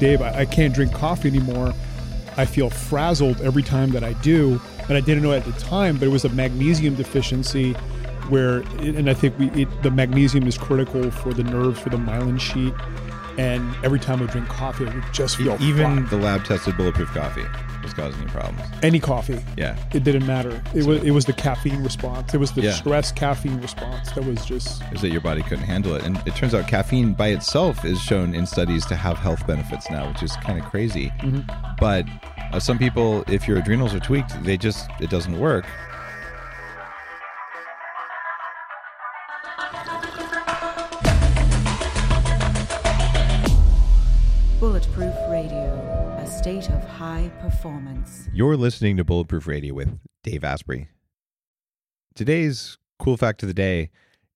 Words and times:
Dave, 0.00 0.20
I, 0.22 0.40
I 0.40 0.44
can't 0.46 0.74
drink 0.74 0.92
coffee 0.92 1.28
anymore. 1.28 1.72
I 2.36 2.44
feel 2.46 2.70
frazzled 2.70 3.40
every 3.42 3.62
time 3.62 3.90
that 3.90 4.02
I 4.02 4.14
do. 4.14 4.60
And 4.88 4.96
I 4.96 5.00
didn't 5.00 5.22
know 5.22 5.32
at 5.32 5.44
the 5.44 5.52
time, 5.52 5.98
but 5.98 6.06
it 6.06 6.10
was 6.10 6.24
a 6.24 6.30
magnesium 6.30 6.96
deficiency 6.96 7.74
where, 8.28 8.60
and 8.80 9.08
I 9.08 9.14
think 9.14 9.38
we, 9.38 9.50
it, 9.50 9.82
the 9.82 9.90
magnesium 9.90 10.46
is 10.46 10.58
critical 10.58 11.10
for 11.10 11.32
the 11.32 11.44
nerves, 11.44 11.78
for 11.78 11.90
the 11.90 11.96
myelin 11.96 12.40
sheet. 12.40 12.74
And 13.38 13.74
every 13.84 14.00
time 14.00 14.22
I 14.22 14.26
drink 14.26 14.48
coffee, 14.48 14.86
I 14.86 14.94
would 14.94 15.04
just 15.12 15.36
feel 15.36 15.56
Even 15.62 15.98
fucked. 15.98 16.10
the 16.10 16.16
lab 16.16 16.44
tested 16.44 16.76
bulletproof 16.76 17.08
coffee 17.10 17.44
was 17.90 17.94
causing 17.94 18.22
you 18.22 18.28
problems. 18.28 18.60
any 18.82 18.98
coffee. 19.00 19.40
Yeah. 19.56 19.76
It 19.92 20.04
didn't 20.04 20.26
matter. 20.26 20.62
It 20.74 20.84
was 20.86 21.02
it 21.02 21.10
was 21.10 21.24
the 21.24 21.32
caffeine 21.32 21.82
response. 21.82 22.34
It 22.34 22.38
was 22.38 22.52
the 22.52 22.62
Yeah. 22.62 22.72
stress 22.72 23.12
caffeine 23.12 23.60
response 23.60 24.12
that 24.12 24.24
was 24.24 24.44
just 24.44 24.82
Is 24.92 25.00
that 25.02 25.10
your 25.10 25.20
body 25.20 25.42
couldn't 25.42 25.64
handle 25.64 25.94
it. 25.94 26.04
And 26.04 26.16
it 26.26 26.34
turns 26.36 26.54
out 26.54 26.66
caffeine 26.68 27.12
by 27.14 27.28
itself 27.28 27.84
is 27.84 28.00
shown 28.00 28.34
in 28.34 28.46
studies 28.46 28.86
to 28.86 28.96
have 28.96 29.18
health 29.18 29.46
benefits 29.46 29.90
now, 29.90 30.08
which 30.08 30.22
is 30.22 30.36
kind 30.36 30.58
of 30.58 30.64
crazy. 30.66 31.12
Mm-hmm. 31.20 31.40
But 31.78 32.06
uh, 32.52 32.58
some 32.60 32.78
people, 32.78 33.24
if 33.28 33.46
your 33.46 33.58
adrenals 33.58 33.94
are 33.94 34.00
tweaked, 34.00 34.42
they 34.44 34.56
just, 34.56 34.88
it 35.00 35.08
doesn't 35.10 35.38
work. 35.38 35.64
Performance. 47.50 48.28
You're 48.32 48.56
listening 48.56 48.96
to 48.96 49.04
Bulletproof 49.04 49.46
Radio 49.46 49.74
with 49.74 49.98
Dave 50.22 50.44
Asprey. 50.44 50.88
Today's 52.14 52.78
cool 52.98 53.16
fact 53.16 53.42
of 53.42 53.48
the 53.48 53.54
day 53.54 53.90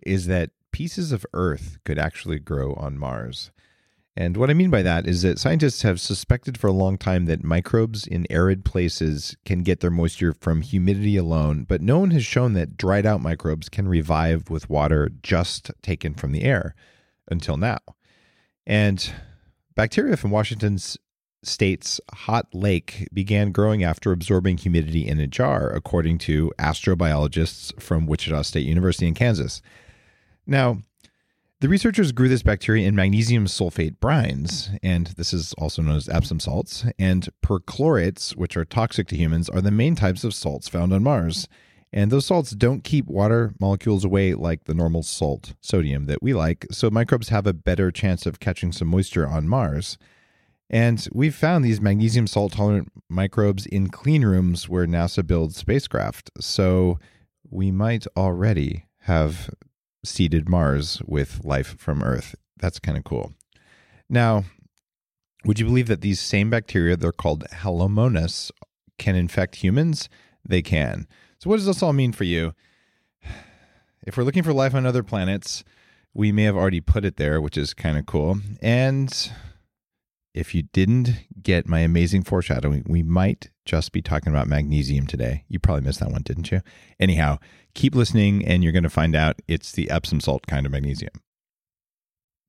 is 0.04 0.26
that 0.26 0.50
pieces 0.72 1.12
of 1.12 1.24
Earth 1.32 1.78
could 1.84 1.98
actually 1.98 2.40
grow 2.40 2.74
on 2.74 2.98
Mars. 2.98 3.52
And 4.16 4.36
what 4.36 4.50
I 4.50 4.54
mean 4.54 4.70
by 4.70 4.82
that 4.82 5.06
is 5.06 5.22
that 5.22 5.38
scientists 5.38 5.82
have 5.82 6.00
suspected 6.00 6.58
for 6.58 6.66
a 6.66 6.72
long 6.72 6.98
time 6.98 7.26
that 7.26 7.44
microbes 7.44 8.06
in 8.06 8.26
arid 8.30 8.64
places 8.64 9.36
can 9.44 9.62
get 9.62 9.80
their 9.80 9.90
moisture 9.90 10.32
from 10.32 10.62
humidity 10.62 11.16
alone, 11.16 11.64
but 11.68 11.80
no 11.80 12.00
one 12.00 12.10
has 12.10 12.24
shown 12.24 12.54
that 12.54 12.76
dried 12.76 13.06
out 13.06 13.20
microbes 13.20 13.68
can 13.68 13.86
revive 13.86 14.50
with 14.50 14.70
water 14.70 15.10
just 15.22 15.70
taken 15.82 16.14
from 16.14 16.32
the 16.32 16.42
air 16.42 16.74
until 17.30 17.56
now. 17.56 17.78
And 18.66 19.12
bacteria 19.76 20.16
from 20.16 20.30
Washington's 20.30 20.96
state's 21.46 22.00
hot 22.12 22.54
lake 22.54 23.08
began 23.12 23.52
growing 23.52 23.82
after 23.84 24.12
absorbing 24.12 24.58
humidity 24.58 25.06
in 25.06 25.18
a 25.20 25.26
jar, 25.26 25.68
according 25.70 26.18
to 26.18 26.52
astrobiologists 26.58 27.80
from 27.80 28.06
Wichita 28.06 28.42
State 28.42 28.66
University 28.66 29.06
in 29.06 29.14
Kansas. 29.14 29.62
Now, 30.46 30.78
the 31.60 31.68
researchers 31.68 32.12
grew 32.12 32.28
this 32.28 32.42
bacteria 32.42 32.86
in 32.86 32.94
magnesium 32.94 33.46
sulfate 33.46 33.96
brines, 33.98 34.76
and 34.82 35.06
this 35.16 35.32
is 35.32 35.54
also 35.54 35.80
known 35.80 35.96
as 35.96 36.08
Epsom 36.08 36.38
salts, 36.38 36.84
and 36.98 37.28
perchlorates, 37.42 38.36
which 38.36 38.56
are 38.56 38.66
toxic 38.66 39.06
to 39.08 39.16
humans, 39.16 39.48
are 39.48 39.62
the 39.62 39.70
main 39.70 39.94
types 39.94 40.24
of 40.24 40.34
salts 40.34 40.68
found 40.68 40.92
on 40.92 41.02
Mars. 41.02 41.48
And 41.90 42.10
those 42.10 42.26
salts 42.26 42.50
don't 42.50 42.82
keep 42.82 43.06
water 43.06 43.54
molecules 43.60 44.04
away 44.04 44.34
like 44.34 44.64
the 44.64 44.74
normal 44.74 45.04
salt, 45.04 45.54
sodium, 45.60 46.06
that 46.06 46.22
we 46.22 46.34
like, 46.34 46.66
so 46.70 46.90
microbes 46.90 47.28
have 47.28 47.46
a 47.46 47.52
better 47.52 47.90
chance 47.90 48.26
of 48.26 48.40
catching 48.40 48.72
some 48.72 48.88
moisture 48.88 49.26
on 49.26 49.48
Mars. 49.48 49.96
And 50.74 51.06
we've 51.12 51.36
found 51.36 51.64
these 51.64 51.80
magnesium 51.80 52.26
salt 52.26 52.54
tolerant 52.54 52.90
microbes 53.08 53.64
in 53.64 53.90
clean 53.90 54.24
rooms 54.24 54.68
where 54.68 54.88
NASA 54.88 55.24
builds 55.24 55.56
spacecraft. 55.56 56.32
So 56.40 56.98
we 57.48 57.70
might 57.70 58.08
already 58.16 58.86
have 59.02 59.50
seeded 60.04 60.48
Mars 60.48 61.00
with 61.06 61.44
life 61.44 61.76
from 61.78 62.02
Earth. 62.02 62.34
That's 62.58 62.80
kind 62.80 62.98
of 62.98 63.04
cool. 63.04 63.34
Now, 64.10 64.42
would 65.44 65.60
you 65.60 65.64
believe 65.64 65.86
that 65.86 66.00
these 66.00 66.18
same 66.18 66.50
bacteria, 66.50 66.96
they're 66.96 67.12
called 67.12 67.44
Halomonas, 67.52 68.50
can 68.98 69.14
infect 69.14 69.54
humans? 69.54 70.08
They 70.44 70.60
can. 70.60 71.06
So, 71.38 71.50
what 71.50 71.58
does 71.58 71.66
this 71.66 71.84
all 71.84 71.92
mean 71.92 72.12
for 72.12 72.24
you? 72.24 72.52
If 74.06 74.18
we're 74.18 74.24
looking 74.24 74.42
for 74.42 74.52
life 74.52 74.74
on 74.74 74.84
other 74.84 75.02
planets, 75.02 75.64
we 76.12 76.30
may 76.30 76.42
have 76.42 76.56
already 76.56 76.82
put 76.82 77.06
it 77.06 77.16
there, 77.16 77.40
which 77.40 77.56
is 77.56 77.72
kind 77.72 77.96
of 77.96 78.04
cool. 78.04 78.38
And 78.60 79.30
if 80.34 80.54
you 80.54 80.64
didn't 80.72 81.10
get 81.40 81.68
my 81.68 81.80
amazing 81.80 82.24
foreshadowing, 82.24 82.84
we 82.88 83.02
might 83.02 83.50
just 83.64 83.92
be 83.92 84.02
talking 84.02 84.32
about 84.32 84.48
magnesium 84.48 85.06
today. 85.06 85.44
You 85.48 85.60
probably 85.60 85.84
missed 85.84 86.00
that 86.00 86.10
one, 86.10 86.22
didn't 86.22 86.50
you? 86.50 86.60
Anyhow, 86.98 87.38
keep 87.74 87.94
listening 87.94 88.44
and 88.44 88.62
you're 88.62 88.72
going 88.72 88.82
to 88.82 88.90
find 88.90 89.14
out 89.14 89.40
it's 89.46 89.72
the 89.72 89.88
Epsom 89.88 90.20
salt 90.20 90.46
kind 90.46 90.66
of 90.66 90.72
magnesium. 90.72 91.12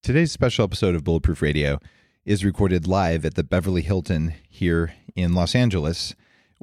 Today's 0.02 0.32
special 0.32 0.66
episode 0.66 0.96
of 0.96 1.04
Bulletproof 1.04 1.42
Radio 1.42 1.80
is 2.26 2.44
recorded 2.44 2.88
live 2.88 3.24
at 3.24 3.36
the 3.36 3.44
Beverly 3.44 3.84
Hilton 3.84 4.34
here 4.50 4.94
in 5.16 5.34
Los 5.34 5.54
Angeles, 5.54 6.16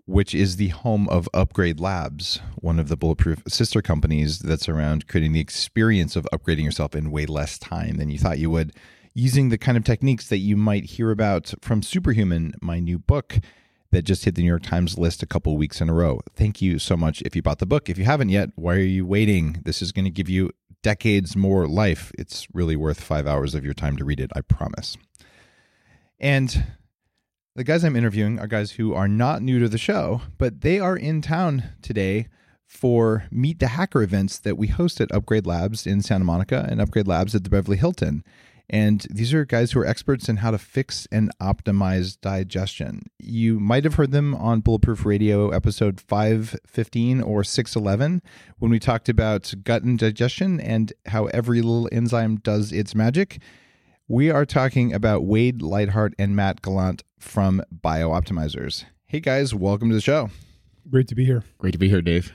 which 0.06 0.34
is 0.34 0.56
the 0.56 0.68
home 0.68 1.08
of 1.08 1.28
Upgrade 1.32 1.78
Labs, 1.78 2.40
one 2.56 2.80
of 2.80 2.88
the 2.88 2.96
Bulletproof 2.96 3.44
sister 3.46 3.80
companies 3.80 4.40
that's 4.40 4.68
around 4.68 5.06
creating 5.06 5.32
the 5.32 5.40
experience 5.40 6.16
of 6.16 6.26
upgrading 6.32 6.64
yourself 6.64 6.96
in 6.96 7.12
way 7.12 7.26
less 7.26 7.60
time 7.60 7.96
than 7.96 8.10
you 8.10 8.18
thought 8.18 8.40
you 8.40 8.50
would 8.50 8.72
using 9.14 9.48
the 9.48 9.58
kind 9.58 9.76
of 9.76 9.84
techniques 9.84 10.28
that 10.28 10.38
you 10.38 10.56
might 10.56 10.84
hear 10.84 11.10
about 11.10 11.54
from 11.60 11.82
Superhuman, 11.82 12.54
my 12.60 12.80
new 12.80 12.98
book 12.98 13.38
that 13.90 14.02
just 14.02 14.24
hit 14.24 14.34
the 14.34 14.42
New 14.42 14.48
York 14.48 14.62
Times 14.62 14.96
list 14.98 15.22
a 15.22 15.26
couple 15.26 15.56
weeks 15.56 15.80
in 15.80 15.88
a 15.88 15.94
row. 15.94 16.20
Thank 16.34 16.62
you 16.62 16.78
so 16.78 16.96
much 16.96 17.22
if 17.22 17.36
you 17.36 17.42
bought 17.42 17.58
the 17.58 17.66
book. 17.66 17.90
If 17.90 17.98
you 17.98 18.04
haven't 18.04 18.30
yet, 18.30 18.50
why 18.56 18.74
are 18.74 18.78
you 18.78 19.04
waiting? 19.04 19.60
This 19.64 19.82
is 19.82 19.92
going 19.92 20.06
to 20.06 20.10
give 20.10 20.30
you 20.30 20.50
decades 20.82 21.36
more 21.36 21.68
life. 21.68 22.10
It's 22.18 22.48
really 22.52 22.74
worth 22.74 23.00
five 23.00 23.26
hours 23.26 23.54
of 23.54 23.64
your 23.64 23.74
time 23.74 23.96
to 23.98 24.04
read 24.04 24.18
it, 24.18 24.30
I 24.34 24.40
promise. 24.40 24.96
And 26.18 26.64
the 27.54 27.64
guys 27.64 27.84
I'm 27.84 27.96
interviewing 27.96 28.38
are 28.38 28.46
guys 28.46 28.72
who 28.72 28.94
are 28.94 29.08
not 29.08 29.42
new 29.42 29.58
to 29.58 29.68
the 29.68 29.78
show, 29.78 30.22
but 30.38 30.62
they 30.62 30.80
are 30.80 30.96
in 30.96 31.20
town 31.20 31.64
today 31.82 32.28
for 32.66 33.24
Meet 33.30 33.58
the 33.58 33.68
Hacker 33.68 34.02
events 34.02 34.38
that 34.38 34.56
we 34.56 34.68
host 34.68 35.02
at 35.02 35.12
Upgrade 35.12 35.46
Labs 35.46 35.86
in 35.86 36.00
Santa 36.00 36.24
Monica 36.24 36.66
and 36.70 36.80
Upgrade 36.80 37.06
Labs 37.06 37.34
at 37.34 37.44
the 37.44 37.50
Beverly 37.50 37.76
Hilton. 37.76 38.24
And 38.72 39.06
these 39.10 39.34
are 39.34 39.44
guys 39.44 39.72
who 39.72 39.80
are 39.80 39.86
experts 39.86 40.30
in 40.30 40.38
how 40.38 40.50
to 40.50 40.56
fix 40.56 41.06
and 41.12 41.30
optimize 41.38 42.18
digestion. 42.18 43.02
You 43.18 43.60
might 43.60 43.84
have 43.84 43.96
heard 43.96 44.12
them 44.12 44.34
on 44.34 44.60
Bulletproof 44.60 45.04
Radio 45.04 45.50
episode 45.50 46.00
515 46.00 47.20
or 47.20 47.44
611 47.44 48.22
when 48.58 48.70
we 48.70 48.78
talked 48.78 49.10
about 49.10 49.52
gut 49.62 49.82
and 49.82 49.98
digestion 49.98 50.58
and 50.58 50.90
how 51.04 51.26
every 51.26 51.60
little 51.60 51.86
enzyme 51.92 52.36
does 52.36 52.72
its 52.72 52.94
magic. 52.94 53.42
We 54.08 54.30
are 54.30 54.46
talking 54.46 54.94
about 54.94 55.24
Wade 55.24 55.60
Lightheart 55.60 56.14
and 56.18 56.34
Matt 56.34 56.62
Gallant 56.62 57.02
from 57.20 57.62
BiOptimizers. 57.84 58.86
Hey 59.04 59.20
guys, 59.20 59.54
welcome 59.54 59.90
to 59.90 59.94
the 59.94 60.00
show. 60.00 60.30
great 60.88 61.08
to 61.08 61.14
be 61.14 61.26
here. 61.26 61.44
Great 61.58 61.72
to 61.72 61.78
be 61.78 61.90
here, 61.90 62.00
Dave. 62.00 62.32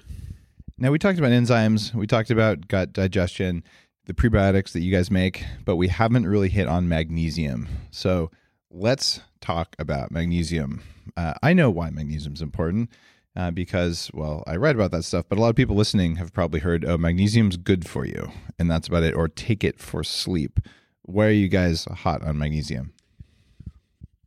Now, 0.79 0.91
we 0.91 0.99
talked 0.99 1.17
about 1.17 1.31
enzymes, 1.31 1.95
we 1.95 2.05
talked 2.05 2.29
about 2.29 2.67
gut 2.67 2.93
digestion, 2.93 3.63
the 4.07 4.13
prebiotics 4.13 4.71
that 4.71 4.79
you 4.79 4.91
guys 4.91 5.11
make, 5.11 5.43
but 5.65 5.75
we 5.75 5.89
haven't 5.89 6.25
really 6.25 6.49
hit 6.49 6.67
on 6.67 6.87
magnesium. 6.87 7.67
So 7.91 8.31
let's 8.71 9.19
talk 9.41 9.75
about 9.77 10.11
magnesium. 10.11 10.81
Uh, 11.17 11.33
I 11.43 11.53
know 11.53 11.69
why 11.69 11.89
magnesium 11.89 12.33
is 12.33 12.41
important 12.41 12.89
uh, 13.35 13.51
because, 13.51 14.09
well, 14.13 14.45
I 14.47 14.55
read 14.55 14.75
about 14.75 14.91
that 14.91 15.03
stuff, 15.03 15.25
but 15.27 15.37
a 15.37 15.41
lot 15.41 15.49
of 15.49 15.57
people 15.57 15.75
listening 15.75 16.15
have 16.15 16.33
probably 16.33 16.61
heard, 16.61 16.85
oh, 16.85 16.97
magnesium's 16.97 17.57
good 17.57 17.87
for 17.87 18.05
you, 18.05 18.31
and 18.57 18.71
that's 18.71 18.87
about 18.87 19.03
it, 19.03 19.13
or 19.13 19.27
take 19.27 19.63
it 19.65 19.77
for 19.77 20.03
sleep. 20.05 20.61
Why 21.01 21.25
are 21.27 21.31
you 21.31 21.49
guys 21.49 21.85
hot 21.85 22.23
on 22.23 22.37
magnesium? 22.37 22.93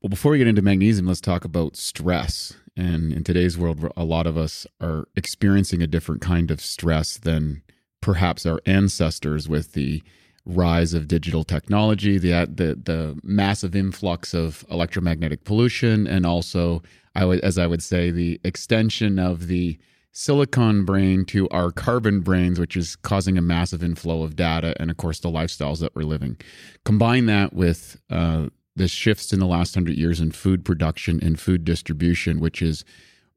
Well, 0.03 0.11
before 0.11 0.33
we 0.33 0.39
get 0.39 0.47
into 0.47 0.63
magnesium, 0.63 1.07
let's 1.07 1.21
talk 1.23 1.45
about 1.45 1.77
stress. 1.77 2.55
And 2.77 3.13
in 3.13 3.25
today's 3.25 3.59
world, 3.59 3.91
a 3.97 4.05
lot 4.05 4.27
of 4.27 4.37
us 4.37 4.67
are 4.81 5.09
experiencing 5.17 5.83
a 5.83 5.87
different 5.87 6.21
kind 6.21 6.51
of 6.51 6.61
stress 6.61 7.17
than 7.19 7.63
perhaps 8.01 8.47
our 8.47 8.61
ancestors 8.67 9.49
with 9.49 9.73
the 9.73 10.03
rise 10.47 10.95
of 10.95 11.09
digital 11.09 11.45
technology, 11.45 12.19
the 12.19 12.31
the, 12.53 12.75
the 12.83 13.19
massive 13.23 13.77
influx 13.77 14.35
of 14.35 14.65
electromagnetic 14.71 15.45
pollution, 15.45 16.07
and 16.07 16.27
also, 16.27 16.83
I 17.15 17.25
would, 17.25 17.41
as 17.41 17.59
I 17.59 17.67
would 17.67 17.83
say, 17.83 18.11
the 18.11 18.41
extension 18.45 19.19
of 19.19 19.47
the 19.47 19.79
silicon 20.13 20.85
brain 20.85 21.25
to 21.25 21.49
our 21.51 21.71
carbon 21.71 22.21
brains, 22.21 22.59
which 22.59 22.77
is 22.77 22.97
causing 22.97 23.39
a 23.39 23.43
massive 23.43 23.83
inflow 23.83 24.23
of 24.23 24.35
data, 24.35 24.75
and 24.81 24.91
of 24.91 24.97
course, 24.97 25.21
the 25.21 25.29
lifestyles 25.31 25.81
that 25.81 25.95
we're 25.95 26.03
living. 26.03 26.37
Combine 26.85 27.27
that 27.27 27.53
with 27.53 28.01
uh, 28.11 28.47
the 28.75 28.89
shifts 28.89 29.33
in 29.33 29.39
the 29.39 29.47
last 29.47 29.75
hundred 29.75 29.97
years 29.97 30.21
in 30.21 30.33
food 30.33 30.65
production 30.65 31.21
and 31.23 31.39
food 31.39 31.65
distribution, 31.65 32.41
which 32.41 32.63
is 32.63 32.85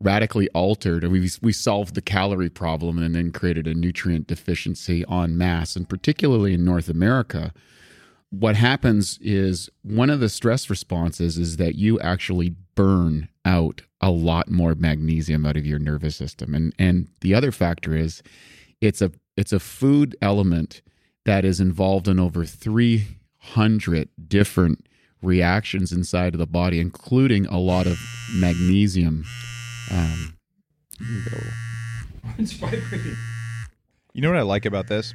radically 0.03 0.49
altered. 0.49 1.03
We 1.05 1.29
we 1.41 1.53
solved 1.53 1.95
the 1.95 2.01
calorie 2.01 2.49
problem 2.49 3.01
and 3.01 3.15
then 3.15 3.31
created 3.31 3.67
a 3.67 3.73
nutrient 3.73 4.27
deficiency 4.27 5.03
en 5.09 5.37
masse, 5.37 5.75
and 5.75 5.87
particularly 5.87 6.53
in 6.53 6.65
North 6.65 6.89
America. 6.89 7.53
What 8.29 8.55
happens 8.55 9.19
is 9.21 9.69
one 9.83 10.09
of 10.09 10.19
the 10.19 10.29
stress 10.29 10.69
responses 10.69 11.37
is 11.37 11.57
that 11.57 11.75
you 11.75 11.99
actually 11.99 12.55
burn 12.75 13.29
out 13.45 13.83
a 14.01 14.09
lot 14.09 14.49
more 14.49 14.75
magnesium 14.75 15.45
out 15.45 15.55
of 15.55 15.65
your 15.65 15.79
nervous 15.79 16.15
system. 16.15 16.53
And 16.53 16.73
and 16.77 17.07
the 17.21 17.33
other 17.33 17.51
factor 17.51 17.95
is 17.95 18.21
it's 18.81 19.01
a 19.01 19.11
it's 19.37 19.53
a 19.53 19.59
food 19.59 20.15
element 20.21 20.81
that 21.25 21.45
is 21.45 21.59
involved 21.59 22.07
in 22.07 22.19
over 22.19 22.45
300 22.45 24.09
different 24.27 24.87
reactions 25.21 25.91
inside 25.91 26.33
of 26.33 26.39
the 26.39 26.45
body, 26.45 26.79
including 26.79 27.45
a 27.45 27.57
lot 27.57 27.87
of 27.87 27.97
magnesium. 28.35 29.23
Um, 29.91 30.35
It's 32.37 32.53
vibrating. 32.53 33.15
You 34.13 34.21
know 34.21 34.29
what 34.29 34.37
I 34.37 34.43
like 34.43 34.65
about 34.65 34.87
this 34.87 35.13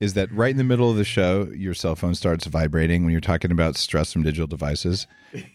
is 0.00 0.14
that 0.14 0.32
right 0.32 0.50
in 0.50 0.56
the 0.56 0.64
middle 0.64 0.90
of 0.90 0.96
the 0.96 1.04
show, 1.04 1.50
your 1.54 1.74
cell 1.74 1.94
phone 1.94 2.14
starts 2.14 2.46
vibrating 2.46 3.04
when 3.04 3.12
you're 3.12 3.20
talking 3.20 3.50
about 3.52 3.76
stress 3.76 4.12
from 4.12 4.22
digital 4.22 4.46
devices, 4.46 5.06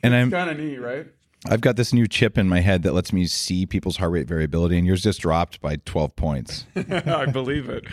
and 0.03 0.13
I'm 0.15 0.29
kind 0.29 0.49
of 0.49 0.59
neat, 0.59 0.77
right? 0.77 1.07
I've 1.47 1.61
got 1.61 1.75
this 1.75 1.93
new 1.93 2.07
chip 2.07 2.37
in 2.37 2.49
my 2.49 2.59
head 2.61 2.83
that 2.83 2.93
lets 2.93 3.13
me 3.13 3.27
see 3.27 3.65
people's 3.65 3.97
heart 3.97 4.11
rate 4.11 4.27
variability, 4.27 4.77
and 4.77 4.85
yours 4.85 5.03
just 5.03 5.21
dropped 5.21 5.61
by 5.61 5.77
12 5.85 6.15
points. 6.15 6.65
I 6.75 7.25
believe 7.27 7.69
it. 7.69 7.85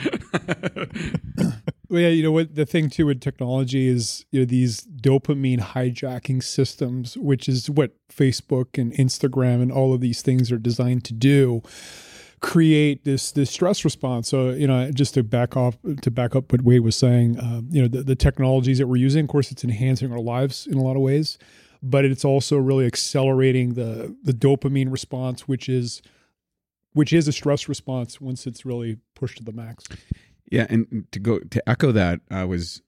Well, 1.92 2.00
yeah, 2.00 2.08
you 2.08 2.22
know 2.22 2.32
what 2.32 2.54
the 2.54 2.64
thing 2.64 2.88
too 2.88 3.04
with 3.04 3.20
technology 3.20 3.86
is 3.86 4.24
you 4.30 4.40
know 4.40 4.46
these 4.46 4.80
dopamine 4.86 5.60
hijacking 5.60 6.42
systems, 6.42 7.18
which 7.18 7.50
is 7.50 7.68
what 7.68 7.90
Facebook 8.08 8.78
and 8.78 8.94
Instagram 8.94 9.60
and 9.60 9.70
all 9.70 9.92
of 9.92 10.00
these 10.00 10.22
things 10.22 10.50
are 10.50 10.56
designed 10.56 11.04
to 11.04 11.12
do, 11.12 11.60
create 12.40 13.04
this 13.04 13.30
this 13.30 13.50
stress 13.50 13.84
response. 13.84 14.30
So 14.30 14.52
you 14.52 14.66
know, 14.66 14.90
just 14.90 15.12
to 15.14 15.22
back 15.22 15.54
off 15.54 15.76
to 16.00 16.10
back 16.10 16.34
up 16.34 16.50
what 16.50 16.62
Wade 16.62 16.80
was 16.80 16.96
saying, 16.96 17.38
um, 17.38 17.68
you 17.70 17.82
know, 17.82 17.88
the, 17.88 18.02
the 18.02 18.16
technologies 18.16 18.78
that 18.78 18.86
we're 18.86 18.96
using, 18.96 19.26
of 19.26 19.28
course, 19.28 19.52
it's 19.52 19.62
enhancing 19.62 20.10
our 20.10 20.18
lives 20.18 20.66
in 20.66 20.78
a 20.78 20.82
lot 20.82 20.96
of 20.96 21.02
ways, 21.02 21.36
but 21.82 22.06
it's 22.06 22.24
also 22.24 22.56
really 22.56 22.86
accelerating 22.86 23.74
the 23.74 24.16
the 24.22 24.32
dopamine 24.32 24.90
response, 24.90 25.46
which 25.46 25.68
is 25.68 26.00
which 26.94 27.12
is 27.12 27.28
a 27.28 27.32
stress 27.32 27.68
response 27.68 28.18
once 28.18 28.46
it's 28.46 28.64
really 28.64 28.96
pushed 29.14 29.36
to 29.36 29.44
the 29.44 29.52
max. 29.52 29.84
Yeah, 30.52 30.66
and 30.68 31.06
to 31.12 31.18
go 31.18 31.38
to 31.38 31.66
echo 31.66 31.92
that, 31.92 32.20
I 32.30 32.44
was, 32.44 32.82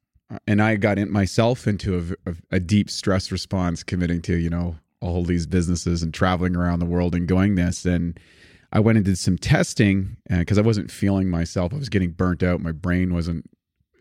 and 0.46 0.60
I 0.60 0.76
got 0.76 0.98
in 0.98 1.10
myself 1.10 1.66
into 1.66 2.14
a, 2.26 2.34
a, 2.50 2.60
deep 2.60 2.90
stress 2.90 3.32
response, 3.32 3.82
committing 3.82 4.20
to 4.22 4.36
you 4.36 4.50
know 4.50 4.76
all 5.00 5.24
these 5.24 5.46
businesses 5.46 6.02
and 6.02 6.12
traveling 6.12 6.56
around 6.56 6.80
the 6.80 6.84
world 6.84 7.14
and 7.14 7.26
going 7.26 7.54
this, 7.54 7.86
and 7.86 8.20
I 8.70 8.80
went 8.80 8.98
and 8.98 9.04
did 9.06 9.16
some 9.16 9.38
testing 9.38 10.18
because 10.28 10.58
I 10.58 10.60
wasn't 10.60 10.90
feeling 10.90 11.30
myself. 11.30 11.72
I 11.72 11.78
was 11.78 11.88
getting 11.88 12.10
burnt 12.10 12.42
out. 12.42 12.60
My 12.60 12.70
brain 12.70 13.14
wasn't 13.14 13.48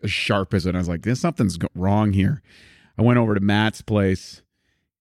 as 0.02 0.10
sharp 0.10 0.52
as 0.52 0.66
it. 0.66 0.74
I 0.74 0.78
was 0.78 0.88
like, 0.88 1.00
"There's 1.00 1.20
something's 1.20 1.56
wrong 1.74 2.12
here." 2.12 2.42
I 2.98 3.02
went 3.02 3.18
over 3.18 3.34
to 3.34 3.40
Matt's 3.40 3.80
place 3.80 4.42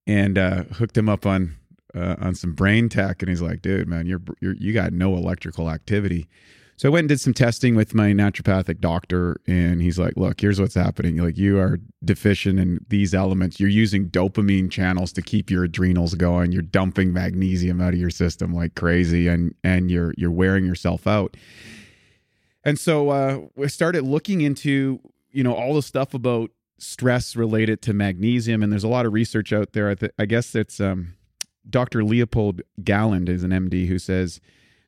and 0.07 0.37
uh, 0.37 0.63
hooked 0.63 0.97
him 0.97 1.09
up 1.09 1.25
on 1.25 1.57
uh, 1.93 2.15
on 2.17 2.33
some 2.33 2.53
brain 2.53 2.87
tech, 2.87 3.21
and 3.21 3.27
he's 3.27 3.41
like, 3.41 3.61
"Dude, 3.61 3.89
man, 3.89 4.05
you're, 4.05 4.21
you're 4.39 4.55
you 4.55 4.71
got 4.71 4.93
no 4.93 5.17
electrical 5.17 5.69
activity." 5.69 6.29
So 6.75 6.89
I 6.89 6.91
went 6.91 7.03
and 7.03 7.09
did 7.09 7.19
some 7.19 7.33
testing 7.33 7.75
with 7.75 7.93
my 7.93 8.11
naturopathic 8.11 8.79
doctor, 8.79 9.39
and 9.47 9.81
he's 9.81 9.99
like, 9.99 10.17
"Look, 10.17 10.41
here's 10.41 10.59
what's 10.59 10.75
happening. 10.75 11.17
Like 11.17 11.37
you 11.37 11.59
are 11.59 11.79
deficient 12.03 12.59
in 12.59 12.85
these 12.89 13.13
elements. 13.13 13.59
You're 13.59 13.69
using 13.69 14.09
dopamine 14.09 14.71
channels 14.71 15.13
to 15.13 15.21
keep 15.21 15.51
your 15.51 15.63
adrenals 15.63 16.15
going. 16.15 16.51
You're 16.51 16.61
dumping 16.63 17.13
magnesium 17.13 17.79
out 17.79 17.93
of 17.93 17.99
your 17.99 18.09
system 18.09 18.53
like 18.53 18.75
crazy, 18.75 19.27
and 19.27 19.53
and 19.63 19.91
you're 19.91 20.13
you're 20.17 20.31
wearing 20.31 20.65
yourself 20.65 21.05
out." 21.07 21.37
And 22.63 22.79
so 22.79 23.09
uh, 23.09 23.41
we 23.55 23.67
started 23.67 24.03
looking 24.03 24.41
into 24.41 24.99
you 25.31 25.43
know 25.43 25.53
all 25.53 25.75
the 25.75 25.81
stuff 25.83 26.13
about 26.13 26.51
stress 26.79 27.35
related 27.35 27.81
to 27.83 27.93
magnesium, 27.93 28.63
and 28.63 28.71
there's 28.71 28.83
a 28.83 28.89
lot 28.89 29.05
of 29.05 29.13
research 29.13 29.53
out 29.53 29.73
there. 29.73 29.89
I, 29.89 29.95
th- 29.95 30.11
I 30.17 30.25
guess 30.25 30.55
it's 30.55 30.79
um, 30.79 31.13
Dr. 31.69 32.03
Leopold 32.03 32.61
Galland 32.83 33.29
is 33.29 33.43
an 33.43 33.51
MD 33.51 33.87
who 33.87 33.99
says 33.99 34.41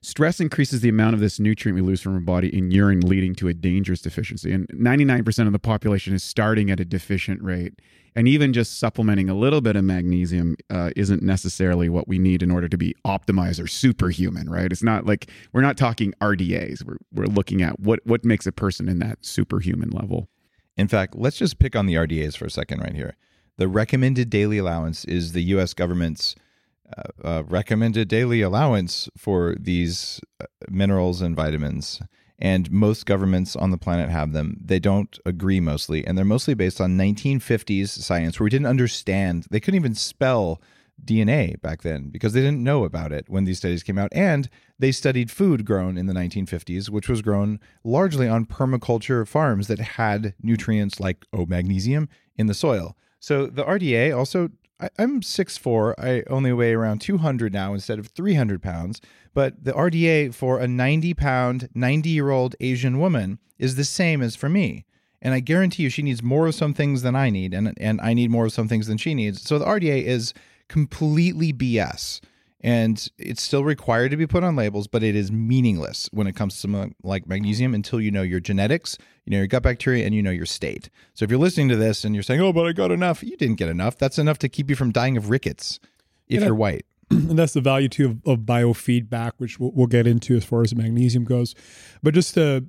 stress 0.06 0.40
increases 0.40 0.81
the 0.81 0.90
amount 0.90 1.16
of 1.16 1.19
this 1.19 1.40
nutrient 1.40 1.75
we 1.75 1.81
lose 1.81 2.00
from 2.00 2.13
our 2.13 2.19
body 2.19 2.56
in 2.56 2.69
urine, 2.69 3.02
leading 3.02 3.34
to 3.36 3.48
a 3.48 3.54
dangerous 3.54 4.02
deficiency. 4.02 4.52
And 4.52 4.68
99% 4.68 5.48
of 5.48 5.52
the 5.52 5.60
population 5.60 6.13
is 6.13 6.24
starting 6.24 6.69
at 6.69 6.80
a 6.80 6.86
deficient 6.86 7.42
rate. 7.42 7.80
And 8.16 8.28
even 8.28 8.54
just 8.54 8.80
supplementing 8.80 9.30
a 9.30 9.34
little 9.34 9.60
bit 9.60 9.75
of 9.75 9.84
magnesium 9.84 10.56
uh, 10.69 10.92
isn't 10.96 11.22
necessarily 11.22 11.90
what 11.90 12.07
we 12.07 12.18
need 12.18 12.44
in 12.44 12.52
order 12.52 12.69
to 12.69 12.78
be 12.78 12.96
optimized 13.06 13.62
or 13.62 13.68
superhuman, 13.68 14.50
right? 14.50 14.72
It's 14.72 14.84
not 14.84 15.06
like 15.06 15.30
we're 15.52 15.62
not 15.62 15.75
talking 15.75 16.13
RDAs. 16.22 16.86
We're, 16.86 16.98
we're 17.12 17.25
looking 17.25 17.62
at 17.62 17.80
what, 17.80 18.00
what 18.06 18.24
makes 18.24 18.46
a 18.46 18.54
person 18.54 18.88
in 18.88 19.00
that 19.00 19.25
superhuman 19.25 19.90
level. 19.90 20.30
In 20.78 20.88
fact, 20.88 21.16
let's 21.16 21.38
just 21.38 21.60
pick 21.60 21.75
on 21.75 21.88
the 21.88 21.96
RDAs 21.96 22.38
for 22.38 22.46
a 22.46 22.52
second 22.52 22.80
right 22.80 22.96
here. 22.96 23.18
The 23.57 23.68
recommended 23.68 24.30
daily 24.30 24.60
allowance 24.60 25.04
is 25.06 25.31
the 25.31 25.44
US 25.44 25.74
government's 25.74 26.36
uh, 26.98 27.28
uh, 27.28 27.44
recommended 27.48 28.08
daily 28.08 28.42
allowance 28.42 29.10
for 29.18 29.56
these 29.60 30.22
uh, 30.40 30.46
minerals 30.70 31.22
and 31.22 31.36
vitamins. 31.36 32.02
And 32.38 32.70
most 32.70 33.06
governments 33.06 33.56
on 33.56 33.72
the 33.72 33.78
planet 33.78 34.10
have 34.10 34.34
them. 34.34 34.58
They 34.64 34.80
don't 34.80 35.18
agree 35.26 35.60
mostly, 35.62 36.06
and 36.06 36.18
they're 36.18 36.26
mostly 36.26 36.54
based 36.54 36.82
on 36.82 36.98
1950s 36.98 37.88
science 37.88 38.40
where 38.40 38.44
we 38.44 38.50
didn't 38.50 38.68
understand. 38.68 39.48
They 39.50 39.60
couldn't 39.60 39.80
even 39.80 39.96
spell 39.96 40.62
DNA 41.04 41.60
back 41.62 41.82
then 41.82 42.10
because 42.10 42.34
they 42.34 42.42
didn't 42.42 42.64
know 42.64 42.84
about 42.84 43.12
it 43.12 43.26
when 43.30 43.46
these 43.46 43.58
studies 43.58 43.84
came 43.84 43.98
out. 43.98 44.12
And 44.14 44.50
they 44.80 44.92
studied 44.92 45.31
food 45.31 45.66
grown 45.66 45.98
in 45.98 46.08
the 46.08 46.14
1950s, 46.14 46.90
which 46.90 47.10
was 47.10 47.22
grown 47.22 47.60
largely 47.84 48.28
on 48.28 48.46
permaculture 48.46 49.28
farms 49.28 49.68
that 49.68 49.80
had 49.80 50.34
nutrients 50.42 51.00
like 51.00 51.26
oh, 51.34 51.46
magnesium 51.46 52.10
in 52.38 52.48
the 52.48 52.54
soil. 52.54 52.98
So 53.20 53.48
the 53.48 53.64
RDA 53.64 54.16
also 54.16 54.50
I, 54.80 54.89
I'm 54.98 55.22
6'4. 55.22 55.94
I 55.98 56.24
only 56.30 56.54
weigh 56.54 56.74
around 56.74 57.00
200 57.00 57.54
now 57.54 57.74
instead 57.74 58.00
of 58.00 58.07
300 58.07 58.62
pounds. 58.62 59.01
But 59.33 59.63
the 59.63 59.74
RDA 59.74 60.33
for 60.33 60.60
a 60.60 60.68
90 60.68 61.13
pound, 61.13 61.69
90 61.74 62.10
year 62.10 62.30
old 62.30 62.56
Asian 62.60 63.00
woman 63.00 63.39
is 63.57 63.75
the 63.75 63.83
same 63.83 64.22
as 64.22 64.36
for 64.36 64.50
me. 64.50 64.86
And 65.22 65.33
I 65.33 65.39
guarantee 65.39 65.83
you, 65.83 65.89
she 65.89 66.04
needs 66.04 66.22
more 66.22 66.48
of 66.48 66.56
some 66.56 66.74
things 66.74 67.01
than 67.01 67.16
I 67.16 67.31
need, 67.31 67.54
and, 67.54 67.74
and 67.77 68.00
I 68.01 68.13
need 68.13 68.30
more 68.30 68.45
of 68.45 68.54
some 68.54 68.68
things 68.68 68.86
than 68.86 68.98
she 68.98 69.16
needs. 69.16 69.42
So 69.42 69.57
the 69.57 69.66
RDA 69.66 70.04
is 70.04 70.33
completely 70.68 71.51
BS. 71.51 72.21
And 72.62 73.07
it's 73.19 73.44
still 73.44 73.63
required 73.63 74.10
to 74.12 74.18
be 74.18 74.25
put 74.25 74.44
on 74.44 74.56
labels, 74.56 74.88
but 74.88 75.04
it 75.04 75.16
is 75.16 75.31
meaningless 75.31 76.10
when 76.12 76.25
it 76.25 76.36
comes 76.36 76.56
to 76.56 76.62
something 76.62 76.96
like 77.04 77.28
magnesium 77.28 77.74
until 77.75 78.02
you 78.02 78.10
know 78.10 78.24
your 78.24 78.40
genetics, 78.40 78.98
you 79.25 79.31
know 79.31 79.38
your 79.38 79.48
gut 79.48 79.62
bacteria, 79.62 80.06
and 80.06 80.16
you 80.16 80.24
know 80.24 80.31
your 80.31 80.46
state. 80.48 80.90
So 81.13 81.25
if 81.25 81.30
you're 81.30 81.40
listening 81.40 81.69
to 81.69 81.75
this 81.75 82.04
and 82.06 82.16
you're 82.16 82.24
saying, 82.24 82.42
"Oh, 82.42 82.54
but 82.54 82.66
I 82.66 82.72
got 82.72 82.92
enough," 82.92 83.22
you 83.22 83.36
didn't 83.38 83.56
get 83.57 83.69
enough. 83.69 83.98
That's 83.98 84.18
enough 84.18 84.40
to 84.40 84.50
keep 84.50 84.69
you 84.69 84.75
from 84.75 84.92
dying 84.92 85.16
of 85.18 85.30
rickets 85.30 85.80
if 86.28 86.36
You 86.36 86.40
know- 86.40 86.46
you're 86.48 86.56
white. 86.56 86.86
and 87.12 87.38
that's 87.38 87.54
the 87.54 87.62
value 87.62 87.88
too 87.88 88.06
of, 88.25 88.28
of 88.28 88.40
biofeedback, 88.46 89.34
which 89.38 89.60
we'll, 89.60 89.72
we'll 89.74 89.86
get 89.86 90.07
into 90.07 90.36
as 90.36 90.44
far 90.44 90.63
as 90.63 90.74
magnesium 90.74 91.24
goes. 91.24 91.54
But 92.02 92.16
just 92.16 92.34
to 92.34 92.66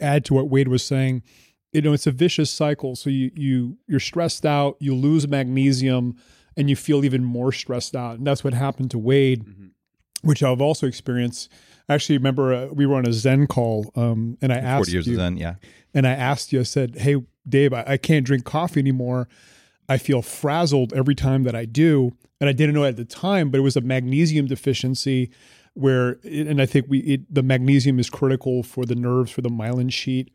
add 0.00 0.24
to 0.26 0.34
what 0.34 0.48
Wade 0.48 0.68
was 0.68 0.82
saying, 0.82 1.22
you 1.72 1.82
know, 1.82 1.92
it's 1.92 2.06
a 2.06 2.10
vicious 2.12 2.50
cycle. 2.50 2.96
So 2.96 3.10
you 3.10 3.30
you 3.34 3.76
you're 3.86 4.00
stressed 4.00 4.46
out, 4.46 4.76
you 4.80 4.94
lose 4.94 5.28
magnesium, 5.28 6.16
and 6.58 6.68
you 6.68 6.74
feel 6.74 7.04
even 7.04 7.24
more 7.24 7.52
stressed 7.52 7.94
out. 7.94 8.18
And 8.18 8.26
that's 8.26 8.42
what 8.42 8.52
happened 8.52 8.90
to 8.90 8.98
Wade, 8.98 9.44
which 10.22 10.42
I've 10.42 10.60
also 10.60 10.88
experienced. 10.88 11.50
I 11.88 11.94
actually 11.94 12.18
remember 12.18 12.52
uh, 12.52 12.66
we 12.66 12.84
were 12.84 12.96
on 12.96 13.06
a 13.06 13.12
Zen 13.12 13.46
call, 13.46 13.90
um, 13.94 14.36
and 14.42 14.52
I 14.52 14.56
asked 14.56 14.90
years 14.90 15.06
you, 15.06 15.14
of 15.14 15.20
Zen, 15.20 15.36
yeah. 15.36 15.54
and 15.94 16.06
I 16.06 16.10
asked 16.10 16.52
you, 16.52 16.60
I 16.60 16.64
said, 16.64 16.96
Hey, 16.96 17.16
Dave, 17.48 17.72
I, 17.72 17.84
I 17.86 17.96
can't 17.96 18.26
drink 18.26 18.44
coffee 18.44 18.80
anymore. 18.80 19.28
I 19.88 19.96
feel 19.96 20.20
frazzled 20.20 20.92
every 20.92 21.14
time 21.14 21.44
that 21.44 21.54
I 21.54 21.64
do. 21.64 22.12
And 22.40 22.50
I 22.50 22.52
didn't 22.52 22.74
know 22.74 22.84
at 22.84 22.96
the 22.96 23.04
time, 23.04 23.50
but 23.50 23.58
it 23.58 23.62
was 23.62 23.76
a 23.76 23.80
magnesium 23.80 24.46
deficiency 24.46 25.30
where, 25.74 26.18
and 26.24 26.60
I 26.60 26.66
think 26.66 26.86
we, 26.88 26.98
it, 27.00 27.34
the 27.34 27.42
magnesium 27.42 27.98
is 27.98 28.10
critical 28.10 28.62
for 28.62 28.84
the 28.84 28.94
nerves, 28.94 29.30
for 29.30 29.40
the 29.40 29.48
myelin 29.48 29.92
sheet. 29.92 30.32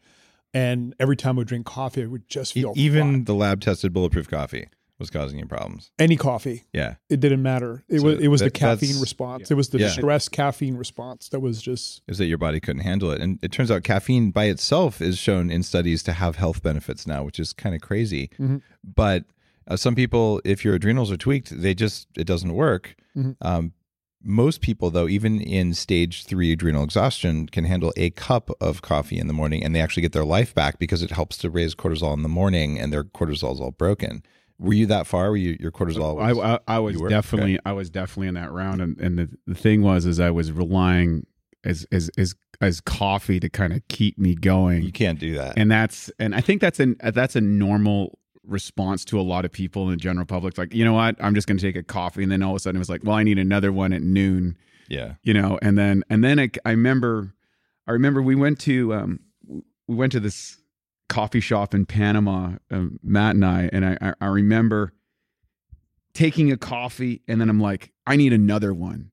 And 0.53 0.95
every 0.99 1.15
time 1.15 1.35
I 1.35 1.39
would 1.39 1.47
drink 1.47 1.65
coffee, 1.65 2.03
I 2.03 2.07
would 2.07 2.27
just 2.29 2.53
feel 2.53 2.73
Even 2.75 3.25
the 3.25 3.35
lab 3.35 3.61
tested 3.61 3.93
bulletproof 3.93 4.27
coffee 4.29 4.67
was 4.99 5.09
causing 5.09 5.39
you 5.39 5.45
problems. 5.45 5.91
any 5.99 6.15
coffee. 6.15 6.63
Yeah. 6.71 6.95
It 7.09 7.19
didn't 7.19 7.41
matter. 7.41 7.83
It 7.89 7.99
So 7.99 8.05
was 8.05 8.19
it 8.19 8.27
was 8.27 8.39
the 8.41 8.45
that- 8.45 8.53
that's- 8.53 8.79
caffeine 8.79 9.01
response. 9.01 9.51
It 9.51 9.55
was 9.55 9.69
the 9.69 9.79
Yeah. 9.79 9.89
stress 9.89 10.29
caffeine 10.29 10.75
response 10.75 11.29
that 11.29 11.39
was 11.39 11.61
just 11.61 12.01
is 12.07 12.17
that 12.19 12.25
your 12.27 12.37
body 12.37 12.59
couldn't 12.59 12.83
handle 12.83 13.11
it. 13.11 13.19
And 13.21 13.39
it 13.41 13.51
turns 13.51 13.71
out 13.71 13.83
caffeine 13.83 14.31
by 14.31 14.45
itself 14.45 15.01
is 15.01 15.17
shown 15.17 15.49
in 15.49 15.63
studies 15.63 16.03
to 16.03 16.13
have 16.13 16.35
health 16.35 16.61
benefits 16.61 17.05
now, 17.07 17.23
which 17.23 17.39
is 17.39 17.53
kind 17.53 17.75
of 17.75 17.81
crazy. 17.81 18.29
Mhm. 18.39 18.61
But 18.83 19.25
uh, 19.67 19.77
some 19.77 19.95
people, 19.95 20.41
if 20.45 20.63
your 20.65 20.75
adrenals 20.75 21.09
are 21.11 21.17
tweaked, 21.17 21.49
they 21.61 21.73
just, 21.73 22.07
it 22.17 22.25
doesn't 22.27 22.53
work. 22.53 22.95
Mhm. 23.17 23.35
Um, 23.41 23.71
most 24.25 24.61
people, 24.61 24.89
though, 24.89 25.07
even 25.09 25.41
in 25.41 25.73
stage 25.73 26.23
three 26.25 26.51
adrenal 26.53 26.83
exhaustion, 26.83 27.47
can 27.47 27.65
handle 27.65 27.91
a 27.97 28.09
cup 28.11 28.49
of 28.61 28.81
coffee 28.81 29.17
in 29.17 29.27
the 29.27 29.33
morning 29.33 29.63
and 29.63 29.73
they 29.75 29.81
actually 29.81 30.01
get 30.01 30.11
their 30.13 30.23
life 30.25 30.53
back 30.53 30.79
because 30.79 31.01
it 31.01 31.11
helps 31.11 31.37
to 31.39 31.49
raise 31.49 31.75
cortisol 31.75 32.13
in 32.13 32.23
the 32.23 32.29
morning 32.29 32.79
and 32.79 32.93
their 32.93 33.03
cortisol 33.03 33.53
is 33.53 33.59
all 33.59 33.71
broken. 33.71 34.21
Were 34.59 34.73
you 34.73 34.85
that 34.87 35.07
far? 35.07 35.29
Were 35.29 35.37
you, 35.37 35.57
your 35.59 35.71
cortisol? 35.71 36.21
I, 36.21 36.33
Was, 36.33 36.59
I, 36.67 36.75
I 36.75 36.79
was 36.79 36.95
you 36.95 37.01
were? 37.01 37.09
definitely 37.09 37.59
I 37.65 37.73
was 37.73 37.89
definitely 37.89 38.27
in 38.27 38.35
that 38.35 38.51
round, 38.51 38.81
and, 38.81 38.99
and 38.99 39.17
the, 39.17 39.29
the 39.47 39.55
thing 39.55 39.81
was 39.81 40.05
is 40.05 40.19
I 40.19 40.31
was 40.31 40.51
relying 40.51 41.25
as 41.63 41.85
as 41.91 42.09
as 42.17 42.35
as 42.61 42.79
coffee 42.81 43.39
to 43.39 43.49
kind 43.49 43.73
of 43.73 43.85
keep 43.87 44.17
me 44.17 44.35
going, 44.35 44.83
you 44.83 44.91
can't 44.91 45.19
do 45.19 45.35
that. 45.35 45.57
and 45.57 45.71
that's 45.71 46.11
and 46.19 46.35
I 46.35 46.41
think 46.41 46.61
that's 46.61 46.79
an 46.79 46.95
that's 47.01 47.35
a 47.35 47.41
normal 47.41 48.19
response 48.45 49.05
to 49.05 49.19
a 49.19 49.21
lot 49.21 49.45
of 49.45 49.51
people 49.51 49.83
in 49.85 49.91
the 49.91 49.97
general 49.97 50.25
public. 50.25 50.57
Like 50.57 50.73
you 50.73 50.85
know 50.85 50.93
what, 50.93 51.15
I'm 51.19 51.35
just 51.35 51.47
going 51.47 51.57
to 51.57 51.63
take 51.63 51.75
a 51.75 51.83
coffee, 51.83 52.23
and 52.23 52.31
then 52.31 52.43
all 52.43 52.51
of 52.51 52.57
a 52.57 52.59
sudden 52.59 52.77
it 52.77 52.79
was 52.79 52.89
like, 52.89 53.03
well, 53.03 53.15
I 53.15 53.23
need 53.23 53.39
another 53.39 53.71
one 53.71 53.93
at 53.93 54.01
noon, 54.01 54.57
yeah. 54.87 55.15
you 55.23 55.33
know, 55.33 55.59
and 55.61 55.77
then 55.77 56.03
and 56.09 56.23
then 56.23 56.39
I, 56.39 56.49
I 56.65 56.71
remember 56.71 57.33
I 57.87 57.91
remember 57.91 58.21
we 58.21 58.35
went 58.35 58.59
to 58.61 58.93
um 58.93 59.19
we 59.87 59.95
went 59.95 60.11
to 60.13 60.19
this 60.19 60.57
coffee 61.09 61.39
shop 61.39 61.73
in 61.73 61.85
Panama, 61.85 62.53
um, 62.71 62.99
Matt 63.03 63.35
and 63.35 63.45
I, 63.45 63.69
and 63.73 63.85
I 63.85 63.97
I- 64.01 64.13
I 64.21 64.25
remember 64.27 64.93
taking 66.13 66.51
a 66.51 66.57
coffee, 66.57 67.21
and 67.27 67.39
then 67.41 67.49
I'm 67.49 67.59
like, 67.59 67.91
I 68.05 68.15
need 68.15 68.33
another 68.33 68.73
one. 68.73 69.11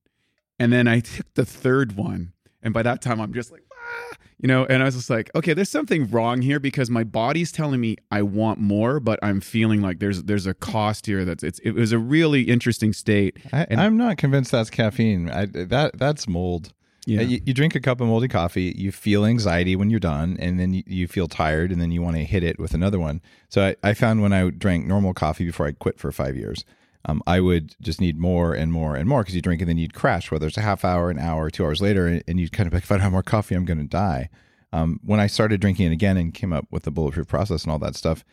And 0.59 0.73
then 0.73 0.87
I 0.87 1.01
took 1.01 1.33
the 1.35 1.47
third 1.47 1.97
one. 1.97 2.33
And 2.63 2.75
by 2.75 2.83
that 2.83 3.01
time, 3.01 3.21
I'm 3.21 3.33
just 3.33 3.51
like, 3.51 3.63
ah, 3.73 4.17
you 4.39 4.47
know, 4.49 4.67
and 4.67 4.83
I 4.83 4.85
was 4.85 4.95
just 4.95 5.09
like, 5.09 5.31
okay, 5.35 5.55
there's 5.55 5.71
something 5.71 6.11
wrong 6.11 6.43
here 6.43 6.61
because 6.61 6.91
my 6.91 7.05
body's 7.05 7.51
telling 7.53 7.81
me 7.81 7.97
I 8.11 8.21
want 8.23 8.59
more, 8.59 9.01
but 9.01 9.19
I'm 9.23 9.41
feeling 9.41 9.81
like 9.81 9.99
there's 9.99 10.25
there's 10.25 10.47
a 10.47 10.53
cost 10.53 11.07
here 11.07 11.25
that's 11.25 11.43
it's 11.43 11.59
it 11.61 11.71
was 11.73 11.93
a 11.93 11.99
really 11.99 12.43
interesting 12.43 12.93
state. 12.93 13.39
I, 13.53 13.67
And- 13.71 13.81
I'm 13.81 13.97
not 13.97 14.19
convinced 14.19 14.51
that's 14.53 14.69
caffeine. 14.71 15.31
I, 15.31 15.47
that 15.47 15.99
that's 15.99 16.29
mold. 16.29 16.75
Yeah. 17.11 17.21
Uh, 17.21 17.25
You, 17.25 17.41
you 17.47 17.55
drink 17.55 17.75
a 17.75 17.81
cup 17.81 18.01
of 18.01 18.09
moldy 18.09 18.29
coffee, 18.29 18.75
you 18.77 18.93
feel 18.93 19.25
anxiety 19.25 19.77
when 19.77 19.91
you're 19.91 20.01
done, 20.01 20.37
and 20.39 20.61
then 20.61 20.75
you, 20.75 20.83
you 20.87 21.09
feel 21.09 21.29
tired, 21.29 21.73
and 21.73 21.81
then 21.81 21.91
you 21.91 22.03
want 22.03 22.17
to 22.17 22.25
hit 22.25 22.45
it 22.45 22.59
with 22.59 22.75
another 22.75 22.99
one. 22.99 23.21
So 23.49 23.63
I, 23.69 23.77
I 23.83 23.95
found 23.95 24.23
when 24.23 24.33
I 24.33 24.51
drank 24.51 24.87
normal 24.87 25.15
coffee 25.15 25.45
before 25.45 25.67
I 25.67 25.73
quit 25.73 25.99
for 25.99 26.13
five 26.13 26.37
years, 26.37 26.65
um, 27.07 27.23
I 27.27 27.41
would 27.41 27.75
just 27.81 28.01
need 28.01 28.19
more 28.19 28.55
and 28.55 28.73
more 28.73 28.95
and 28.95 29.09
more 29.09 29.23
because 29.23 29.35
you 29.35 29.43
drink 29.43 29.63
and 29.63 29.69
then 29.69 29.79
you'd 29.79 29.95
crash, 29.95 30.31
whether 30.31 30.47
it's 30.47 30.59
a 30.59 30.63
half 30.63 30.85
hour, 30.85 31.11
an 31.11 31.19
hour, 31.19 31.51
two 31.51 31.65
hours 31.65 31.81
later, 31.81 32.07
and, 32.07 32.23
and 32.29 32.39
you'd 32.39 32.53
kind 32.53 32.67
of 32.67 32.73
be 32.73 32.77
like, 32.77 32.85
if 32.85 32.93
I 32.93 32.97
don't 32.97 33.03
have 33.03 33.13
more 33.13 33.23
coffee, 33.23 33.55
I'm 33.55 33.65
going 33.65 33.79
to 33.79 33.85
die. 33.85 34.29
Um, 34.73 35.01
when 35.03 35.19
I 35.19 35.27
started 35.27 35.61
drinking 35.61 35.87
it 35.87 35.93
again 35.93 36.17
and 36.17 36.33
came 36.33 36.53
up 36.53 36.67
with 36.71 36.85
the 36.85 36.91
bulletproof 36.91 37.27
process 37.27 37.65
and 37.65 37.73
all 37.73 37.79
that 37.81 37.97
stuff, 37.97 38.25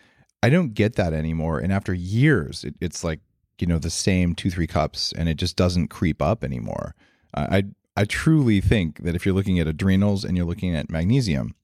I 0.43 0.49
don't 0.49 0.73
get 0.73 0.95
that 0.95 1.13
anymore. 1.13 1.59
And 1.59 1.73
after 1.73 1.93
years, 1.93 2.63
it, 2.63 2.75
it's 2.79 3.03
like 3.03 3.21
you 3.59 3.65
know 3.65 3.79
the 3.79 3.89
same 3.89 4.35
two 4.35 4.51
three 4.51 4.67
cups, 4.67 5.13
and 5.17 5.27
it 5.27 5.37
just 5.37 5.55
doesn't 5.55 5.87
creep 5.87 6.21
up 6.21 6.43
anymore. 6.43 6.93
I 7.33 7.57
I, 7.57 7.63
I 7.97 8.05
truly 8.05 8.61
think 8.61 9.03
that 9.03 9.15
if 9.15 9.25
you're 9.25 9.33
looking 9.33 9.59
at 9.59 9.67
adrenals 9.67 10.23
and 10.23 10.37
you're 10.37 10.45
looking 10.45 10.75
at 10.75 10.91
magnesium, 10.91 11.55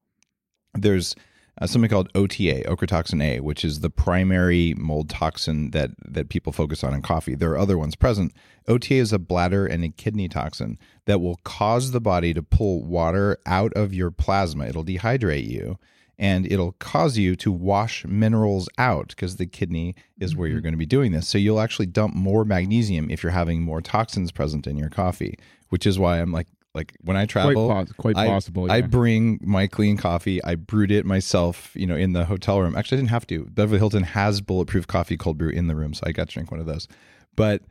there's 0.74 1.16
uh, 1.62 1.68
something 1.68 1.92
called 1.92 2.10
OTA, 2.16 2.64
ochratoxin 2.68 3.22
A, 3.22 3.40
which 3.40 3.64
is 3.64 3.82
the 3.82 3.92
primary 3.92 4.74
mold 4.76 5.12
toxin 5.12 5.70
that 5.72 5.92
that 6.04 6.30
people 6.30 6.52
focus 6.52 6.84
on 6.84 6.96
in 6.96 7.04
coffee. 7.04 7.36
There 7.36 7.52
are 7.52 7.58
other 7.60 7.78
ones 7.78 7.96
present. 7.96 8.34
OTA 8.68 8.96
is 8.96 9.14
a 9.14 9.20
bladder 9.20 9.68
and 9.68 9.84
a 9.84 9.90
kidney 9.90 10.28
toxin 10.28 10.80
that 11.06 11.22
will 11.22 11.40
cause 11.44 11.92
the 11.92 12.02
body 12.02 12.34
to 12.34 12.42
pull 12.42 12.84
water 12.84 13.38
out 13.46 13.72
of 13.74 13.94
your 13.94 14.10
plasma. 14.10 14.66
It'll 14.66 14.84
dehydrate 14.84 15.48
you 15.48 15.78
and 16.18 16.52
it'll 16.52 16.74
cause 16.74 17.18
you 17.18 17.36
to 17.38 17.52
wash 17.52 18.06
minerals 18.06 18.70
out 18.78 19.10
because 19.10 19.38
the 19.38 19.46
kidney 19.46 19.96
is 20.20 20.36
where 20.36 20.48
you're 20.48 20.62
going 20.62 20.74
to 20.74 20.78
be 20.78 20.86
doing 20.86 21.12
this. 21.12 21.28
So 21.28 21.38
you'll 21.38 21.60
actually 21.60 21.88
dump 21.88 22.14
more 22.14 22.46
magnesium 22.46 23.10
if 23.10 23.24
you're 23.24 23.32
having 23.32 23.62
more 23.62 23.82
toxins 23.82 24.32
present 24.32 24.68
in 24.68 24.78
your 24.78 24.90
coffee, 24.90 25.38
which 25.70 25.86
is 25.88 25.98
why 25.98 26.20
I'm 26.20 26.32
like 26.32 26.48
like 26.76 26.94
when 27.02 27.16
I 27.16 27.22
Quite, 27.22 27.30
travel 27.30 27.70
pos- 27.70 27.92
quite 27.94 28.18
I- 28.18 28.28
possible. 28.28 28.72
I 28.72 28.82
bring 28.82 29.40
my 29.44 29.68
clean 29.68 29.96
coffee. 29.98 30.44
I 30.44 30.56
brewed 30.56 30.92
it 30.92 31.06
myself, 31.06 31.72
you 31.76 31.86
know, 31.86 31.96
in 31.96 32.14
the 32.14 32.26
hotel 32.26 32.60
room. 32.62 32.76
Actually, 32.76 32.98
I 32.98 33.02
didn't 33.02 33.12
have 33.12 33.28
to. 33.28 33.46
Beverly 33.46 33.78
Hilton 33.78 34.04
has 34.04 34.42
bulletproof 34.42 34.88
coffee 34.88 35.18
cold 35.18 35.38
brew 35.38 35.50
in 35.50 35.68
the 35.68 35.76
room, 35.76 35.94
so 35.94 36.04
I 36.06 36.12
got 36.12 36.30
to 36.30 36.34
drink 36.34 36.50
one 36.50 36.60
of 36.60 36.66
those. 36.66 36.88
But 37.36 37.62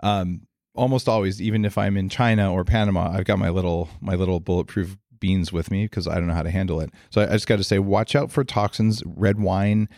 um, 0.00 0.42
almost 0.74 1.08
always, 1.08 1.40
even 1.40 1.64
if 1.64 1.78
I'm 1.78 1.96
in 1.96 2.08
China 2.10 2.52
or 2.52 2.64
Panama, 2.64 3.10
I've 3.12 3.24
got 3.24 3.38
my 3.38 3.48
little 3.48 3.88
my 4.00 4.14
little 4.14 4.40
bulletproof 4.40 4.96
beans 5.20 5.52
with 5.52 5.70
me 5.70 5.84
because 5.84 6.08
I 6.08 6.14
don't 6.16 6.26
know 6.26 6.34
how 6.34 6.42
to 6.42 6.50
handle 6.50 6.80
it. 6.80 6.90
So 7.10 7.20
I, 7.20 7.28
I 7.28 7.32
just 7.32 7.46
got 7.46 7.56
to 7.56 7.64
say, 7.64 7.78
watch 7.78 8.14
out 8.16 8.30
for 8.32 8.42
toxins. 8.44 9.02
Red 9.06 9.38
wine. 9.40 9.88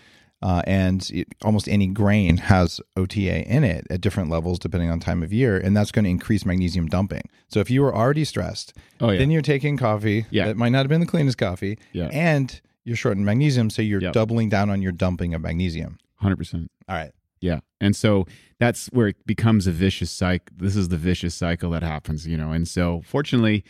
Uh, 0.43 0.61
and 0.67 1.09
it, 1.14 1.29
almost 1.45 1.69
any 1.69 1.87
grain 1.87 2.37
has 2.37 2.81
OTA 2.97 3.47
in 3.49 3.62
it 3.62 3.87
at 3.91 4.00
different 4.00 4.29
levels 4.29 4.59
depending 4.59 4.91
on 4.91 4.99
time 4.99 5.23
of 5.23 5.33
year, 5.33 5.57
and 5.57 5.76
that's 5.76 5.93
going 5.93 6.05
to 6.05 6.11
increase 6.11 6.45
magnesium 6.45 6.88
dumping. 6.88 7.23
So 7.47 7.61
if 7.61 7.71
you 7.71 7.81
were 7.81 7.95
already 7.95 8.25
stressed, 8.25 8.76
oh 9.00 9.11
yeah. 9.11 9.21
then 9.21 9.31
you're 9.31 9.41
taking 9.41 9.76
coffee 9.76 10.26
Yeah. 10.31 10.47
that 10.47 10.57
might 10.57 10.71
not 10.71 10.79
have 10.79 10.88
been 10.88 10.99
the 11.00 11.07
cleanest 11.07 11.38
coffee, 11.38 11.79
Yeah. 11.93 12.07
and 12.11 12.61
you're 12.83 12.97
short 12.97 13.17
in 13.17 13.25
magnesium, 13.25 13.71
so 13.71 13.83
you're 13.83 14.00
Yep. 14.02 14.14
doubling 14.14 14.49
down 14.49 14.69
on 14.69 14.83
your 14.83 14.91
dumping 14.91 15.33
of 15.33 15.43
magnesium. 15.43 15.99
Hundred 16.17 16.38
percent. 16.38 16.73
All 16.88 16.97
right. 16.97 17.12
Yeah. 17.41 17.61
And 17.81 17.95
so 17.95 18.26
that's 18.59 18.87
where 18.88 19.07
it 19.07 19.25
becomes 19.25 19.69
a 19.69 19.71
vicious 19.71 20.11
cycle. 20.11 20.57
This 20.59 20.75
is 20.75 20.88
the 20.88 20.97
vicious 20.97 21.37
cycle 21.37 21.71
that 21.71 21.85
happens, 21.85 22.26
you 22.26 22.37
know. 22.37 22.50
And 22.50 22.67
so 22.67 23.02
fortunately, 23.07 23.62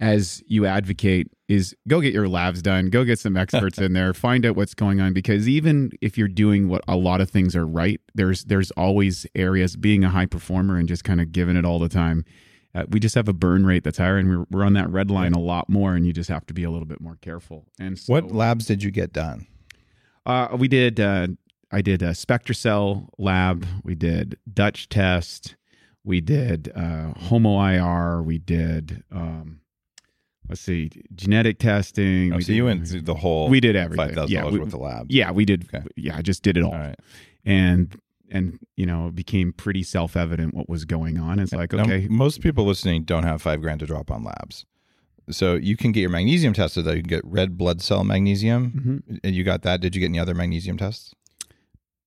as 0.00 0.42
you 0.46 0.66
advocate, 0.66 1.28
is 1.48 1.74
go 1.86 2.00
get 2.00 2.12
your 2.14 2.28
labs 2.28 2.62
done, 2.62 2.88
go 2.90 3.04
get 3.04 3.18
some 3.18 3.36
experts 3.36 3.78
in 3.80 3.92
there, 3.92 4.14
find 4.14 4.46
out 4.46 4.56
what's 4.56 4.74
going 4.74 5.00
on. 5.00 5.12
Because 5.12 5.48
even 5.48 5.90
if 6.00 6.16
you're 6.16 6.28
doing 6.28 6.68
what 6.68 6.82
a 6.88 6.96
lot 6.96 7.20
of 7.20 7.28
things 7.30 7.54
are 7.54 7.66
right, 7.66 8.00
there's 8.14 8.44
there's 8.44 8.70
always 8.72 9.26
areas 9.34 9.76
being 9.76 10.02
a 10.04 10.08
high 10.10 10.26
performer 10.26 10.76
and 10.76 10.88
just 10.88 11.04
kind 11.04 11.20
of 11.20 11.32
giving 11.32 11.56
it 11.56 11.64
all 11.64 11.78
the 11.78 11.88
time. 11.88 12.24
Uh, 12.74 12.84
we 12.88 13.00
just 13.00 13.16
have 13.16 13.26
a 13.28 13.32
burn 13.32 13.66
rate 13.66 13.82
that's 13.82 13.98
higher, 13.98 14.16
and 14.16 14.28
we're, 14.30 14.46
we're 14.50 14.64
on 14.64 14.74
that 14.74 14.88
red 14.90 15.10
line 15.10 15.32
a 15.32 15.40
lot 15.40 15.68
more, 15.68 15.94
and 15.96 16.06
you 16.06 16.12
just 16.12 16.30
have 16.30 16.46
to 16.46 16.54
be 16.54 16.62
a 16.62 16.70
little 16.70 16.86
bit 16.86 17.00
more 17.00 17.18
careful. 17.20 17.66
And 17.80 17.98
so, 17.98 18.12
What 18.12 18.30
labs 18.30 18.64
did 18.66 18.80
you 18.84 18.92
get 18.92 19.12
done? 19.12 19.46
uh, 20.24 20.56
we 20.56 20.68
did. 20.68 21.00
Uh, 21.00 21.26
I 21.72 21.82
did 21.82 22.00
a 22.00 22.10
SpectraCell 22.10 23.08
lab. 23.18 23.66
We 23.82 23.96
did 23.96 24.38
Dutch 24.52 24.88
test. 24.88 25.56
We 26.04 26.20
did 26.20 26.70
uh, 26.74 27.12
HOMA-IR. 27.14 28.22
We 28.22 28.38
did. 28.38 29.02
Um, 29.10 29.60
let's 30.50 30.60
see, 30.60 30.90
genetic 31.14 31.58
testing. 31.58 32.32
Oh, 32.32 32.36
we 32.36 32.42
so 32.42 32.48
did, 32.48 32.56
you 32.56 32.64
went 32.66 32.86
through 32.86 33.00
the 33.02 33.14
whole. 33.14 33.48
We 33.48 33.60
did 33.60 33.74
everything. 33.76 34.06
five 34.08 34.14
thousand 34.14 34.30
Yeah, 34.32 34.40
dollars 34.42 34.52
we- 34.54 34.60
worth 34.60 34.74
of 34.74 34.80
labs. 34.80 35.06
Yeah, 35.14 35.30
we 35.30 35.44
did. 35.46 35.64
Okay. 35.74 35.86
Yeah, 35.96 36.16
I 36.16 36.22
just 36.22 36.42
did 36.42 36.56
it 36.58 36.62
all, 36.64 36.72
All 36.72 36.78
right. 36.78 36.98
and 37.46 37.96
and 38.30 38.58
you 38.76 38.84
know, 38.86 39.08
it 39.08 39.14
became 39.14 39.52
pretty 39.52 39.82
self 39.82 40.16
evident 40.16 40.52
what 40.54 40.68
was 40.68 40.84
going 40.84 41.18
on. 41.18 41.38
It's 41.38 41.52
like 41.52 41.72
Now, 41.72 41.82
okay, 41.84 42.06
most 42.10 42.40
people 42.42 42.64
listening 42.64 43.04
don't 43.04 43.24
have 43.24 43.40
five 43.40 43.60
grand 43.62 43.80
to 43.80 43.86
drop 43.86 44.10
on 44.10 44.22
labs. 44.24 44.66
So 45.30 45.54
you 45.54 45.76
can 45.76 45.92
get 45.92 46.00
your 46.00 46.10
magnesium 46.10 46.52
tested. 46.52 46.84
Though 46.84 46.92
you 46.92 47.02
can 47.02 47.08
get 47.08 47.24
red 47.24 47.56
blood 47.56 47.80
cell 47.80 48.02
magnesium, 48.04 49.02
Mhm. 49.08 49.20
and 49.24 49.34
you 49.34 49.44
got 49.44 49.62
that. 49.62 49.80
Did 49.80 49.94
you 49.94 50.00
get 50.00 50.06
any 50.08 50.18
other 50.18 50.34
magnesium 50.34 50.76
tests? 50.76 51.14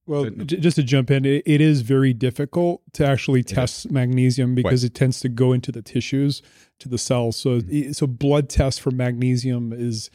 Well, 0.06 0.28
j- 0.28 0.58
just 0.58 0.76
to 0.76 0.82
jump 0.82 1.10
in, 1.10 1.24
it, 1.24 1.42
it 1.46 1.60
is 1.60 1.80
very 1.80 2.12
difficult 2.12 2.82
to 2.92 3.06
actually 3.06 3.42
test 3.42 3.90
magnesium 3.90 4.54
because 4.54 4.84
it 4.84 4.94
tends 4.94 5.20
to 5.20 5.28
go 5.30 5.52
into 5.52 5.72
the 5.72 5.80
tissues, 5.82 6.42
to 6.80 6.88
the 6.88 6.98
cells. 6.98 7.36
So, 7.36 7.60
Mm-hmm. 7.60 7.92
so 7.92 8.06
blood 8.06 8.48
test 8.50 8.80
for 8.80 8.90
magnesium 8.90 9.72
is 9.72 10.10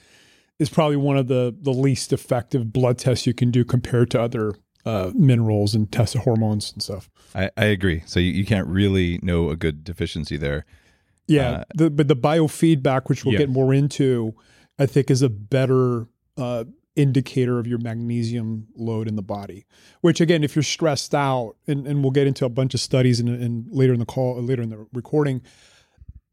is 0.60 0.70
probably 0.70 0.98
one 0.98 1.18
of 1.18 1.28
the 1.28 1.56
the 1.60 1.72
least 1.74 2.12
effective 2.14 2.72
blood 2.74 2.98
tests 3.00 3.26
you 3.26 3.34
can 3.34 3.50
do 3.50 3.64
compared 3.66 4.12
to 4.12 4.22
other 4.22 4.54
uh, 4.86 5.12
minerals 5.16 5.74
and 5.74 5.92
test 5.92 6.16
hormones 6.18 6.72
and 6.74 6.82
stuff. 6.84 7.10
I, 7.34 7.50
I 7.58 7.66
agree. 7.66 8.04
So 8.06 8.20
you, 8.20 8.32
you 8.32 8.46
can't 8.46 8.68
really 8.68 9.20
know 9.24 9.50
a 9.50 9.56
good 9.56 9.84
deficiency 9.84 10.38
there. 10.38 10.66
Yeah, 11.28 11.50
Uh, 11.50 11.64
the, 11.76 11.90
but 11.90 12.08
the 12.08 12.16
biofeedback, 12.16 13.08
which 13.10 13.24
we'll 13.26 13.34
Yeah. 13.34 13.40
get 13.40 13.50
more 13.50 13.74
into, 13.74 14.34
I 14.80 14.86
think 14.86 15.12
is 15.12 15.22
a 15.22 15.30
better 15.30 16.08
uh, 16.38 16.64
indicator 17.00 17.60
of 17.60 17.66
your 17.68 17.80
magnesium 17.80 18.68
load 18.76 19.08
in 19.08 19.16
the 19.16 19.22
body. 19.24 19.66
Which 20.02 20.20
again, 20.22 20.44
if 20.44 20.56
you're 20.56 20.64
stressed 20.64 21.16
out, 21.16 21.56
and, 21.68 21.88
and 21.88 22.02
we'll 22.04 22.12
get 22.12 22.28
into 22.28 22.46
a 22.46 22.50
bunch 22.50 22.74
of 22.74 22.80
studies 22.80 23.20
and, 23.20 23.30
and 23.30 23.66
later 23.72 23.94
in 23.94 24.00
the 24.00 24.06
call, 24.06 24.42
later 24.42 24.62
in 24.62 24.70
the 24.70 24.86
recording, 24.94 25.42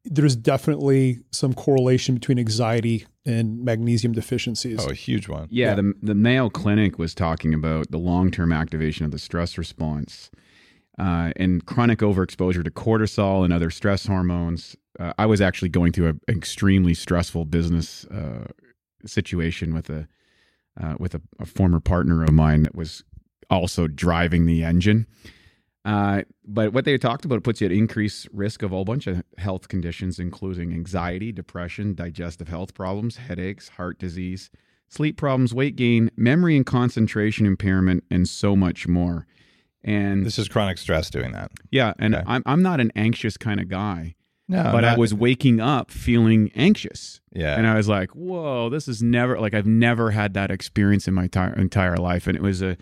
there's 0.05 0.37
definitely 0.37 1.21
some 1.33 1.53
correlation 1.55 2.15
between 2.15 2.39
anxiety 2.39 3.07
and 3.25 3.65
magnesium 3.65 4.13
deficiencies. 4.13 4.79
Oh, 4.81 4.91
a 4.91 4.95
huge 4.95 5.29
one. 5.29 5.49
Yeah, 5.51 5.69
Yeah. 5.71 5.75
the 5.77 5.95
the 6.03 6.15
Mayo 6.15 6.49
Clinic 6.49 6.99
was 6.99 7.15
talking 7.15 7.53
about 7.55 7.91
the 7.91 7.99
long 7.99 8.31
term 8.31 8.53
activation 8.53 9.05
of 9.05 9.11
the 9.11 9.19
stress 9.19 9.59
response 9.59 10.31
uh, 10.99 11.33
and 11.37 11.65
chronic 11.67 11.99
overexposure 12.01 12.65
to 12.65 12.71
cortisol 12.71 13.45
and 13.45 13.53
other 13.53 13.71
stress 13.71 14.07
hormones. 14.07 14.77
Uh, 14.99 15.13
I 15.19 15.27
was 15.27 15.41
actually 15.41 15.69
going 15.71 15.93
through 15.93 16.07
a- 16.09 16.31
an 16.33 16.39
extremely 16.39 16.95
stressful 16.95 17.45
business 17.47 18.05
uh, 18.07 18.47
situation 19.05 19.75
with 19.75 19.91
a 19.91 20.07
uh, 20.81 20.95
with 20.99 21.15
a, 21.15 21.23
a 21.41 21.47
former 21.47 21.81
partner 21.81 22.23
of 22.23 22.33
mine 22.33 22.63
that 22.65 22.75
was 22.75 23.03
also 23.51 23.87
driving 23.87 24.47
the 24.47 24.63
engine. 24.65 25.07
Uh, 25.85 26.23
but 26.45 26.73
what 26.73 26.85
they 26.85 26.99
talked 26.99 27.25
about 27.25 27.45
puts 27.45 27.61
you 27.61 27.67
at 27.67 27.73
increased 27.73 28.27
risk 28.33 28.63
of 28.63 28.73
a 28.73 28.75
whole 28.75 28.85
bunch 28.85 29.07
of 29.07 29.23
health 29.39 29.69
conditions, 29.69 30.19
including 30.19 30.73
anxiety, 30.73 31.31
depression, 31.31 31.95
digestive 31.95 32.49
health 32.49 32.75
problems, 32.75 33.19
headaches, 33.19 33.69
heart 33.69 33.97
disease, 34.01 34.51
sleep 34.89 35.17
problems, 35.17 35.55
weight 35.55 35.77
gain, 35.77 36.11
memory 36.17 36.57
and 36.57 36.67
concentration 36.67 37.47
impairment, 37.47 38.03
and 38.11 38.29
so 38.29 38.57
much 38.57 38.89
more. 38.89 39.27
And 39.85 40.27
This 40.27 40.41
is 40.41 40.49
chronic 40.49 40.79
stress 40.79 41.09
doing 41.09 41.31
that. 41.33 41.53
yeah, 41.71 41.93
and 42.01 42.17
Okay. 42.17 42.25
I'm 42.27 42.43
I'm 42.47 42.63
not 42.63 42.81
an 42.81 42.91
anxious 42.97 43.37
kind 43.37 43.61
of 43.61 43.69
guy, 43.69 44.17
No, 44.49 44.63
but 44.73 44.85
I 44.85 44.97
was 44.97 45.13
waking 45.13 45.61
up 45.61 45.91
feeling 45.91 46.51
anxious, 46.55 47.21
Yeah. 47.35 47.57
and 47.59 47.67
I 47.67 47.75
was 47.77 47.89
like, 47.89 48.11
"Whoa, 48.11 48.71
this 48.71 48.87
is 48.87 49.03
never 49.03 49.41
like 49.41 49.55
I've 49.55 49.67
never 49.67 50.13
had 50.13 50.35
that 50.35 50.51
experience 50.51 51.09
in 51.09 51.15
my 51.15 51.25
entire 51.25 51.53
entire 51.55 51.97
life." 51.97 52.27
And 52.27 52.37
it 52.37 52.43
was 52.43 52.63
a 52.63 52.77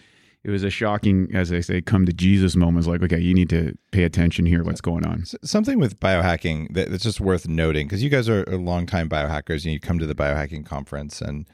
it 0.44 0.50
was 0.50 0.62
a 0.62 0.68
shocking, 0.68 1.28
as 1.33 1.50
I 1.50 1.61
say, 1.61 1.80
come 1.80 2.04
to 2.04 2.12
Jesus 2.12 2.54
moment. 2.54 2.80
It's 2.80 2.87
like, 2.87 3.02
okay, 3.02 3.18
you 3.18 3.33
need 3.33 3.49
to 3.49 3.78
pay 3.92 4.02
attention 4.04 4.44
here. 4.44 4.62
What's 4.62 4.83
going 4.83 5.06
on? 5.06 5.25
Something 5.42 5.78
with 5.78 5.99
biohacking 6.00 6.75
that, 6.75 6.90
that's 6.90 7.02
just 7.02 7.18
worth 7.18 7.49
noting 7.49 7.87
because 7.87 8.02
you 8.02 8.11
guys 8.11 8.28
are, 8.28 8.44
are 8.47 8.59
longtime 8.59 9.09
biohackers 9.09 9.64
and 9.64 9.73
you 9.73 9.80
come 9.80 9.99
to 9.99 10.06
the 10.06 10.14
biohacking 10.14 10.66
conference. 10.66 11.23
And 11.23 11.47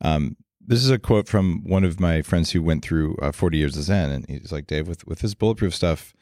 um, 0.00 0.36
this 0.66 0.82
is 0.82 0.88
a 0.88 0.98
quote 0.98 1.28
from 1.28 1.62
one 1.62 1.84
of 1.84 2.00
my 2.00 2.22
friends 2.22 2.52
who 2.52 2.62
went 2.62 2.82
through 2.82 3.16
uh, 3.20 3.32
40 3.32 3.58
years 3.58 3.76
of 3.76 3.82
Zen. 3.82 4.10
And 4.10 4.26
he's 4.30 4.50
like, 4.50 4.66
Dave, 4.66 4.88
with, 4.88 5.06
with 5.06 5.18
this 5.18 5.34
bulletproof 5.34 5.74
stuff, 5.74 6.14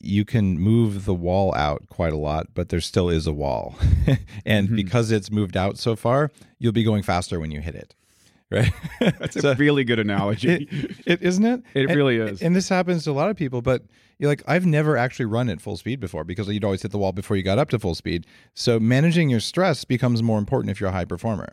you 0.00 0.24
can 0.24 0.58
move 0.58 1.04
the 1.04 1.14
wall 1.14 1.54
out 1.54 1.88
quite 1.88 2.12
a 2.12 2.16
lot, 2.16 2.48
but 2.54 2.68
there 2.68 2.80
still 2.80 3.08
is 3.08 3.26
a 3.26 3.32
wall. 3.32 3.76
and 4.46 4.68
Mhm. 4.68 4.76
because 4.76 5.10
it's 5.10 5.30
moved 5.30 5.56
out 5.56 5.78
so 5.78 5.96
far, 5.96 6.30
you'll 6.58 6.72
be 6.72 6.84
going 6.84 7.02
faster 7.02 7.40
when 7.40 7.50
you 7.50 7.60
hit 7.60 7.74
it. 7.74 7.94
right? 8.50 8.72
That's 9.00 9.36
a 9.44 9.54
really 9.56 9.84
good 9.84 9.98
analogy. 9.98 10.68
it, 10.70 10.96
it 11.06 11.22
isn't 11.22 11.44
it. 11.44 11.62
It 11.74 11.86
And- 11.90 11.96
really 11.96 12.16
is. 12.16 12.40
And 12.40 12.56
this 12.56 12.68
happens 12.68 13.04
to 13.04 13.10
a 13.10 13.12
lot 13.12 13.28
of 13.28 13.36
people, 13.36 13.60
but 13.60 13.82
you're 14.18 14.30
like, 14.30 14.42
I've 14.48 14.64
never 14.66 14.96
actually 14.96 15.26
run 15.26 15.48
at 15.50 15.60
full 15.60 15.76
speed 15.76 16.00
before 16.00 16.24
because 16.24 16.48
you'd 16.48 16.64
always 16.64 16.80
hit 16.82 16.90
the 16.90 16.98
wall 16.98 17.12
before 17.12 17.36
you 17.36 17.42
got 17.42 17.58
up 17.58 17.68
to 17.70 17.78
full 17.78 17.94
speed. 17.94 18.26
So 18.54 18.80
managing 18.80 19.28
your 19.28 19.40
stress 19.40 19.84
becomes 19.84 20.22
more 20.22 20.38
important 20.38 20.70
if 20.70 20.80
you're 20.80 20.88
a 20.88 20.92
high 20.92 21.04
performer. 21.04 21.52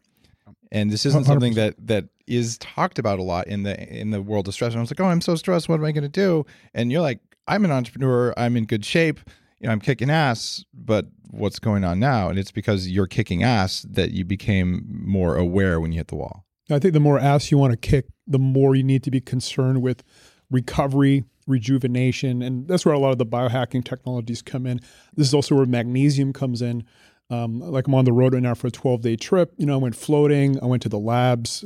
And 0.72 0.89
this 0.89 1.06
isn't 1.06 1.25
something 1.25 1.54
that 1.56 1.75
that 1.88 2.06
is 2.27 2.58
talked 2.58 2.98
about 2.98 3.20
a 3.20 3.24
lot 3.24 3.48
in 3.48 3.63
the 3.63 3.77
in 3.94 4.10
the 4.12 4.22
world 4.22 4.48
of 4.48 4.54
stress. 4.54 4.72
And 4.74 4.80
I 4.80 4.82
was 4.82 4.89
like, 4.89 5.00
oh, 5.00 5.06
I'm 5.06 5.22
so 5.22 5.36
stressed. 5.36 5.70
What 5.70 5.75
am 5.80 5.86
I 5.86 5.92
going 5.92 6.04
to 6.04 6.10
do? 6.10 6.46
And 6.74 6.92
you're 6.92 7.01
like, 7.01 7.20
I'm 7.47 7.65
an 7.65 7.71
entrepreneur. 7.71 8.33
I'm 8.37 8.57
in 8.57 8.65
good 8.65 8.85
shape. 8.85 9.19
You 9.59 9.67
know, 9.67 9.73
I'm 9.73 9.79
kicking 9.79 10.09
ass. 10.09 10.63
But 10.73 11.07
what's 11.29 11.59
going 11.59 11.83
on 11.83 11.99
now? 11.99 12.29
And 12.29 12.39
it's 12.39 12.51
because 12.51 12.89
you're 12.89 13.07
kicking 13.07 13.43
ass 13.43 13.85
that 13.89 14.11
you 14.11 14.25
became 14.25 14.85
more 14.87 15.35
aware 15.35 15.79
when 15.79 15.91
you 15.91 15.99
hit 15.99 16.07
the 16.07 16.15
wall. 16.15 16.45
I 16.69 16.79
think 16.79 16.93
the 16.93 16.99
more 16.99 17.19
ass 17.19 17.51
you 17.51 17.57
want 17.57 17.71
to 17.71 17.77
kick, 17.77 18.05
the 18.25 18.39
more 18.39 18.75
you 18.75 18.83
need 18.83 19.03
to 19.03 19.11
be 19.11 19.21
concerned 19.21 19.81
with 19.81 20.03
recovery, 20.49 21.23
rejuvenation, 21.45 22.41
and 22.41 22.67
that's 22.67 22.85
where 22.85 22.95
a 22.95 22.99
lot 22.99 23.11
of 23.11 23.19
the 23.19 23.25
biohacking 23.25 23.85
technologies 23.85 24.41
come 24.41 24.65
in. 24.65 24.79
This 25.15 25.27
is 25.27 25.33
also 25.33 25.55
where 25.55 25.65
magnesium 25.67 26.33
comes 26.33 26.61
in. 26.61 26.83
Um, 27.29 27.59
like 27.59 27.87
I'm 27.87 27.95
on 27.95 28.05
the 28.05 28.13
road 28.13 28.33
right 28.33 28.41
now 28.41 28.53
for 28.53 28.67
a 28.67 28.71
12 28.71 29.01
day 29.01 29.15
trip. 29.15 29.53
You 29.57 29.65
know, 29.65 29.73
I 29.73 29.77
went 29.77 29.95
floating. 29.95 30.61
I 30.61 30.65
went 30.65 30.81
to 30.83 30.89
the 30.89 30.99
labs. 30.99 31.63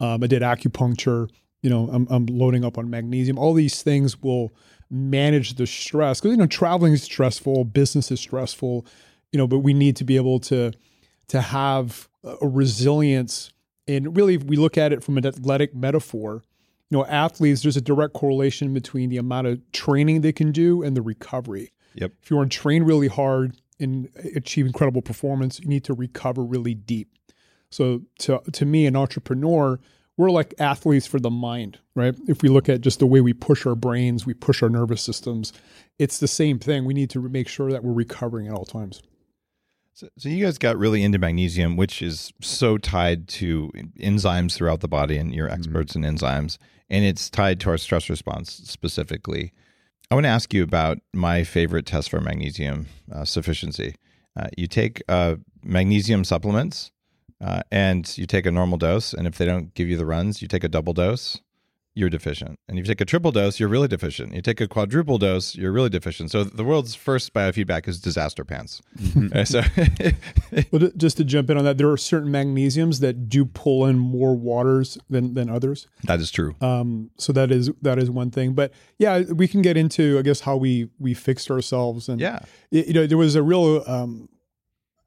Um, 0.00 0.22
I 0.22 0.26
did 0.26 0.42
acupuncture. 0.42 1.28
You 1.62 1.70
know, 1.70 1.88
I'm, 1.92 2.06
I'm 2.10 2.26
loading 2.26 2.64
up 2.64 2.78
on 2.78 2.90
magnesium. 2.90 3.38
All 3.38 3.54
these 3.54 3.82
things 3.82 4.20
will 4.20 4.52
manage 4.92 5.54
the 5.54 5.66
stress 5.66 6.20
because 6.20 6.32
you 6.32 6.36
know 6.36 6.46
traveling 6.46 6.92
is 6.92 7.02
stressful, 7.02 7.64
business 7.64 8.10
is 8.10 8.20
stressful. 8.20 8.86
You 9.32 9.38
know, 9.38 9.46
but 9.46 9.60
we 9.60 9.72
need 9.72 9.96
to 9.96 10.04
be 10.04 10.16
able 10.16 10.38
to 10.40 10.72
to 11.28 11.40
have 11.40 12.08
a 12.22 12.46
resilience. 12.46 13.50
And 13.88 14.14
really, 14.16 14.34
if 14.34 14.44
we 14.44 14.56
look 14.56 14.78
at 14.78 14.92
it 14.92 15.02
from 15.02 15.18
an 15.18 15.26
athletic 15.26 15.74
metaphor, 15.74 16.42
you 16.90 16.98
know, 16.98 17.06
athletes, 17.06 17.62
there's 17.62 17.76
a 17.76 17.80
direct 17.80 18.12
correlation 18.12 18.74
between 18.74 19.08
the 19.08 19.16
amount 19.16 19.46
of 19.46 19.72
training 19.72 20.20
they 20.20 20.32
can 20.32 20.52
do 20.52 20.82
and 20.82 20.96
the 20.96 21.02
recovery. 21.02 21.72
Yep. 21.94 22.12
If 22.22 22.30
you 22.30 22.36
want 22.36 22.52
to 22.52 22.58
train 22.58 22.82
really 22.84 23.08
hard 23.08 23.56
and 23.80 24.08
achieve 24.36 24.66
incredible 24.66 25.02
performance, 25.02 25.58
you 25.58 25.66
need 25.66 25.84
to 25.84 25.94
recover 25.94 26.44
really 26.44 26.74
deep. 26.74 27.08
So 27.70 28.02
to 28.20 28.42
to 28.52 28.66
me, 28.66 28.86
an 28.86 28.94
entrepreneur, 28.94 29.80
we're 30.16 30.30
like 30.30 30.54
athletes 30.58 31.06
for 31.06 31.18
the 31.18 31.30
mind, 31.30 31.78
right? 31.94 32.14
If 32.28 32.42
we 32.42 32.48
look 32.48 32.68
at 32.68 32.80
just 32.80 32.98
the 32.98 33.06
way 33.06 33.20
we 33.20 33.32
push 33.32 33.66
our 33.66 33.74
brains, 33.74 34.26
we 34.26 34.34
push 34.34 34.62
our 34.62 34.68
nervous 34.68 35.02
systems, 35.02 35.52
it's 35.98 36.18
the 36.18 36.28
same 36.28 36.58
thing. 36.58 36.84
We 36.84 36.94
need 36.94 37.10
to 37.10 37.20
make 37.20 37.48
sure 37.48 37.70
that 37.70 37.82
we're 37.82 37.92
recovering 37.92 38.48
at 38.48 38.54
all 38.54 38.64
times. 38.64 39.02
So, 39.94 40.08
so 40.16 40.28
you 40.28 40.44
guys 40.44 40.58
got 40.58 40.78
really 40.78 41.02
into 41.02 41.18
magnesium, 41.18 41.76
which 41.76 42.02
is 42.02 42.32
so 42.40 42.78
tied 42.78 43.28
to 43.28 43.70
enzymes 43.98 44.54
throughout 44.54 44.80
the 44.80 44.88
body, 44.88 45.16
and 45.16 45.34
you're 45.34 45.50
experts 45.50 45.94
in 45.94 46.02
enzymes, 46.02 46.58
and 46.88 47.04
it's 47.04 47.28
tied 47.28 47.60
to 47.60 47.70
our 47.70 47.78
stress 47.78 48.08
response 48.08 48.52
specifically. 48.52 49.52
I 50.10 50.14
want 50.14 50.24
to 50.24 50.30
ask 50.30 50.52
you 50.52 50.62
about 50.62 50.98
my 51.14 51.42
favorite 51.42 51.86
test 51.86 52.10
for 52.10 52.20
magnesium 52.20 52.86
uh, 53.10 53.24
sufficiency. 53.24 53.96
Uh, 54.38 54.48
you 54.56 54.66
take 54.66 55.02
uh, 55.08 55.36
magnesium 55.62 56.24
supplements, 56.24 56.91
uh, 57.42 57.60
and 57.70 58.16
you 58.16 58.26
take 58.26 58.46
a 58.46 58.50
normal 58.52 58.78
dose, 58.78 59.12
and 59.12 59.26
if 59.26 59.36
they 59.36 59.44
don't 59.46 59.74
give 59.74 59.88
you 59.88 59.96
the 59.96 60.06
runs, 60.06 60.40
you 60.40 60.48
take 60.48 60.64
a 60.64 60.68
double 60.68 60.92
dose. 60.94 61.40
You're 61.94 62.08
deficient, 62.08 62.58
and 62.68 62.78
if 62.78 62.86
you 62.86 62.94
take 62.94 63.02
a 63.02 63.04
triple 63.04 63.32
dose, 63.32 63.60
you're 63.60 63.68
really 63.68 63.86
deficient. 63.86 64.32
You 64.34 64.40
take 64.40 64.62
a 64.62 64.66
quadruple 64.66 65.18
dose, 65.18 65.54
you're 65.54 65.72
really 65.72 65.90
deficient. 65.90 66.30
So 66.30 66.42
the 66.42 66.64
world's 66.64 66.94
first 66.94 67.34
biofeedback 67.34 67.86
is 67.86 68.00
disaster 68.00 68.46
pants. 68.46 68.80
Uh, 69.34 69.44
so 69.54 69.60
Well, 70.72 70.90
just 70.96 71.18
to 71.18 71.24
jump 71.24 71.50
in 71.50 71.58
on 71.58 71.64
that, 71.64 71.76
there 71.76 71.90
are 71.90 71.98
certain 71.98 72.30
magnesiums 72.32 73.00
that 73.00 73.28
do 73.28 73.44
pull 73.44 73.84
in 73.86 73.98
more 73.98 74.34
waters 74.34 74.96
than 75.10 75.34
than 75.34 75.50
others. 75.50 75.86
that 76.04 76.18
is 76.18 76.30
true. 76.30 76.54
Um, 76.62 77.10
so 77.18 77.30
that 77.34 77.50
is 77.50 77.70
that 77.82 77.98
is 77.98 78.10
one 78.10 78.30
thing. 78.30 78.54
But 78.54 78.72
yeah, 78.98 79.20
we 79.30 79.46
can 79.46 79.60
get 79.60 79.76
into 79.76 80.18
I 80.18 80.22
guess 80.22 80.40
how 80.40 80.56
we 80.56 80.88
we 80.98 81.12
fixed 81.12 81.50
ourselves 81.50 82.08
and 82.08 82.20
Yeah. 82.22 82.38
y- 82.70 82.84
you 82.86 82.94
know 82.94 83.06
there 83.06 83.18
was 83.18 83.34
a 83.34 83.42
real 83.42 83.84
um, 83.86 84.30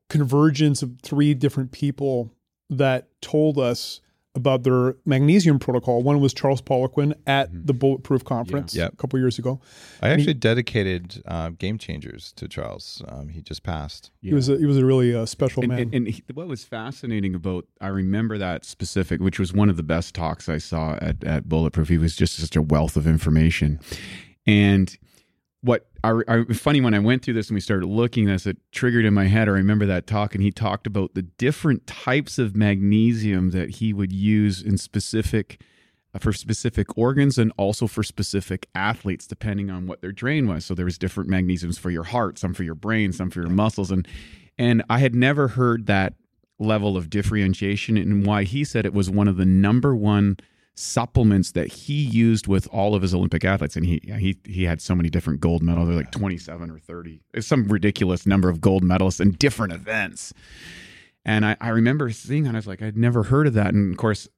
convergence 0.10 0.82
of 0.82 0.94
three 1.02 1.34
different 1.34 1.72
people 1.72 2.32
that 2.70 3.08
told 3.22 3.58
us 3.58 4.02
about 4.34 4.64
their 4.64 4.98
magnesium 5.06 5.58
protocol. 5.60 6.04
One 6.04 6.20
was 6.20 6.34
Charles 6.34 6.62
Poliquin 6.62 7.14
at 7.26 7.48
the 7.68 7.74
Bulletproof 7.74 8.26
Conference 8.26 8.76
Yep. 8.76 8.92
a 8.92 8.96
couple 8.98 9.18
years 9.18 9.40
ago. 9.40 9.62
I 10.02 10.10
actually 10.10 10.34
dedicated 10.34 11.24
uh, 11.26 11.52
Game 11.52 11.78
Changers 11.78 12.34
to 12.34 12.50
Charles. 12.50 13.02
Um, 13.08 13.30
he 13.30 13.42
just 13.42 13.64
passed. 13.64 14.12
He 14.22 14.34
was 14.34 14.50
a, 14.50 14.58
he 14.58 14.66
was 14.66 14.78
a 14.78 14.84
really 14.86 15.16
uh, 15.16 15.26
special 15.26 15.64
and, 15.64 15.70
man. 15.72 15.80
and, 15.84 15.94
and 15.94 16.08
he- 16.10 16.24
what 16.34 16.48
was 16.50 16.66
fascinating 16.66 17.34
about 17.34 17.66
I 17.80 17.88
remember 17.88 18.38
that 18.38 18.66
specific, 18.66 19.22
which 19.22 19.40
was 19.40 19.54
one 19.54 19.70
of 19.70 19.78
the 19.78 19.84
best 19.84 20.14
talks 20.14 20.50
I 20.50 20.58
saw 20.58 20.96
at 21.02 21.24
at 21.24 21.48
Bulletproof. 21.48 21.88
He 21.88 21.98
was 21.98 22.14
just 22.14 22.36
such 22.36 22.58
a 22.58 22.62
wealth 22.62 22.98
of 22.98 23.08
information, 23.08 23.80
and 24.46 24.98
what 25.66 25.88
I, 26.04 26.22
I 26.28 26.44
funny 26.54 26.80
when 26.80 26.94
I 26.94 27.00
went 27.00 27.24
through 27.24 27.34
this 27.34 27.50
and 27.50 27.56
we 27.56 27.62
started 27.62 27.88
looking 27.88 28.26
this, 28.26 28.46
it 28.46 28.58
triggered 28.72 29.06
in 29.06 29.14
my 29.14 29.26
head. 29.26 29.48
I 29.48 29.54
remember 29.54 29.86
that 29.88 30.06
talk, 30.06 30.36
and 30.36 30.44
he 30.44 30.52
talked 30.52 30.86
about 30.86 31.16
the 31.16 31.24
different 31.24 31.88
types 31.88 32.38
of 32.38 32.56
magnesium 32.56 33.52
that 33.52 33.70
he 33.72 33.92
would 33.92 34.12
use 34.12 34.62
in 34.62 34.78
specific 34.78 35.62
uh, 36.14 36.20
for 36.20 36.32
specific 36.32 36.98
organs 36.98 37.38
and 37.38 37.52
also 37.58 37.88
for 37.88 38.04
specific 38.04 38.70
athletes 38.76 39.28
depending 39.28 39.70
on 39.70 39.88
what 39.88 40.02
their 40.02 40.12
drain 40.12 40.48
was. 40.48 40.66
So 40.66 40.76
there 40.76 40.86
was 40.86 40.98
different 40.98 41.30
magnesiums 41.30 41.78
for 41.78 41.90
your 41.90 42.04
heart 42.04 42.38
some 42.38 42.54
for 42.54 42.64
your 42.64 42.76
brain 42.76 43.12
some 43.12 43.30
for 43.30 43.42
your 43.42 43.50
muscles. 43.50 43.92
And 43.92 44.08
and 44.58 44.82
i 44.90 45.00
had 45.00 45.14
never 45.14 45.50
heard 45.50 45.88
that 45.88 46.14
level 46.60 46.96
of 46.96 47.10
differentiation. 47.10 47.98
And 47.98 48.26
why 48.26 48.44
he 48.44 48.64
said 48.64 48.86
it 48.86 48.94
was 48.94 49.10
one 49.10 49.28
of 49.28 49.38
the 49.38 49.46
number 49.46 49.96
one 49.96 50.38
supplements 50.76 51.54
that 51.54 51.68
he 51.72 51.94
used 51.94 52.48
with 52.48 52.68
all 52.72 52.96
of 52.96 53.02
his 53.02 53.14
olympic 53.14 53.46
athletes 53.46 53.78
and 53.78 53.86
he 53.86 54.02
he 54.20 54.38
he 54.44 54.66
had 54.66 54.82
so 54.82 54.94
many 54.94 55.10
different 55.10 55.40
gold 55.40 55.64
medals 55.64 55.88
they're 55.88 55.96
like 55.96 56.12
27 56.12 56.70
or 56.70 56.78
30 56.80 57.22
it's 57.34 57.48
some 57.48 57.66
ridiculous 57.70 58.26
number 58.26 58.50
of 58.50 58.60
gold 58.60 58.84
medalists 58.84 59.22
in 59.22 59.32
different 59.32 59.72
events 59.72 60.34
and 61.26 61.46
I, 61.46 61.58
I 61.60 61.70
remember 61.70 62.12
seeing 62.12 62.44
that. 62.44 62.54
I 62.54 62.58
was 62.58 62.68
like, 62.68 62.82
I'd 62.84 62.96
never 62.96 63.24
heard 63.24 63.48
of 63.48 63.54
that. 63.56 63.74
And 63.74 63.92
of 63.92 63.98
course, 63.98 64.30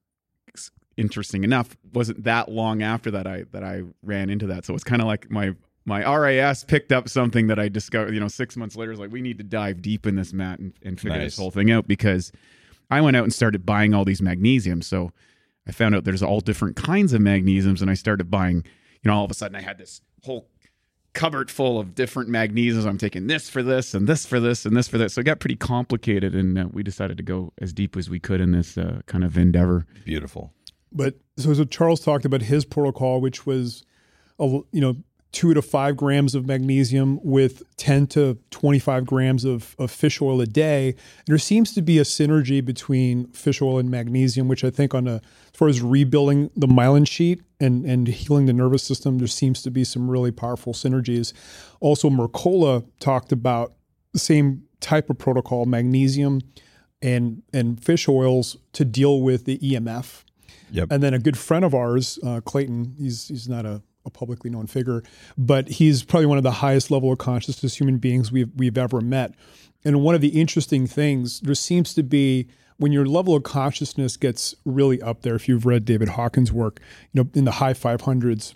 interesting 0.96 1.44
enough, 1.44 1.76
wasn't 1.94 2.24
that 2.24 2.50
long 2.50 2.82
after 2.82 3.12
that 3.12 3.28
I 3.28 3.44
that 3.52 3.64
I 3.64 3.84
ran 4.02 4.30
into 4.30 4.48
that. 4.48 4.66
So 4.66 4.74
it's 4.74 4.84
kind 4.84 5.02
of 5.02 5.08
like 5.08 5.30
my 5.30 5.54
my 5.86 6.04
RAS 6.18 6.64
picked 6.64 6.92
up 6.92 7.10
something 7.10 7.48
that 7.48 7.60
I 7.60 7.70
discovered, 7.70 8.14
you 8.14 8.20
know, 8.20 8.28
six 8.28 8.58
months 8.58 8.76
later. 8.76 8.92
It's 8.92 9.00
like 9.02 9.12
we 9.12 9.22
need 9.22 9.38
to 9.38 9.44
dive 9.44 9.82
deep 9.82 10.08
in 10.08 10.16
this, 10.16 10.34
Matt, 10.34 10.60
and, 10.60 10.74
and 10.84 11.00
figure 11.00 11.18
Nice. 11.18 11.32
this 11.34 11.38
whole 11.38 11.52
thing 11.52 11.72
out 11.72 11.88
because 11.88 12.32
I 12.90 13.02
went 13.02 13.18
out 13.18 13.24
and 13.24 13.34
started 13.34 13.66
buying 13.66 13.94
all 13.94 14.06
these 14.06 14.22
magnesiums. 14.22 14.86
So 14.86 15.12
I 15.68 15.72
found 15.72 15.96
out 15.96 16.06
there's 16.06 16.24
all 16.24 16.40
different 16.40 16.76
kinds 16.76 17.14
of 17.14 17.22
magnesiums, 17.22 17.82
and 17.82 17.90
I 17.90 17.94
started 17.94 18.32
buying. 18.32 18.64
You 19.04 19.12
know, 19.12 19.18
all 19.18 19.26
of 19.26 19.32
a 19.32 19.36
sudden 19.36 19.56
I 19.56 19.62
had 19.62 19.78
this 19.78 20.02
whole 20.24 20.50
cupboard 21.14 21.50
full 21.50 21.80
of 21.80 21.96
different 21.96 22.30
magnesiums. 22.30 22.86
I'm 22.86 22.98
taking 22.98 23.28
this 23.28 23.50
for 23.50 23.64
this 23.64 23.94
and 23.94 24.08
this 24.08 24.26
for 24.26 24.40
this 24.40 24.66
and 24.66 24.76
this 24.76 24.88
for 24.88 24.98
that. 24.98 25.12
So 25.12 25.22
it 25.22 25.26
got 25.26 25.40
pretty 25.40 25.56
complicated, 25.56 26.36
and 26.36 26.58
uh, 26.58 26.68
we 26.72 26.84
decided 26.84 27.18
to 27.18 27.24
go 27.24 27.54
as 27.60 27.74
deep 27.74 27.98
as 27.98 28.10
we 28.10 28.20
could 28.20 28.42
in 28.42 28.52
this 28.52 28.78
uh, 28.78 29.02
kind 29.06 29.24
of 29.24 29.38
endeavor. 29.38 29.86
Beautiful. 30.06 30.54
But 30.92 31.16
so, 31.38 31.54
so 31.54 31.64
Charles 31.66 32.00
talked 32.00 32.26
about 32.26 32.44
his 32.44 32.66
protocol, 32.66 33.20
which 33.20 33.46
was, 33.46 33.84
a, 34.40 34.44
l- 34.44 34.68
you 34.72 34.82
know, 34.82 34.96
two 35.32 35.54
to 35.54 35.62
five 35.62 35.98
grams 35.98 36.36
of 36.36 36.48
magnesium 36.48 37.20
with 37.22 37.64
10 37.78 38.08
to 38.08 38.38
25 38.52 39.06
grams 39.06 39.46
of, 39.46 39.76
of 39.78 39.92
fish 39.92 40.22
oil 40.22 40.42
a 40.42 40.46
day. 40.46 40.96
There 41.26 41.38
seems 41.38 41.74
to 41.74 41.82
be 41.82 42.00
a 42.00 42.04
synergy 42.04 42.64
between 42.64 43.28
fish 43.28 43.62
oil 43.62 43.78
and 43.78 43.90
magnesium, 43.90 44.48
which 44.48 44.64
I 44.64 44.70
think 44.70 44.96
on 44.96 45.08
a, 45.08 45.16
as 45.16 45.22
far 45.54 45.68
as 45.68 45.82
rebuilding 45.82 46.50
the 46.56 46.68
myelin 46.68 47.08
sheet 47.08 47.42
and, 47.60 47.86
and 47.86 48.08
healing 48.08 48.46
the 48.46 48.54
nervous 48.54 48.84
system, 48.84 49.18
there 49.18 49.28
seems 49.28 49.62
to 49.64 49.72
be 49.72 49.84
some 49.84 50.10
really 50.10 50.32
powerful 50.32 50.74
synergies. 50.74 51.34
Also, 51.82 52.10
Mercola 52.10 52.86
talked 53.00 53.32
about 53.32 53.74
the 54.14 54.20
same 54.20 54.64
type 54.80 55.10
of 55.10 55.18
protocol, 55.18 55.66
magnesium 55.66 56.42
and, 57.02 57.44
and 57.54 57.84
fish 57.84 58.08
oils 58.08 58.58
to 58.74 58.86
deal 58.86 59.22
with 59.22 59.46
the 59.46 59.58
EMF. 59.60 60.24
Yep. 60.72 60.88
And 60.92 61.04
then 61.04 61.14
a 61.14 61.20
good 61.20 61.38
friend 61.38 61.64
of 61.64 61.74
ours, 61.74 62.20
uh, 62.26 62.42
Clayton, 62.42 62.96
he's 62.98 63.28
he's 63.28 63.48
not 63.48 63.66
a, 63.66 63.82
a 64.08 64.10
publicly 64.10 64.50
known 64.50 64.66
figure, 64.66 65.04
but 65.38 65.68
he's 65.68 66.04
probably 66.04 66.26
one 66.26 66.38
of 66.38 66.44
the 66.44 66.52
highest 66.52 66.90
level 66.90 67.12
of 67.12 67.20
consciousness 67.20 67.80
human 67.80 67.98
beings 67.98 68.32
we've 68.32 68.50
we've 68.56 68.78
ever 68.78 69.02
met. 69.02 69.36
And 69.86 70.02
one 70.02 70.16
of 70.16 70.22
the 70.22 70.30
interesting 70.30 70.88
things 70.88 71.40
there 71.42 71.54
seems 71.54 71.94
to 71.94 72.04
be 72.04 72.48
when 72.78 72.92
your 72.92 73.06
level 73.06 73.36
of 73.36 73.44
consciousness 73.44 74.18
gets 74.18 74.56
really 74.66 75.02
up 75.02 75.22
there. 75.22 75.36
If 75.36 75.48
you've 75.48 75.66
read 75.66 75.86
David 75.86 76.10
Hawkins' 76.10 76.52
work, 76.52 76.80
you 77.12 77.24
know 77.24 77.30
in 77.34 77.46
the 77.46 77.54
high 77.54 77.74
500s 77.74 78.54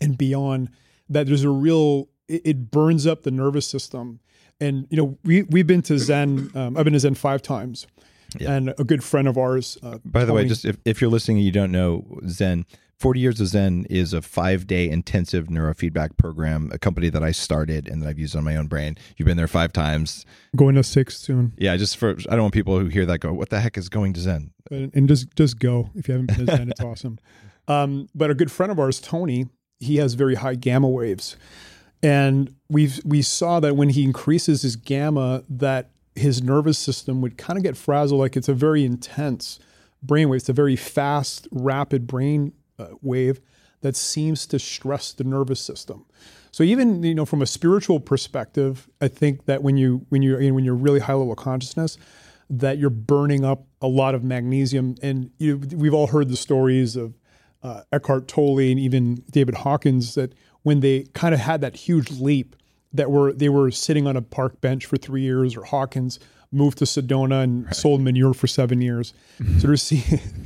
and 0.00 0.18
beyond, 0.18 0.70
that 1.08 1.26
there's 1.26 1.44
a 1.44 1.50
real 1.50 2.08
it, 2.28 2.42
it 2.44 2.70
burns 2.70 3.06
up 3.06 3.22
the 3.22 3.30
nervous 3.30 3.66
system. 3.66 4.20
And 4.60 4.86
you 4.90 4.96
know 4.96 5.18
we 5.24 5.42
we've 5.44 5.66
been 5.66 5.82
to 5.82 5.98
Zen. 5.98 6.50
Um, 6.54 6.76
I've 6.76 6.84
been 6.84 6.94
to 6.94 7.00
Zen 7.00 7.14
five 7.14 7.42
times. 7.42 7.86
Yeah. 8.38 8.52
And 8.52 8.74
a 8.76 8.84
good 8.84 9.04
friend 9.04 9.28
of 9.28 9.38
ours. 9.38 9.78
Uh, 9.82 9.98
By 10.04 10.24
the 10.24 10.32
way, 10.32 10.46
just 10.46 10.64
if, 10.64 10.76
if 10.84 11.00
you're 11.00 11.08
listening 11.08 11.38
and 11.38 11.46
you 11.46 11.52
don't 11.52 11.72
know 11.72 12.04
Zen, 12.28 12.66
40 12.98 13.20
Years 13.20 13.40
of 13.40 13.48
Zen 13.48 13.86
is 13.90 14.12
a 14.12 14.22
five 14.22 14.66
day 14.66 14.88
intensive 14.88 15.46
neurofeedback 15.46 16.16
program, 16.16 16.70
a 16.72 16.78
company 16.78 17.10
that 17.10 17.22
I 17.22 17.30
started 17.30 17.88
and 17.88 18.02
that 18.02 18.08
I've 18.08 18.18
used 18.18 18.34
on 18.34 18.44
my 18.44 18.56
own 18.56 18.68
brain. 18.68 18.96
You've 19.16 19.26
been 19.26 19.36
there 19.36 19.46
five 19.46 19.72
times. 19.72 20.24
Going 20.56 20.76
to 20.76 20.82
six 20.82 21.18
soon. 21.18 21.52
Yeah, 21.58 21.76
just 21.76 21.96
for, 21.96 22.16
I 22.30 22.32
don't 22.32 22.42
want 22.42 22.54
people 22.54 22.78
who 22.78 22.86
hear 22.86 23.04
that 23.06 23.18
go, 23.18 23.32
what 23.32 23.50
the 23.50 23.60
heck 23.60 23.76
is 23.76 23.88
going 23.88 24.14
to 24.14 24.20
Zen? 24.20 24.52
And, 24.70 24.90
and 24.94 25.08
just, 25.08 25.34
just 25.36 25.58
go. 25.58 25.90
If 25.94 26.08
you 26.08 26.12
haven't 26.12 26.36
been 26.36 26.46
to 26.46 26.56
Zen, 26.56 26.70
it's 26.70 26.80
awesome. 26.80 27.18
Um, 27.68 28.08
but 28.14 28.30
a 28.30 28.34
good 28.36 28.52
friend 28.52 28.70
of 28.70 28.78
ours, 28.78 29.00
Tony, 29.00 29.48
he 29.80 29.96
has 29.96 30.14
very 30.14 30.36
high 30.36 30.54
gamma 30.54 30.88
waves. 30.88 31.36
And 32.00 32.54
we've, 32.68 33.00
we 33.04 33.22
saw 33.22 33.58
that 33.58 33.74
when 33.74 33.88
he 33.88 34.04
increases 34.04 34.62
his 34.62 34.76
gamma, 34.76 35.42
that 35.48 35.90
his 36.14 36.44
nervous 36.44 36.78
system 36.78 37.20
would 37.22 37.36
kind 37.36 37.56
of 37.56 37.64
get 37.64 37.76
frazzled. 37.76 38.20
Like 38.20 38.36
it's 38.36 38.48
a 38.48 38.54
very 38.54 38.84
intense 38.84 39.58
brainwave. 40.06 40.36
It's 40.36 40.48
a 40.48 40.52
very 40.52 40.76
fast, 40.76 41.48
rapid 41.50 42.06
brain 42.06 42.52
uh, 42.78 42.88
wave 43.02 43.40
that 43.80 43.96
seems 43.96 44.46
to 44.46 44.58
stress 44.58 45.12
the 45.12 45.24
nervous 45.24 45.60
system. 45.60 46.06
So 46.50 46.64
even 46.64 47.02
you 47.02 47.14
know 47.14 47.26
from 47.26 47.42
a 47.42 47.46
spiritual 47.46 48.00
perspective, 48.00 48.88
I 49.00 49.08
think 49.08 49.44
that 49.44 49.62
when 49.62 49.76
you 49.76 50.06
when 50.08 50.22
you 50.22 50.36
when 50.54 50.64
you're 50.64 50.74
really 50.74 51.00
high 51.00 51.12
level 51.12 51.34
consciousness, 51.34 51.98
that 52.48 52.78
you're 52.78 52.90
burning 52.90 53.44
up 53.44 53.66
a 53.80 53.88
lot 53.88 54.14
of 54.14 54.24
magnesium. 54.24 54.94
And 55.02 55.30
you, 55.38 55.58
we've 55.58 55.94
all 55.94 56.06
heard 56.06 56.28
the 56.28 56.36
stories 56.36 56.96
of 56.96 57.14
uh, 57.62 57.82
Eckhart 57.92 58.28
Tolle 58.28 58.58
and 58.58 58.78
even 58.78 59.16
David 59.30 59.56
Hawkins 59.56 60.14
that 60.14 60.32
when 60.62 60.80
they 60.80 61.04
kind 61.14 61.34
of 61.34 61.40
had 61.40 61.60
that 61.60 61.76
huge 61.76 62.10
leap, 62.10 62.56
that 62.92 63.10
were 63.10 63.32
they 63.32 63.48
were 63.48 63.70
sitting 63.70 64.06
on 64.06 64.16
a 64.16 64.22
park 64.22 64.60
bench 64.60 64.86
for 64.86 64.96
three 64.96 65.22
years, 65.22 65.56
or 65.56 65.64
Hawkins 65.64 66.18
moved 66.52 66.78
to 66.78 66.84
Sedona 66.84 67.42
and 67.42 67.66
right. 67.66 67.74
sold 67.74 68.00
manure 68.00 68.32
for 68.32 68.46
seven 68.46 68.80
years. 68.80 69.12
so 69.58 69.66
there's 69.66 69.92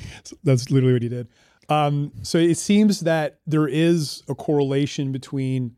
that's 0.45 0.71
literally 0.71 0.95
what 0.95 1.03
he 1.03 1.09
did. 1.09 1.29
Um, 1.70 2.12
so 2.22 2.37
it 2.37 2.56
seems 2.56 3.00
that 3.00 3.38
there 3.46 3.68
is 3.68 4.22
a 4.28 4.35
correlation 4.35 5.12
between 5.12 5.76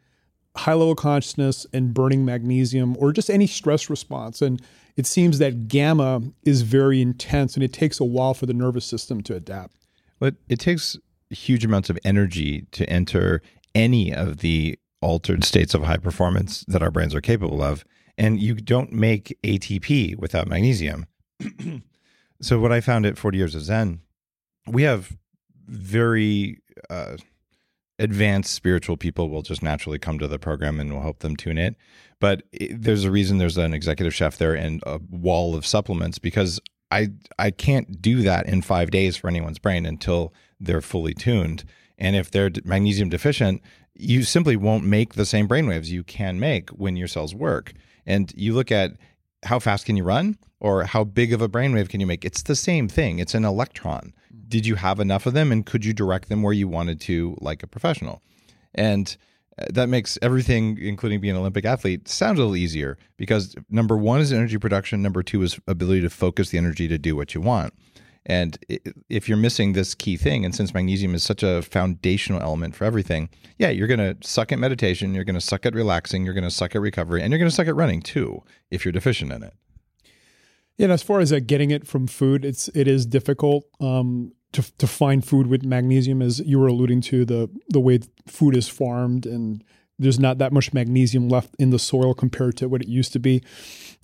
high 0.57 0.73
level 0.73 0.95
consciousness 0.95 1.67
and 1.73 1.95
burning 1.95 2.25
magnesium 2.25 2.97
or 2.99 3.13
just 3.13 3.31
any 3.31 3.47
stress 3.47 3.89
response. 3.89 4.43
And 4.43 4.61
it 4.97 5.07
seems 5.07 5.39
that 5.39 5.69
gamma 5.69 6.23
is 6.45 6.63
very 6.63 7.01
intense 7.01 7.55
and 7.55 7.63
it 7.63 7.73
takes 7.73 8.01
a 8.01 8.05
while 8.05 8.35
for 8.35 8.47
the 8.47 8.55
nervous 8.55 8.85
system 8.85 9.23
to 9.25 9.37
adapt. 9.37 9.77
But 10.19 10.37
it 10.49 10.59
takes 10.59 10.97
huge 11.31 11.65
amounts 11.65 11.91
of 11.91 11.99
energy 12.05 12.67
to 12.73 12.89
enter 12.89 13.43
any 13.75 14.15
of 14.15 14.39
the 14.39 14.79
altered 15.01 15.45
states 15.45 15.75
of 15.75 15.83
high 15.83 15.97
performance 15.97 16.65
that 16.69 16.83
our 16.83 16.91
brains 16.91 17.15
are 17.15 17.21
capable 17.21 17.63
of. 17.63 17.85
And 18.19 18.41
you 18.41 18.55
don't 18.55 18.93
make 18.93 19.37
ATP 19.43 20.17
without 20.19 20.47
magnesium. 20.47 21.07
so, 22.43 22.59
what 22.61 22.71
I 22.71 22.83
found 22.83 23.07
at 23.07 23.17
40 23.17 23.39
Years 23.39 23.55
of 23.55 23.63
Zen, 23.63 24.01
we 24.67 24.83
have 24.83 25.17
very 25.67 26.59
uh, 26.91 27.17
advanced 27.99 28.53
spiritual 28.53 28.97
people 28.97 29.31
will 29.31 29.43
just 29.43 29.63
naturally 29.63 29.99
come 29.99 30.19
to 30.19 30.29
the 30.29 30.39
program 30.39 30.81
and 30.81 30.93
we'll 30.93 31.03
help 31.03 31.21
them 31.21 31.37
tune 31.37 31.59
it. 31.59 31.77
But 32.21 32.43
it, 32.53 32.83
there's 32.83 33.05
a 33.05 33.11
reason 33.11 33.39
there's 33.39 33.59
an 33.59 33.75
executive 33.75 34.15
chef 34.15 34.39
there 34.39 34.55
and 34.55 34.83
a 34.87 35.01
wall 35.11 35.55
of 35.55 35.67
supplements 35.67 36.19
because 36.19 36.61
I 36.91 37.09
I 37.39 37.51
can't 37.51 38.03
do 38.03 38.23
that 38.23 38.47
in 38.47 38.63
five 38.63 38.91
days 38.91 39.17
for 39.17 39.29
anyone's 39.29 39.59
brain 39.59 39.87
until 39.87 40.35
they're 40.61 40.81
fully 40.83 41.15
tuned. 41.15 41.65
And 41.99 42.17
if 42.17 42.31
they're 42.31 42.51
magnesium 42.65 43.09
deficient, 43.09 43.63
you 43.95 44.25
simply 44.25 44.57
won't 44.57 44.85
make 44.85 45.15
the 45.15 45.27
same 45.27 45.47
brainwaves 45.47 45.87
you 45.87 46.03
can 46.03 46.41
make 46.41 46.71
when 46.71 46.97
your 46.97 47.09
cells 47.09 47.35
work. 47.35 47.73
And 48.05 48.33
you 48.37 48.55
look 48.55 48.73
at 48.73 48.93
how 49.45 49.59
fast 49.59 49.87
can 49.87 49.97
you 49.97 50.05
run 50.05 50.39
or 50.61 50.85
how 50.85 51.05
big 51.05 51.33
of 51.33 51.43
a 51.43 51.49
brainwave 51.49 51.89
can 51.89 52.01
you 52.01 52.07
make? 52.07 52.25
It's 52.25 52.43
the 52.43 52.57
same 52.57 52.89
thing. 52.89 53.19
It's 53.19 53.35
an 53.35 53.45
electron 53.45 54.13
did 54.53 54.67
you 54.67 54.75
have 54.75 55.01
enough 55.01 55.25
of 55.25 55.33
them 55.33 55.51
and 55.51 55.65
could 55.65 55.83
you 55.83 55.95
direct 55.95 56.29
them 56.29 56.43
where 56.43 56.53
you 56.53 56.69
wanted 56.69 57.01
to 57.01 57.35
like 57.41 57.63
a 57.63 57.67
professional 57.67 58.23
and 58.75 59.17
uh, 59.59 59.65
that 59.71 59.89
makes 59.89 60.19
everything 60.21 60.77
including 60.79 61.21
being 61.21 61.35
an 61.35 61.41
olympic 61.41 61.65
athlete 61.65 62.07
sound 62.07 62.37
a 62.37 62.41
little 62.41 62.55
easier 62.55 62.99
because 63.17 63.57
number 63.71 63.97
one 63.97 64.21
is 64.21 64.31
energy 64.31 64.59
production 64.59 65.01
number 65.01 65.23
two 65.23 65.43
is 65.43 65.59
ability 65.67 66.03
to 66.03 66.11
focus 66.11 66.51
the 66.51 66.59
energy 66.59 66.87
to 66.87 66.99
do 66.99 67.17
what 67.17 67.35
you 67.35 67.41
want 67.41 67.73
and 68.25 68.59
if 69.09 69.29
you're 69.29 69.39
missing 69.39 69.73
this 69.73 69.95
key 69.95 70.17
thing 70.17 70.45
and 70.45 70.55
since 70.55 70.73
magnesium 70.73 71.15
is 71.15 71.23
such 71.23 71.43
a 71.43 71.63
foundational 71.63 72.41
element 72.41 72.75
for 72.75 72.85
everything 72.85 73.29
yeah 73.59 73.69
you're 73.71 73.89
going 73.89 73.99
to 73.99 74.17
suck 74.27 74.53
at 74.53 74.59
meditation 74.59 75.15
you're 75.15 75.25
going 75.25 75.35
to 75.35 75.41
suck 75.41 75.67
at 75.67 75.75
relaxing 75.75 76.25
you're 76.25 76.35
going 76.35 76.45
to 76.45 76.51
suck 76.51 76.75
at 76.75 76.81
recovery 76.81 77.23
and 77.23 77.33
you're 77.33 77.39
going 77.39 77.51
to 77.51 77.55
suck 77.55 77.67
at 77.67 77.75
running 77.75 78.01
too 78.01 78.43
if 78.71 78.85
you're 78.85 78.93
deficient 78.93 79.33
in 79.33 79.43
it 79.43 79.55
yeah, 80.79 80.85
and 80.85 80.93
as 80.93 81.03
far 81.03 81.21
as 81.21 81.33
uh, 81.33 81.41
getting 81.45 81.71
it 81.71 81.87
from 81.87 82.07
food, 82.07 82.45
it's 82.45 82.69
it 82.69 82.89
is 82.89 83.07
difficult. 83.07 83.65
Um, 83.81 84.33
to, 84.53 84.63
to 84.77 84.87
find 84.87 85.25
food 85.25 85.47
with 85.47 85.65
magnesium, 85.65 86.21
as 86.21 86.39
you 86.41 86.59
were 86.59 86.67
alluding 86.67 87.01
to, 87.03 87.25
the 87.25 87.49
the 87.69 87.81
way 87.81 88.01
food 88.27 88.57
is 88.57 88.69
farmed, 88.69 89.27
and 89.27 89.63
there's 90.03 90.19
not 90.19 90.39
that 90.39 90.53
much 90.53 90.73
magnesium 90.73 91.29
left 91.29 91.55
in 91.59 91.71
the 91.71 91.79
soil 91.79 92.15
compared 92.15 92.57
to 92.59 92.69
what 92.69 92.83
it 92.83 92.89
used 92.89 93.13
to 93.13 93.19
be, 93.19 93.43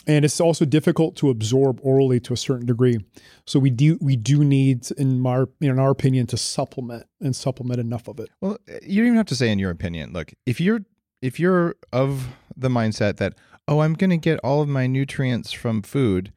and 0.06 0.24
it's 0.24 0.40
also 0.40 0.64
difficult 0.64 1.16
to 1.16 1.30
absorb 1.30 1.80
orally 1.82 2.20
to 2.20 2.32
a 2.32 2.36
certain 2.36 2.66
degree. 2.66 2.98
So 3.46 3.58
we 3.58 3.70
do 3.70 3.98
we 4.00 4.16
do 4.16 4.44
need, 4.44 4.90
in 4.92 5.20
my 5.20 5.44
in 5.60 5.78
our 5.78 5.90
opinion, 5.90 6.26
to 6.28 6.36
supplement 6.36 7.06
and 7.20 7.34
supplement 7.36 7.80
enough 7.80 8.08
of 8.08 8.18
it. 8.20 8.30
Well, 8.40 8.58
eh, 8.68 8.78
you 8.82 9.02
don't 9.02 9.08
even 9.08 9.16
have 9.16 9.26
to 9.26 9.36
say 9.36 9.50
in 9.50 9.58
your 9.58 9.70
opinion. 9.70 10.12
Look, 10.12 10.32
if 10.46 10.60
you're 10.60 10.80
if 11.20 11.38
you're 11.38 11.76
of 11.92 12.28
the 12.56 12.68
mindset 12.68 13.16
that 13.16 13.34
oh, 13.68 13.80
I'm 13.80 13.94
going 13.94 14.10
to 14.10 14.16
get 14.16 14.40
all 14.42 14.62
of 14.62 14.68
my 14.68 14.86
nutrients 14.86 15.52
from 15.52 15.82
food 15.82 16.32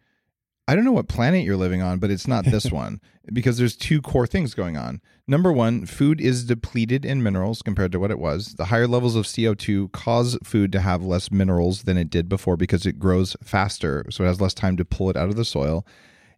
I 0.68 0.76
don't 0.76 0.86
know 0.86 0.92
what 0.92 1.08
planet 1.08 1.44
you're 1.44 1.58
living 1.58 1.82
on, 1.82 2.00
but 2.00 2.12
it's 2.12 2.28
not 2.28 2.46
this 2.46 2.66
one 2.72 3.02
because 3.34 3.58
there's 3.58 3.76
two 3.76 4.02
core 4.02 4.28
things 4.28 4.54
going 4.54 4.78
on. 4.78 5.02
Number 5.28 5.52
one, 5.52 5.86
food 5.86 6.22
is 6.22 6.46
depleted 6.46 7.06
in 7.06 7.24
minerals 7.24 7.62
compared 7.62 7.92
to 7.94 8.00
what 8.00 8.12
it 8.12 8.20
was. 8.20 8.54
The 8.58 8.66
higher 8.66 8.88
levels 8.88 9.16
of 9.16 9.26
CO2 9.26 9.92
cause 9.92 10.38
food 10.44 10.72
to 10.72 10.82
have 10.82 11.04
less 11.04 11.32
minerals 11.32 11.84
than 11.84 11.98
it 11.98 12.10
did 12.10 12.30
before 12.30 12.58
because 12.58 12.86
it 12.86 13.00
grows 13.00 13.36
faster. 13.44 14.06
So 14.10 14.24
it 14.24 14.28
has 14.28 14.42
less 14.42 14.54
time 14.54 14.78
to 14.78 14.86
pull 14.86 15.10
it 15.10 15.18
out 15.18 15.30
of 15.30 15.36
the 15.36 15.46
soil. 15.46 15.86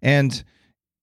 And 0.01 0.43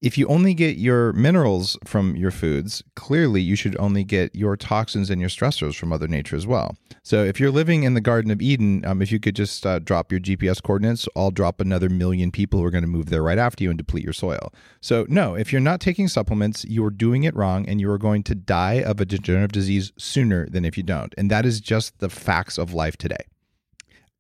if 0.02 0.16
you 0.16 0.26
only 0.28 0.54
get 0.54 0.78
your 0.78 1.12
minerals 1.12 1.76
from 1.84 2.16
your 2.16 2.30
foods, 2.30 2.82
clearly 2.96 3.42
you 3.42 3.54
should 3.54 3.76
only 3.78 4.02
get 4.02 4.34
your 4.34 4.56
toxins 4.56 5.10
and 5.10 5.20
your 5.20 5.28
stressors 5.28 5.74
from 5.76 5.90
Mother 5.90 6.08
Nature 6.08 6.36
as 6.36 6.46
well. 6.46 6.76
So 7.02 7.22
if 7.22 7.38
you're 7.38 7.50
living 7.50 7.82
in 7.82 7.92
the 7.92 8.00
Garden 8.00 8.30
of 8.30 8.40
Eden, 8.40 8.84
um, 8.86 9.02
if 9.02 9.12
you 9.12 9.20
could 9.20 9.36
just 9.36 9.66
uh, 9.66 9.78
drop 9.78 10.10
your 10.10 10.20
GPS 10.20 10.62
coordinates, 10.62 11.06
I'll 11.14 11.30
drop 11.30 11.60
another 11.60 11.90
million 11.90 12.30
people 12.30 12.60
who 12.60 12.64
are 12.64 12.70
going 12.70 12.84
to 12.84 12.88
move 12.88 13.10
there 13.10 13.22
right 13.22 13.38
after 13.38 13.62
you 13.62 13.70
and 13.70 13.76
deplete 13.76 14.04
your 14.04 14.14
soil. 14.14 14.52
So 14.80 15.04
no, 15.08 15.34
if 15.34 15.52
you're 15.52 15.60
not 15.60 15.80
taking 15.80 16.08
supplements, 16.08 16.64
you 16.64 16.82
are 16.84 16.90
doing 16.90 17.24
it 17.24 17.36
wrong, 17.36 17.68
and 17.68 17.78
you 17.80 17.90
are 17.90 17.98
going 17.98 18.22
to 18.24 18.34
die 18.34 18.82
of 18.82 19.00
a 19.00 19.04
degenerative 19.04 19.52
disease 19.52 19.92
sooner 19.98 20.48
than 20.48 20.64
if 20.64 20.78
you 20.78 20.82
don't. 20.82 21.14
And 21.18 21.30
that 21.30 21.44
is 21.44 21.60
just 21.60 21.98
the 21.98 22.08
facts 22.08 22.56
of 22.56 22.72
life 22.72 22.96
today. 22.96 23.24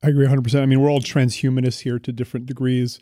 I 0.02 0.08
agree 0.08 0.26
100%. 0.26 0.62
I 0.62 0.66
mean, 0.66 0.80
we're 0.80 0.90
all 0.90 1.00
transhumanists 1.00 1.80
here 1.80 1.98
to 1.98 2.12
different 2.12 2.46
degrees 2.46 3.00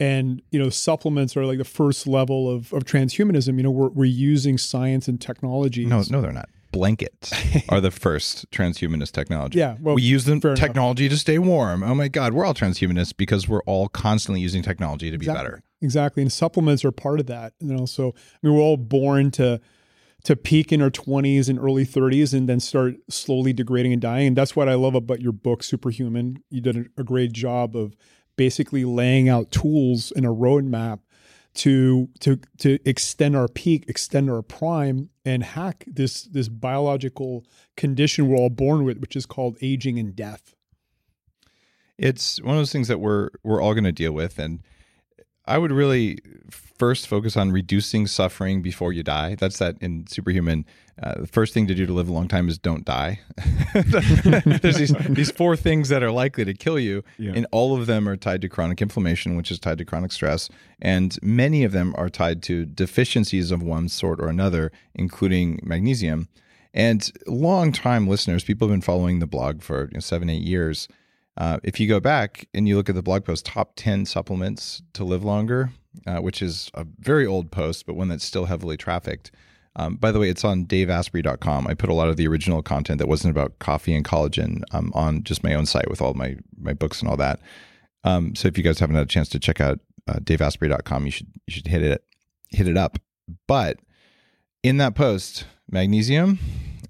and 0.00 0.42
you 0.50 0.58
know 0.58 0.70
supplements 0.70 1.36
are 1.36 1.44
like 1.44 1.58
the 1.58 1.64
first 1.64 2.06
level 2.06 2.50
of, 2.50 2.72
of 2.72 2.84
transhumanism. 2.84 3.56
You 3.56 3.64
know 3.64 3.70
we're, 3.70 3.88
we're 3.88 4.04
using 4.04 4.58
science 4.58 5.08
and 5.08 5.20
technology 5.20 5.84
no 5.86 6.02
no 6.10 6.20
they're 6.20 6.32
not. 6.32 6.48
Blankets 6.72 7.32
are 7.68 7.80
the 7.80 7.92
first 7.92 8.50
transhumanist 8.50 9.12
technology. 9.12 9.58
Yeah 9.58 9.76
well, 9.80 9.94
we 9.94 10.02
use 10.02 10.24
the 10.24 10.38
technology 10.56 11.06
enough. 11.06 11.16
to 11.16 11.20
stay 11.20 11.38
warm. 11.38 11.82
Oh 11.82 11.94
my 11.94 12.08
god 12.08 12.32
we're 12.32 12.44
all 12.44 12.54
transhumanists 12.54 13.16
because 13.16 13.48
we're 13.48 13.62
all 13.62 13.88
constantly 13.88 14.40
using 14.40 14.62
technology 14.62 15.10
to 15.10 15.18
be 15.18 15.24
exactly. 15.24 15.44
better. 15.44 15.62
Exactly 15.80 16.22
and 16.22 16.32
supplements 16.32 16.84
are 16.84 16.92
part 16.92 17.20
of 17.20 17.26
that. 17.26 17.52
You 17.60 17.74
know 17.74 17.86
so 17.86 18.08
i 18.08 18.46
mean 18.46 18.54
we're 18.54 18.62
all 18.62 18.76
born 18.76 19.30
to 19.32 19.60
to 20.24 20.34
peak 20.34 20.72
in 20.72 20.80
our 20.80 20.90
20s 20.90 21.50
and 21.50 21.58
early 21.58 21.84
30s 21.84 22.32
and 22.32 22.48
then 22.48 22.58
start 22.58 22.94
slowly 23.10 23.52
degrading 23.52 23.92
and 23.92 24.00
dying. 24.00 24.28
And 24.28 24.36
that's 24.36 24.56
what 24.56 24.68
i 24.68 24.74
love 24.74 24.94
about 24.94 25.20
your 25.20 25.32
book 25.32 25.62
superhuman. 25.62 26.42
You 26.50 26.60
did 26.60 26.90
a 26.96 27.04
great 27.04 27.32
job 27.32 27.76
of 27.76 27.94
basically 28.36 28.84
laying 28.84 29.28
out 29.28 29.50
tools 29.50 30.10
in 30.12 30.24
a 30.24 30.34
roadmap 30.34 31.00
to 31.54 32.08
to 32.20 32.38
to 32.58 32.78
extend 32.84 33.36
our 33.36 33.48
peak, 33.48 33.84
extend 33.88 34.28
our 34.30 34.42
prime, 34.42 35.10
and 35.24 35.42
hack 35.42 35.84
this 35.86 36.22
this 36.22 36.48
biological 36.48 37.44
condition 37.76 38.28
we're 38.28 38.36
all 38.36 38.50
born 38.50 38.84
with, 38.84 38.98
which 38.98 39.16
is 39.16 39.26
called 39.26 39.56
aging 39.62 39.98
and 39.98 40.16
death. 40.16 40.54
It's 41.96 42.42
one 42.42 42.56
of 42.56 42.60
those 42.60 42.72
things 42.72 42.88
that 42.88 42.98
we're 42.98 43.30
we're 43.44 43.62
all 43.62 43.74
going 43.74 43.84
to 43.84 43.92
deal 43.92 44.12
with, 44.12 44.38
and 44.38 44.60
I 45.46 45.58
would 45.58 45.72
really 45.72 46.18
first 46.50 47.06
focus 47.06 47.36
on 47.36 47.52
reducing 47.52 48.06
suffering 48.06 48.60
before 48.62 48.92
you 48.92 49.02
die. 49.02 49.36
That's 49.36 49.58
that 49.58 49.76
in 49.80 50.06
Superhuman. 50.06 50.64
Uh, 51.02 51.22
the 51.22 51.26
first 51.26 51.52
thing 51.54 51.66
to 51.66 51.74
do 51.74 51.86
to 51.86 51.92
live 51.92 52.08
a 52.08 52.12
long 52.12 52.28
time 52.28 52.48
is 52.48 52.56
don't 52.56 52.84
die. 52.84 53.20
There's 53.74 54.76
these, 54.76 54.94
these 55.08 55.30
four 55.30 55.56
things 55.56 55.88
that 55.88 56.02
are 56.02 56.10
likely 56.10 56.44
to 56.44 56.54
kill 56.54 56.78
you, 56.78 57.02
yeah. 57.18 57.32
and 57.34 57.46
all 57.50 57.76
of 57.76 57.86
them 57.86 58.08
are 58.08 58.16
tied 58.16 58.40
to 58.42 58.48
chronic 58.48 58.80
inflammation, 58.80 59.36
which 59.36 59.50
is 59.50 59.58
tied 59.58 59.78
to 59.78 59.84
chronic 59.84 60.12
stress. 60.12 60.48
And 60.80 61.18
many 61.20 61.64
of 61.64 61.72
them 61.72 61.94
are 61.96 62.08
tied 62.08 62.42
to 62.44 62.64
deficiencies 62.64 63.50
of 63.50 63.62
one 63.62 63.88
sort 63.88 64.20
or 64.20 64.28
another, 64.28 64.70
including 64.94 65.60
magnesium. 65.62 66.28
And 66.72 67.10
long 67.26 67.72
time 67.72 68.06
listeners, 68.06 68.44
people 68.44 68.68
have 68.68 68.74
been 68.74 68.80
following 68.80 69.18
the 69.18 69.26
blog 69.26 69.62
for 69.62 69.86
you 69.86 69.94
know, 69.94 70.00
seven, 70.00 70.28
eight 70.30 70.42
years 70.42 70.88
uh, 71.36 71.58
if 71.62 71.80
you 71.80 71.88
go 71.88 72.00
back 72.00 72.48
and 72.54 72.68
you 72.68 72.76
look 72.76 72.88
at 72.88 72.94
the 72.94 73.02
blog 73.02 73.24
post, 73.24 73.46
top 73.46 73.72
10 73.76 74.06
supplements 74.06 74.82
to 74.92 75.04
live 75.04 75.24
longer, 75.24 75.70
uh, 76.06 76.18
which 76.18 76.40
is 76.42 76.70
a 76.74 76.86
very 76.98 77.26
old 77.26 77.50
post, 77.50 77.86
but 77.86 77.94
one 77.96 78.08
that's 78.08 78.24
still 78.24 78.44
heavily 78.46 78.76
trafficked, 78.76 79.30
Um, 79.76 79.96
by 79.96 80.12
the 80.12 80.20
way, 80.20 80.28
it's 80.28 80.44
on 80.44 80.66
daveasprey.com. 80.66 81.66
I 81.66 81.74
put 81.74 81.90
a 81.90 81.94
lot 81.94 82.08
of 82.08 82.16
the 82.16 82.28
original 82.28 82.62
content 82.62 82.98
that 82.98 83.08
wasn't 83.08 83.32
about 83.32 83.58
coffee 83.58 83.92
and 83.94 84.04
collagen 84.04 84.62
um, 84.70 84.92
on 84.94 85.24
just 85.24 85.42
my 85.42 85.52
own 85.54 85.66
site 85.66 85.90
with 85.90 86.00
all 86.00 86.14
my 86.14 86.36
my 86.56 86.72
books 86.72 87.00
and 87.00 87.10
all 87.10 87.16
that. 87.16 87.40
Um, 88.04 88.36
so 88.36 88.46
if 88.46 88.56
you 88.56 88.62
guys 88.62 88.78
haven't 88.78 88.94
had 88.94 89.06
a 89.06 89.08
chance 89.08 89.28
to 89.30 89.40
check 89.40 89.60
out 89.60 89.80
uh, 90.06 90.20
daveasprey.com, 90.20 91.06
you 91.06 91.10
should 91.10 91.26
you 91.46 91.52
should 91.54 91.66
hit 91.66 91.82
it 91.82 92.04
hit 92.50 92.68
it 92.68 92.76
up. 92.76 92.98
But 93.48 93.80
in 94.62 94.76
that 94.76 94.94
post, 94.94 95.44
magnesium 95.68 96.38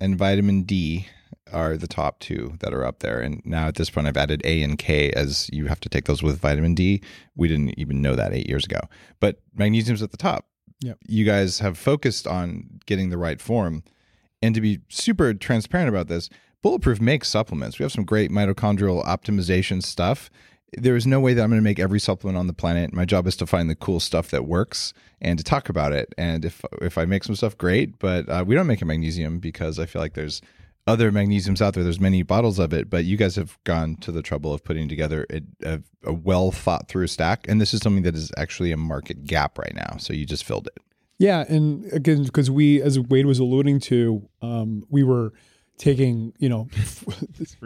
and 0.00 0.18
vitamin 0.18 0.64
D 0.64 1.07
are 1.52 1.76
the 1.76 1.87
top 1.87 2.20
two 2.20 2.54
that 2.61 2.72
are 2.72 2.85
up 2.85 3.00
there. 3.00 3.20
And 3.20 3.42
now 3.44 3.68
at 3.68 3.74
this 3.76 3.90
point, 3.90 4.07
I've 4.07 4.16
added 4.16 4.42
A 4.44 4.62
and 4.62 4.78
K 4.78 5.11
as 5.11 5.48
you 5.52 5.66
have 5.66 5.80
to 5.80 5.88
take 5.88 6.07
those 6.07 6.22
with 6.22 6.40
vitamin 6.40 6.74
D. 6.74 7.02
We 7.37 7.48
didn't 7.48 7.78
even 7.78 8.02
know 8.02 8.16
that 8.16 8.33
eight 8.33 8.48
years 8.48 8.64
ago. 8.64 8.80
But 9.20 9.40
magnesium's 9.54 10.02
at 10.02 10.11
the 10.11 10.16
top. 10.16 10.46
Yep. 10.80 10.98
You 11.07 11.24
guys 11.24 11.61
have 11.61 11.78
focused 11.78 12.26
on 12.26 12.80
getting 12.87 13.11
the 13.11 13.18
right 13.18 13.40
form. 13.40 13.85
And 14.42 14.54
to 14.54 14.61
be 14.61 14.80
super 14.88 15.33
transparent 15.33 15.88
about 15.88 16.09
this, 16.09 16.28
Bulletproof 16.62 17.00
makes 17.00 17.28
supplements. 17.28 17.78
We 17.78 17.85
have 17.85 17.92
some 17.92 18.04
great 18.04 18.30
mitochondrial 18.30 19.04
optimization 19.04 19.83
stuff. 19.83 20.30
There 20.76 20.96
is 20.96 21.07
no 21.07 21.20
way 21.20 21.35
that 21.35 21.42
I'm 21.42 21.50
going 21.50 21.61
to 21.61 21.64
make 21.64 21.78
every 21.78 22.00
supplement 22.00 22.37
on 22.37 22.46
the 22.46 22.52
planet. 22.52 22.92
My 22.92 23.04
job 23.04 23.26
is 23.26 23.37
to 23.37 23.46
find 23.46 23.70
the 23.70 23.76
cool 23.76 24.00
stuff 24.00 24.30
that 24.30 24.46
works 24.46 24.92
and 25.20 25.38
to 25.38 25.44
talk 25.44 25.68
about 25.68 25.92
it. 25.92 26.12
And 26.18 26.44
if 26.44 26.64
if 26.80 26.98
I 26.98 27.04
make 27.04 27.22
some 27.22 27.37
stuff, 27.37 27.57
great. 27.57 27.98
But 27.98 28.28
uh, 28.28 28.44
we 28.46 28.54
don't 28.54 28.66
make 28.66 28.83
a 28.83 28.87
magnesium 28.87 29.38
because 29.38 29.78
I 29.78 29.87
feel 29.87 30.02
like 30.02 30.14
there's 30.14 30.42
other 30.87 31.11
magnesiums 31.11 31.62
out 31.62 31.75
there. 31.75 31.83
There's 31.83 32.01
many 32.01 32.23
bottles 32.23 32.59
of 32.59 32.73
it, 32.73 32.90
but 32.90 33.05
you 33.05 33.16
guys 33.16 33.37
have 33.37 33.59
gone 33.64 33.97
to 33.97 34.12
the 34.12 34.23
trouble 34.23 34.53
of 34.53 34.64
putting 34.64 34.88
together 34.88 35.27
a, 35.31 35.40
a, 35.62 35.81
a 36.05 36.12
well 36.12 36.51
thought 36.51 36.88
through 36.88 37.07
stack. 37.07 37.47
And 37.49 37.61
this 37.61 37.73
is 37.73 37.81
something 37.81 38.03
that 38.03 38.14
is 38.14 38.31
actually 38.37 38.73
a 38.73 38.77
market 38.77 39.25
gap 39.25 39.59
right 39.59 39.75
now. 39.75 39.97
So 39.99 40.12
you 40.12 40.27
just 40.27 40.44
filled 40.44 40.66
it. 40.66 40.79
Yeah, 41.18 41.44
and 41.49 41.90
again, 41.92 42.25
because 42.25 42.51
we, 42.51 42.83
as 42.83 42.99
Wade 42.99 43.27
was 43.27 43.38
alluding 43.38 43.81
to, 43.81 44.29
um, 44.42 44.85
we 44.90 45.05
were 45.05 45.33
taking, 45.79 46.33
you 46.39 46.49
know, 46.49 46.69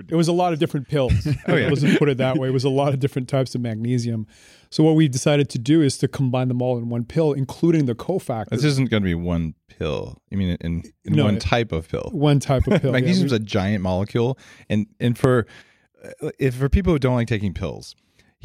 it 0.09 0.15
was 0.15 0.29
a 0.29 0.33
lot 0.33 0.53
of 0.53 0.59
different 0.59 0.89
pills. 0.89 1.13
Oh, 1.47 1.57
yeah. 1.57 1.69
Let's 1.69 1.99
put 1.99 2.09
it 2.09 2.19
that 2.19 2.37
way. 2.37 2.49
It 2.49 2.53
was 2.53 2.65
a 2.65 2.69
lot 2.69 2.93
of 2.93 3.01
different 3.01 3.29
types 3.29 3.55
of 3.55 3.61
magnesium. 3.61 4.27
So 4.71 4.83
what 4.85 4.97
we 4.97 5.09
decided 5.09 5.49
to 5.51 5.59
do 5.59 5.81
is 5.83 5.97
to 5.99 6.09
combine 6.09 6.49
them 6.49 6.61
all 6.61 6.77
in 6.79 6.89
one 6.91 7.05
pill, 7.05 7.33
including 7.33 7.87
the 7.87 7.95
cofactor. 7.95 8.51
This 8.51 8.65
isn't 8.65 8.91
going 8.91 9.03
to 9.03 9.07
be 9.07 9.15
one 9.15 9.55
pill. 9.69 10.21
I 10.33 10.37
mean, 10.37 10.57
in, 10.61 10.83
in 11.05 11.13
No, 11.15 11.25
one 11.25 11.37
it- 11.37 11.41
type 11.41 11.73
of 11.73 11.89
pill. 11.89 12.11
one 12.13 12.39
type 12.41 12.67
of 12.67 12.81
pill. 12.83 12.91
yeah. 12.91 13.01
Magnesium's 13.01 13.33
We- 13.33 13.37
a 13.37 13.41
giant 13.41 13.83
molecule, 13.83 14.39
and 14.69 14.87
and 15.01 15.17
for 15.17 15.47
uh, 16.23 16.31
if 16.39 16.55
for 16.57 16.69
people 16.69 16.93
who 16.93 16.99
don't 16.99 17.15
like 17.15 17.29
taking 17.29 17.55
pills, 17.55 17.95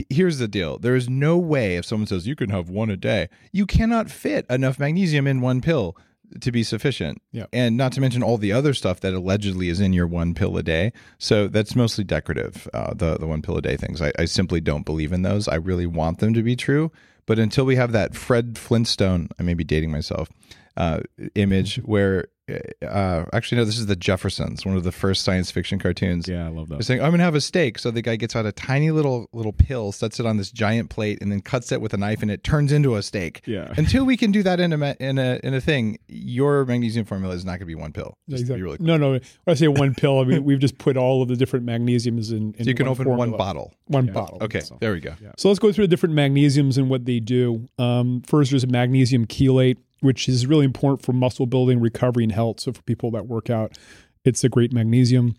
here's 0.10 0.38
the 0.40 0.48
deal: 0.48 0.78
there 0.78 0.96
is 0.96 1.10
no 1.10 1.38
way 1.38 1.76
if 1.76 1.86
someone 1.86 2.08
says 2.08 2.26
you 2.26 2.36
can 2.38 2.50
have 2.52 2.70
one 2.70 2.90
a 2.90 2.96
day, 2.98 3.28
you 3.52 3.66
cannot 3.66 4.10
fit 4.10 4.46
enough 4.50 4.80
magnesium 4.80 5.28
in 5.28 5.42
one 5.42 5.60
pill 5.62 5.98
to 6.42 6.52
be 6.52 6.64
sufficient. 6.64 7.22
Yeah. 7.32 7.46
and 7.54 7.78
not 7.78 7.92
to 7.94 8.02
mention 8.02 8.24
all 8.24 8.38
the 8.38 8.52
other 8.52 8.74
stuff 8.74 9.00
that 9.02 9.14
allegedly 9.14 9.70
is 9.70 9.80
in 9.80 9.94
your 9.94 10.08
one 10.08 10.34
pill 10.34 10.58
a 10.58 10.64
day. 10.64 10.92
So 11.18 11.48
that's 11.48 11.76
mostly 11.76 12.04
decorative. 12.04 12.68
Uh, 12.74 12.94
the 12.94 13.18
the 13.18 13.28
one 13.28 13.42
pill 13.42 13.58
a 13.58 13.62
day 13.62 13.78
things. 13.78 14.02
I, 14.02 14.12
I 14.18 14.26
simply 14.26 14.62
don't 14.62 14.86
believe 14.86 15.14
in 15.14 15.22
those. 15.22 15.48
I 15.48 15.56
really 15.56 15.86
want 15.86 16.20
them 16.20 16.34
to 16.34 16.44
be 16.44 16.56
true, 16.56 16.92
but 17.26 17.40
until 17.40 17.66
we 17.66 17.76
have 17.76 17.92
that 17.92 18.16
Fred 18.16 18.58
Flintstone, 18.58 19.30
I 19.40 19.44
may 19.44 19.54
be 19.54 19.64
dating 19.64 19.92
myself, 19.92 20.30
uh, 20.78 21.02
image 21.36 21.78
where. 21.78 22.28
Uh, 22.50 23.24
actually, 23.32 23.58
no. 23.58 23.66
This 23.66 23.78
is 23.78 23.86
the 23.86 23.96
Jeffersons, 23.96 24.66
one 24.66 24.76
of 24.76 24.84
the 24.84 24.92
first 24.92 25.24
science 25.24 25.50
fiction 25.50 25.80
cartoons. 25.80 26.28
Yeah, 26.28 26.46
I 26.46 26.50
love 26.50 26.68
that. 26.68 26.76
They're 26.76 26.82
saying, 26.84 27.02
"I'm 27.02 27.12
gonna 27.12 27.24
have 27.24 27.36
a 27.36 27.42
steak." 27.42 27.80
So 27.80 27.90
the 27.90 28.02
guy 28.02 28.18
gets 28.18 28.36
out 28.36 28.46
a 28.46 28.52
tiny 28.52 28.92
little 28.92 29.28
little 29.32 29.54
pill, 29.54 29.94
sets 29.94 30.20
it 30.20 30.26
on 30.26 30.36
this 30.38 30.52
giant 30.52 30.90
plate, 30.90 31.20
and 31.22 31.32
then 31.32 31.40
cuts 31.42 31.72
it 31.72 31.80
with 31.80 31.94
a 31.94 31.98
knife, 31.98 32.22
and 32.22 32.30
it 32.30 32.44
turns 32.44 32.74
into 32.74 32.96
a 32.96 33.02
steak. 33.02 33.42
Yeah. 33.46 33.74
Until 33.78 34.04
we 34.06 34.18
can 34.18 34.32
do 34.32 34.44
that 34.44 34.60
in 34.60 34.74
a 34.74 34.96
in 35.00 35.18
a 35.18 35.40
in 35.42 35.54
a 35.54 35.62
thing, 35.62 35.98
your 36.10 36.66
magnesium 36.66 37.06
formula 37.06 37.34
is 37.34 37.46
not 37.46 37.60
gonna 37.60 37.66
be 37.66 37.76
one 37.76 37.94
pill. 37.94 38.18
Just 38.30 38.42
Exactly. 38.42 38.62
really 38.64 38.78
No, 38.82 38.98
no. 38.98 39.12
When 39.12 39.22
I 39.48 39.54
say 39.54 39.70
one 39.70 39.94
pill, 39.98 40.20
I 40.20 40.26
mean 40.26 40.44
we've 40.44 40.60
just 40.60 40.78
put 40.78 40.98
all 40.98 41.22
of 41.22 41.30
the 41.30 41.38
different 41.38 41.66
magnesiums 41.66 42.32
in. 42.32 42.54
in 42.58 42.66
So 42.66 42.70
you 42.70 42.76
can 42.76 42.88
open 42.90 43.08
one 43.08 43.32
bottle. 43.32 43.74
One 43.88 44.08
Yeah. 44.08 44.14
bottle. 44.14 44.40
Okay, 44.42 44.60
So- 44.60 44.78
there 44.82 44.92
we 44.92 45.00
go. 45.00 45.14
So 45.38 45.48
let's 45.48 45.60
go 45.60 45.72
through 45.72 45.86
the 45.86 45.90
different 45.90 46.16
magnesiums 46.16 46.78
and 46.78 46.90
what 46.90 47.06
they 47.06 47.20
do. 47.22 47.68
Um, 47.80 48.22
first, 48.28 48.52
there's 48.52 48.64
a 48.66 48.68
magnesium 48.68 49.26
chelate, 49.28 49.78
which 50.04 50.28
is 50.28 50.46
really 50.46 50.66
important 50.66 51.02
for 51.02 51.14
muscle 51.14 51.46
building, 51.46 51.80
recovery, 51.80 52.24
and 52.24 52.34
health. 52.34 52.60
So 52.60 52.74
for 52.74 52.82
people 52.84 53.10
that 53.12 53.26
work 53.26 53.50
out, 53.50 53.78
it's 54.26 54.44
a 54.44 54.50
great 54.50 54.74
magnesium. 54.74 55.36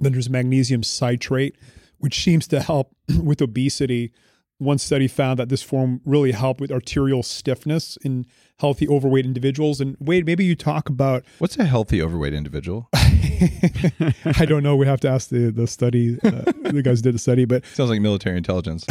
Then 0.00 0.12
there's 0.12 0.30
magnesium 0.30 0.82
citrate, 0.82 1.56
which 1.98 2.22
seems 2.24 2.48
to 2.48 2.60
help 2.60 2.96
with 3.22 3.42
obesity. 3.42 4.12
One 4.56 4.78
study 4.78 5.06
found 5.06 5.38
that 5.38 5.50
this 5.50 5.62
form 5.62 6.00
really 6.06 6.32
helped 6.32 6.60
with 6.60 6.72
arterial 6.72 7.22
stiffness 7.22 7.98
in 8.02 8.26
healthy 8.58 8.88
overweight 8.88 9.26
individuals. 9.26 9.80
And 9.80 9.96
Wade, 10.00 10.24
maybe 10.24 10.44
you 10.44 10.54
talk 10.54 10.88
about 10.88 11.24
What's 11.38 11.58
a 11.58 11.64
healthy 11.64 12.00
overweight 12.02 12.32
individual? 12.34 12.88
I 12.94 14.44
don't 14.46 14.62
know. 14.62 14.76
We 14.76 14.86
have 14.86 15.00
to 15.00 15.08
ask 15.08 15.28
the 15.28 15.50
the 15.50 15.66
study. 15.66 16.18
Uh, 16.22 16.52
the 16.62 16.82
guys 16.82 17.00
did 17.02 17.14
the 17.14 17.18
study, 17.18 17.44
but 17.44 17.64
Sounds 17.74 17.90
like 17.90 18.00
military 18.00 18.36
intelligence. 18.36 18.84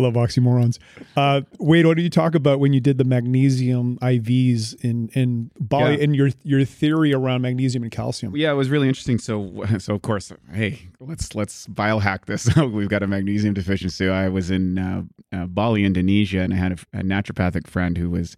I 0.00 0.02
love 0.08 0.14
oxymorons. 0.14 0.78
Uh, 1.16 1.42
Wade, 1.58 1.86
what 1.86 1.96
did 1.96 2.02
you 2.02 2.10
talk 2.10 2.34
about 2.34 2.58
when 2.60 2.72
you 2.72 2.80
did 2.80 2.98
the 2.98 3.04
magnesium 3.04 3.98
IVs 4.00 4.82
in 4.84 5.08
in 5.14 5.50
Bali 5.60 5.96
Yeah. 5.96 6.04
and 6.04 6.16
your 6.16 6.30
your 6.42 6.64
theory 6.64 7.12
around 7.12 7.42
magnesium 7.42 7.82
and 7.82 7.92
calcium? 7.92 8.34
Yeah, 8.36 8.50
it 8.50 8.54
was 8.54 8.70
really 8.70 8.88
interesting. 8.88 9.18
So, 9.18 9.64
so 9.78 9.94
of 9.94 10.02
course, 10.02 10.32
hey, 10.52 10.88
let's 11.00 11.34
let's 11.34 11.66
biohack 11.66 12.26
this. 12.26 12.54
We've 12.56 12.88
got 12.88 13.02
a 13.02 13.06
magnesium 13.06 13.54
deficiency. 13.54 14.08
I 14.08 14.28
was 14.28 14.50
in 14.50 14.78
uh, 14.78 15.02
uh, 15.32 15.46
Bali, 15.46 15.84
Indonesia, 15.84 16.40
and 16.40 16.52
I 16.54 16.56
had 16.56 16.72
a, 16.72 16.98
a 17.00 17.02
naturopathic 17.02 17.66
friend 17.66 17.98
who 17.98 18.10
was 18.10 18.36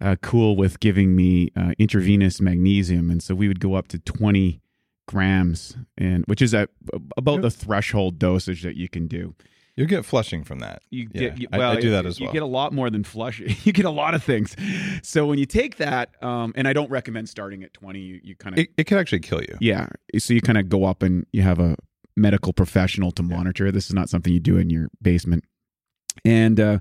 uh, 0.00 0.16
cool 0.22 0.56
with 0.56 0.80
giving 0.80 1.14
me 1.16 1.50
uh, 1.56 1.72
intravenous 1.78 2.40
magnesium, 2.40 3.10
and 3.10 3.22
so 3.22 3.34
we 3.34 3.48
would 3.48 3.60
go 3.60 3.74
up 3.74 3.88
to 3.88 3.98
twenty 3.98 4.60
grams, 5.06 5.76
and 5.96 6.24
which 6.26 6.42
is 6.42 6.54
at 6.54 6.70
about 7.16 7.40
the 7.42 7.50
threshold 7.50 8.18
dosage 8.18 8.62
that 8.62 8.76
you 8.76 8.88
can 8.88 9.06
do. 9.06 9.34
You'll 9.78 9.86
get 9.86 10.04
flushing 10.04 10.42
from 10.44 10.58
that. 10.58 10.82
You 10.90 11.08
Yeah, 11.14 11.20
get, 11.28 11.38
you, 11.40 11.48
I- 11.52 11.58
well, 11.58 11.70
I 11.72 11.80
do 11.80 11.90
that 11.90 12.02
you- 12.04 12.08
as 12.08 12.18
You 12.20 12.26
well. 12.26 12.32
get 12.32 12.42
a 12.42 12.46
lot 12.46 12.72
more 12.72 12.90
than 12.90 13.04
flushing. 13.04 13.54
You 13.64 13.72
get 13.72 13.84
a 13.84 13.90
lot 13.90 14.14
of 14.14 14.22
things. 14.24 14.56
So 15.02 15.24
when 15.26 15.38
you 15.38 15.46
take 15.46 15.76
that, 15.76 16.10
um, 16.22 16.52
and 16.56 16.66
I 16.66 16.72
don't 16.72 16.90
recommend 16.90 17.28
starting 17.28 17.62
at 17.62 17.72
twenty. 17.72 18.00
You, 18.00 18.20
you 18.22 18.34
kind 18.34 18.54
of 18.56 18.60
It, 18.64 18.70
it 18.76 18.84
could 18.84 18.98
actually 18.98 19.20
kill 19.20 19.40
you. 19.40 19.56
yeah. 19.60 19.86
So 20.18 20.34
you 20.34 20.40
kind 20.40 20.58
of 20.58 20.68
go 20.68 20.84
up 20.84 21.02
and 21.02 21.24
you 21.32 21.42
have 21.42 21.60
a 21.60 21.76
medical 22.16 22.52
professional 22.52 23.12
to 23.12 23.22
monitor. 23.22 23.70
This 23.70 23.86
is 23.86 23.94
not 23.94 24.08
something 24.08 24.32
you 24.32 24.40
do 24.40 24.56
in 24.56 24.68
your 24.70 24.88
basement. 25.00 25.44
And 26.24 26.58
uh, 26.58 26.80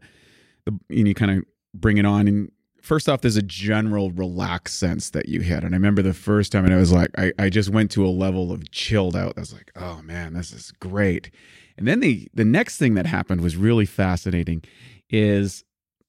the, 0.65 0.77
and 0.89 1.07
you 1.07 1.13
kind 1.13 1.31
of 1.31 1.43
bring 1.75 1.97
it 1.97 2.05
on. 2.05 2.27
And 2.27 2.51
first 2.81 3.07
off, 3.07 3.21
there's 3.21 3.36
a 3.38 3.41
general 3.43 4.12
relaxed 4.12 4.79
sense 4.79 5.12
that 5.12 5.29
you 5.29 5.41
hit. 5.41 5.63
And 5.63 5.75
I 5.75 5.77
remember 5.77 6.01
the 6.01 6.13
first 6.13 6.51
time, 6.51 6.65
and 6.65 6.73
I 6.73 6.77
was 6.77 6.91
like, 6.91 7.10
I, 7.17 7.31
I 7.38 7.49
just 7.49 7.69
went 7.69 7.91
to 7.91 8.05
a 8.05 8.10
level 8.10 8.51
of 8.51 8.71
chilled 8.71 9.15
out. 9.15 9.33
I 9.38 9.41
was 9.41 9.53
like, 9.53 9.71
oh 9.75 10.01
man, 10.01 10.33
this 10.33 10.51
is 10.51 10.71
great. 10.79 11.29
And 11.77 11.87
then 11.87 11.99
the 11.99 12.27
the 12.33 12.45
next 12.45 12.77
thing 12.77 12.95
that 12.95 13.05
happened 13.05 13.41
was 13.41 13.55
really 13.55 13.85
fascinating. 13.85 14.63
Is 15.09 15.63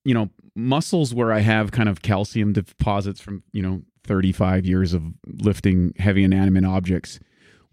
you 0.05 0.15
know 0.15 0.31
muscles 0.55 1.15
where 1.15 1.33
I 1.33 1.41
have 1.41 1.71
kind 1.71 1.89
of 1.89 2.03
calcium 2.03 2.53
deposits 2.53 3.21
from 3.21 3.43
you 3.53 3.63
know 3.63 3.83
35 4.05 4.65
years 4.67 4.95
of 4.95 5.03
lifting 5.27 5.93
heavy 5.99 6.25
inanimate 6.25 6.65
objects 6.65 7.21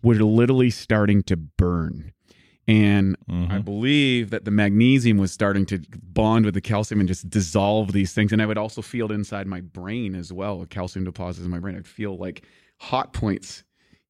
were 0.03 0.15
literally 0.15 0.69
starting 0.69 1.23
to 1.23 1.38
burn. 1.38 2.12
And 2.67 3.15
Mhm. 3.29 3.51
I 3.51 3.60
believe 3.60 4.31
that 4.31 4.43
the 4.43 4.51
magnesium 4.51 5.17
was 5.17 5.31
starting 5.31 5.65
to 5.67 5.79
bond 6.01 6.45
with 6.45 6.55
the 6.55 6.62
calcium 6.62 6.99
and 6.99 7.08
just 7.08 7.29
dissolve 7.29 7.91
these 7.91 8.12
things. 8.12 8.34
And 8.34 8.41
I 8.41 8.45
would 8.47 8.58
also 8.58 8.81
feel 8.81 9.12
it 9.12 9.13
inside 9.13 9.45
my 9.47 9.62
brain 9.62 10.15
as 10.15 10.34
well, 10.34 10.65
calcium 10.65 11.05
deposits 11.05 11.45
in 11.45 11.51
my 11.51 11.60
brain. 11.60 11.75
I'd 11.75 11.88
feel 11.88 12.17
like 12.17 12.43
hot 12.79 13.13
points 13.13 13.63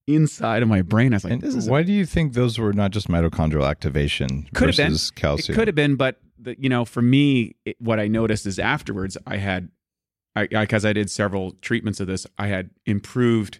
inside 0.07 0.61
of 0.61 0.69
my 0.69 0.81
brain. 0.81 1.13
I 1.13 1.17
was 1.17 1.23
like, 1.23 1.33
And 1.33 1.41
this 1.41 1.55
is 1.55 1.69
why 1.69 1.83
do 1.83 1.91
you 1.91 2.05
think 2.05 2.33
those 2.33 2.59
were 2.59 2.73
not 2.73 2.91
just 2.91 3.07
mitochondrial 3.07 3.67
activation 3.67 4.47
Could 4.53 4.69
have 4.69 4.77
been. 4.77 4.91
versus 4.91 5.11
calcium? 5.11 5.53
It 5.53 5.57
could 5.57 5.67
have 5.67 5.75
been, 5.75 5.95
but 5.95 6.19
the, 6.37 6.55
you 6.59 6.69
know, 6.69 6.85
for 6.85 7.01
me, 7.01 7.55
it, 7.65 7.75
what 7.79 7.99
I 7.99 8.07
noticed 8.07 8.45
is 8.45 8.59
afterwards, 8.59 9.17
I 9.25 9.37
had, 9.37 9.69
I 10.35 10.47
because 10.47 10.85
I, 10.85 10.93
did 10.93 11.09
several 11.09 11.51
treatments 11.61 11.99
of 11.99 12.07
this, 12.07 12.27
I 12.37 12.47
had 12.47 12.69
improved 12.85 13.59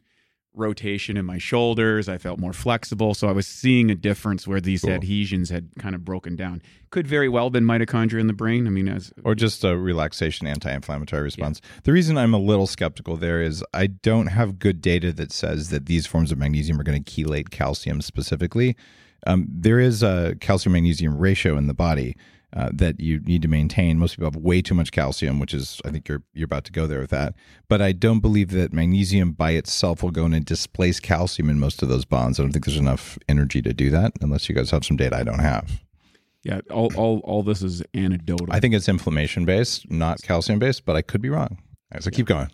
rotation 0.55 1.17
in 1.17 1.25
my 1.25 1.37
shoulders. 1.37 2.07
I 2.09 2.17
felt 2.17 2.39
more 2.39 2.53
flexible, 2.53 3.13
so 3.13 3.27
I 3.27 3.31
was 3.31 3.45
seeing 3.47 3.89
a 3.91 3.95
difference 3.95 4.47
where 4.47 4.61
these 4.61 4.81
Cool. 4.81 4.91
adhesions 4.91 5.49
had 5.49 5.69
kind 5.79 5.95
of 5.95 6.03
broken 6.05 6.35
down. 6.35 6.61
Could 6.89 7.07
very 7.07 7.27
well 7.29 7.45
have 7.45 7.53
been 7.53 7.65
mitochondria 7.65 8.19
in 8.19 8.27
the 8.27 8.33
brain. 8.33 8.67
I 8.67 8.69
mean, 8.69 8.87
as 8.87 9.11
or 9.23 9.35
just 9.35 9.63
a 9.63 9.75
relaxation 9.77 10.47
anti-inflammatory 10.47 11.23
response. 11.23 11.61
The 11.83 11.91
reason 11.91 12.17
I'm 12.17 12.33
a 12.33 12.39
little 12.39 12.67
skeptical 12.67 13.17
there 13.17 13.41
is 13.41 13.63
I 13.73 13.87
don't 13.87 14.27
have 14.27 14.59
good 14.59 14.81
data 14.81 15.11
that 15.13 15.31
says 15.31 15.69
that 15.69 15.87
these 15.87 16.05
forms 16.05 16.31
of 16.31 16.37
magnesium 16.37 16.79
are 16.79 16.83
going 16.83 17.03
to 17.03 17.11
chelate 17.11 17.49
calcium 17.49 18.01
specifically. 18.01 18.75
Um, 19.27 19.47
there 19.49 19.79
is 19.79 20.03
a 20.03 20.35
calcium 20.39 20.73
magnesium 20.73 21.17
ratio 21.17 21.57
in 21.57 21.67
the 21.67 21.73
body 21.73 22.15
Uh, 22.55 22.69
that 22.71 23.01
you 23.01 23.19
need 23.19 23.41
to 23.41 23.49
maintain. 23.49 23.99
Most 23.99 24.15
people 24.15 24.31
have 24.31 24.37
way 24.37 24.61
too 24.61 24.73
much 24.73 24.93
calcium, 24.93 25.39
which 25.39 25.53
is 25.53 25.81
I 25.83 25.91
think 25.91 26.07
you're 26.07 26.23
you're 26.33 26.45
about 26.45 26.63
to 26.65 26.71
go 26.71 26.87
there 26.87 27.01
with 27.01 27.09
that. 27.09 27.33
But 27.67 27.81
I 27.81 27.91
don't 27.91 28.21
believe 28.21 28.51
that 28.51 28.71
magnesium 28.71 29.33
by 29.33 29.51
itself 29.51 30.01
will 30.01 30.11
go 30.11 30.25
in 30.25 30.33
and 30.33 30.45
displace 30.45 31.01
calcium 31.01 31.49
in 31.49 31.59
most 31.59 31.83
of 31.83 31.89
those 31.89 32.05
bonds. 32.05 32.39
I 32.39 32.43
don't 32.43 32.53
think 32.53 32.63
there's 32.65 32.77
enough 32.77 33.19
energy 33.27 33.61
to 33.61 33.73
do 33.73 33.89
that 33.89 34.13
unless 34.21 34.47
you 34.47 34.55
guys 34.55 34.71
have 34.71 34.85
some 34.85 34.95
data 34.95 35.17
I 35.17 35.23
don't 35.23 35.39
have. 35.39 35.81
yeah, 36.43 36.61
all 36.71 36.95
all 36.95 37.19
all 37.25 37.43
this 37.43 37.61
is 37.61 37.83
anecdotal. 37.93 38.47
I 38.49 38.61
think 38.61 38.73
it's 38.73 38.87
inflammation 38.87 39.43
based, 39.43 39.91
not 39.91 40.21
calcium 40.21 40.57
based, 40.57 40.85
but 40.85 40.95
I 40.95 41.01
could 41.01 41.21
be 41.21 41.29
wrong. 41.29 41.57
right, 41.93 42.01
so 42.01 42.09
keep 42.09 42.25
going. 42.25 42.49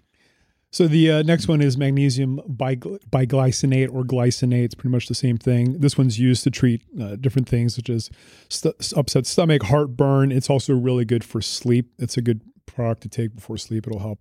So 0.72 0.88
the 0.88 1.12
uh, 1.12 1.22
next 1.24 1.48
one 1.48 1.62
is 1.62 1.78
magnesium 1.78 2.40
bigly- 2.48 3.00
biglycinate 3.10 3.94
or 3.94 4.04
glycinate. 4.04 4.64
It's 4.66 4.76
pretty 4.76 4.92
much 4.92 5.08
the 5.08 5.16
same 5.16 5.38
thing. 5.38 5.80
This 5.80 5.98
one's 5.98 6.18
used 6.18 6.44
to 6.44 6.52
treat 6.52 6.82
uh, 7.00 7.18
different 7.18 7.50
things 7.50 7.76
such 7.76 7.90
as 7.90 8.10
st- 8.48 8.94
upset 8.96 9.26
stomach, 9.26 9.64
heartburn. 9.64 10.32
It's 10.32 10.50
also 10.50 10.74
really 10.74 11.04
good 11.04 11.24
for 11.24 11.42
sleep. 11.42 11.92
It's 12.00 12.16
a 12.16 12.22
good 12.22 12.42
product 12.66 13.02
to 13.02 13.10
take 13.10 13.36
before 13.36 13.58
sleep. 13.58 13.86
It'll 13.86 14.00
help 14.00 14.20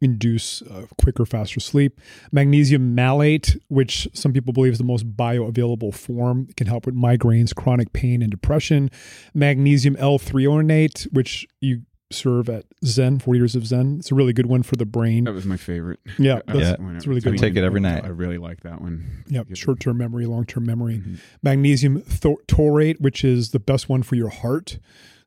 induce 0.00 0.62
uh, 0.62 0.86
quicker, 1.00 1.24
faster 1.24 1.60
sleep. 1.60 2.00
Magnesium 2.32 2.94
malate, 2.94 3.56
which 3.68 4.08
some 4.12 4.32
people 4.32 4.52
believe 4.52 4.72
is 4.72 4.78
the 4.78 4.84
most 4.84 5.16
bioavailable 5.16 5.94
form, 5.94 6.48
can 6.56 6.66
help 6.66 6.86
with 6.86 6.96
migraines, 6.96 7.54
chronic 7.54 7.92
pain, 7.92 8.20
and 8.20 8.32
depression. 8.32 8.90
Magnesium 9.32 9.96
L-threonate, 9.96 11.04
which 11.12 11.46
you 11.60 11.82
serve 12.14 12.48
at 12.48 12.64
Zen, 12.84 13.18
40 13.18 13.38
years 13.38 13.54
of 13.56 13.66
Zen. 13.66 13.96
It's 13.98 14.10
a 14.10 14.14
really 14.14 14.32
good 14.32 14.46
one 14.46 14.62
for 14.62 14.76
the 14.76 14.86
brain. 14.86 15.24
That 15.24 15.34
was 15.34 15.44
my 15.46 15.56
favorite. 15.56 16.00
Yeah, 16.18 16.40
I- 16.48 16.52
that's- 16.52 16.78
when 16.78 16.96
it's 16.96 17.06
really 17.06 17.20
good 17.20 17.34
I 17.34 17.36
Take 17.36 17.56
it 17.56 17.64
every 17.64 17.80
night. 17.80 18.04
I 18.04 18.08
really 18.08 18.38
like 18.38 18.60
that 18.62 18.80
one. 18.80 19.04
Yeah, 19.28 19.42
short 19.54 19.80
term 19.80 19.98
memory, 19.98 20.26
long 20.26 20.44
term 20.46 20.64
memory. 20.64 20.98
Mhm. 20.98 21.16
Magnesium 21.42 22.02
th- 22.02 22.36
taurate, 22.46 23.00
which 23.00 23.24
is 23.24 23.50
the 23.50 23.58
best 23.60 23.88
one 23.88 24.02
for 24.02 24.14
your 24.14 24.30
heart. 24.30 24.78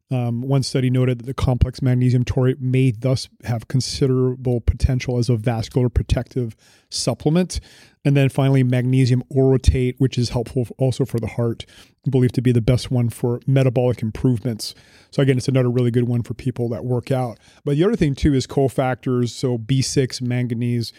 Um, 0.09 0.41
one 0.41 0.63
study 0.63 0.89
noted 0.89 1.19
that 1.19 1.25
the 1.25 1.33
complex 1.33 1.81
magnesium 1.81 2.23
taurate 2.23 2.61
may 2.61 2.91
thus 2.91 3.27
have 3.43 3.67
considerable 3.67 4.61
potential 4.61 5.17
as 5.17 5.29
a 5.29 5.35
vascular 5.35 5.89
protective 5.89 6.55
supplement. 6.89 7.59
And 8.05 8.15
then 8.15 8.29
finally, 8.29 8.63
magnesium 8.63 9.21
orotate, 9.29 9.95
which 9.97 10.17
is 10.17 10.29
helpful 10.29 10.65
also 10.77 11.03
for 11.03 11.19
the 11.19 11.27
heart, 11.27 11.65
believed 12.09 12.35
to 12.35 12.41
be 12.41 12.53
the 12.53 12.61
best 12.61 12.89
one 12.89 13.09
for 13.09 13.41
metabolic 13.45 14.01
improvements. 14.01 14.73
So 15.11 15.21
again, 15.21 15.37
it's 15.37 15.49
another 15.49 15.69
really 15.69 15.91
good 15.91 16.07
one 16.07 16.23
for 16.23 16.33
people 16.33 16.69
that 16.69 16.85
work 16.85 17.11
out. 17.11 17.37
But 17.65 17.75
the 17.75 17.83
other 17.83 17.97
thing 17.97 18.15
too 18.15 18.33
is 18.33 18.47
cofactors, 18.47 19.29
so 19.29 19.57
B6, 19.57 20.21
manganese, 20.21 20.93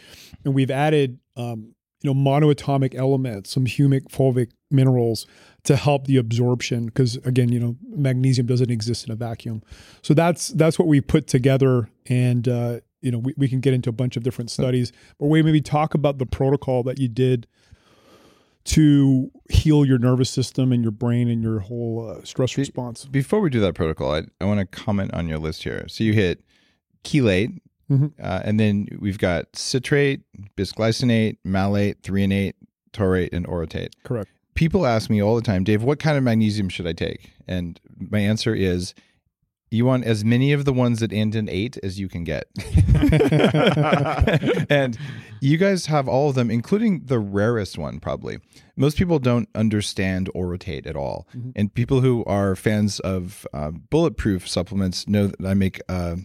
and 0.44 0.54
we've 0.54 0.70
added 0.70 1.18
um, 1.34 1.74
you 2.02 2.12
know 2.12 2.30
monoatomic 2.30 2.94
elements, 2.94 3.50
some 3.50 3.64
humic 3.64 4.08
fulvic 4.08 4.50
minerals 4.70 5.26
to 5.64 5.76
help 5.76 6.06
the 6.06 6.16
absorption 6.16 6.86
because 6.86 7.16
again 7.24 7.50
you 7.50 7.58
know 7.60 7.76
magnesium 7.90 8.46
doesn't 8.46 8.70
exist 8.70 9.06
in 9.06 9.12
a 9.12 9.16
vacuum 9.16 9.62
so 10.02 10.14
that's 10.14 10.48
that's 10.48 10.78
what 10.78 10.88
we 10.88 11.00
put 11.00 11.26
together 11.26 11.88
and 12.06 12.48
uh, 12.48 12.80
you 13.02 13.10
know 13.10 13.18
we, 13.18 13.34
we 13.36 13.48
can 13.48 13.60
get 13.60 13.74
into 13.74 13.90
a 13.90 13.92
bunch 13.92 14.16
of 14.16 14.22
different 14.22 14.50
studies 14.50 14.92
but 15.18 15.26
we 15.26 15.42
maybe 15.42 15.60
talk 15.60 15.94
about 15.94 16.18
the 16.18 16.26
protocol 16.26 16.82
that 16.82 16.98
you 16.98 17.08
did 17.08 17.46
to 18.64 19.30
heal 19.50 19.84
your 19.84 19.98
nervous 19.98 20.28
system 20.30 20.72
and 20.72 20.82
your 20.82 20.90
brain 20.92 21.28
and 21.28 21.42
your 21.42 21.60
whole 21.60 22.08
uh, 22.18 22.24
stress 22.24 22.54
Be- 22.54 22.62
response 22.62 23.06
Before 23.06 23.40
we 23.40 23.48
do 23.50 23.60
that 23.60 23.74
protocol, 23.74 24.12
I, 24.14 24.22
I 24.40 24.44
want 24.44 24.60
to 24.60 24.66
comment 24.66 25.14
on 25.14 25.26
your 25.26 25.38
list 25.38 25.62
here. 25.64 25.86
So 25.88 26.04
you 26.04 26.12
hit 26.12 26.42
chelate, 27.04 27.58
Mhm. 27.90 28.12
uh, 28.22 28.42
and 28.44 28.60
then 28.60 28.86
we've 28.98 29.16
got 29.16 29.56
citrate, 29.56 30.20
bisglycinate, 30.58 31.38
malate, 31.44 32.02
threonate, 32.02 32.52
taurate, 32.92 33.32
and 33.32 33.46
orotate. 33.46 33.88
correct 34.04 34.28
People 34.58 34.86
ask 34.86 35.08
me 35.08 35.22
all 35.22 35.36
the 35.36 35.42
time, 35.42 35.62
Dave, 35.62 35.84
what 35.84 36.00
kind 36.00 36.18
of 36.18 36.24
magnesium 36.24 36.68
should 36.68 36.88
I 36.88 36.92
take? 36.92 37.30
And 37.46 37.78
my 37.96 38.18
answer 38.18 38.52
is, 38.52 38.92
you 39.70 39.84
want 39.84 40.04
as 40.04 40.24
many 40.24 40.52
of 40.52 40.64
the 40.64 40.72
ones 40.72 40.98
that 40.98 41.12
end 41.12 41.36
in 41.36 41.48
eight 41.48 41.78
as 41.84 42.00
you 42.00 42.08
can 42.08 42.24
get. 42.24 42.48
and 44.68 44.98
you 45.40 45.58
guys 45.58 45.86
have 45.86 46.08
all 46.08 46.30
of 46.30 46.34
them, 46.34 46.50
including 46.50 47.02
the 47.04 47.20
rarest 47.20 47.78
one, 47.78 48.00
probably. 48.00 48.40
Most 48.74 48.96
people 48.96 49.20
don't 49.20 49.48
understand 49.54 50.28
orotate 50.34 50.88
at 50.88 50.96
all. 50.96 51.28
Mhm. 51.36 51.52
And 51.54 51.72
people 51.72 52.00
who 52.00 52.24
are 52.24 52.56
fans 52.56 52.98
of 52.98 53.46
uh, 53.52 53.70
bulletproof 53.70 54.48
supplements 54.48 55.06
know 55.06 55.28
that 55.28 55.46
I 55.46 55.54
make 55.54 55.80
uh, 55.88 56.16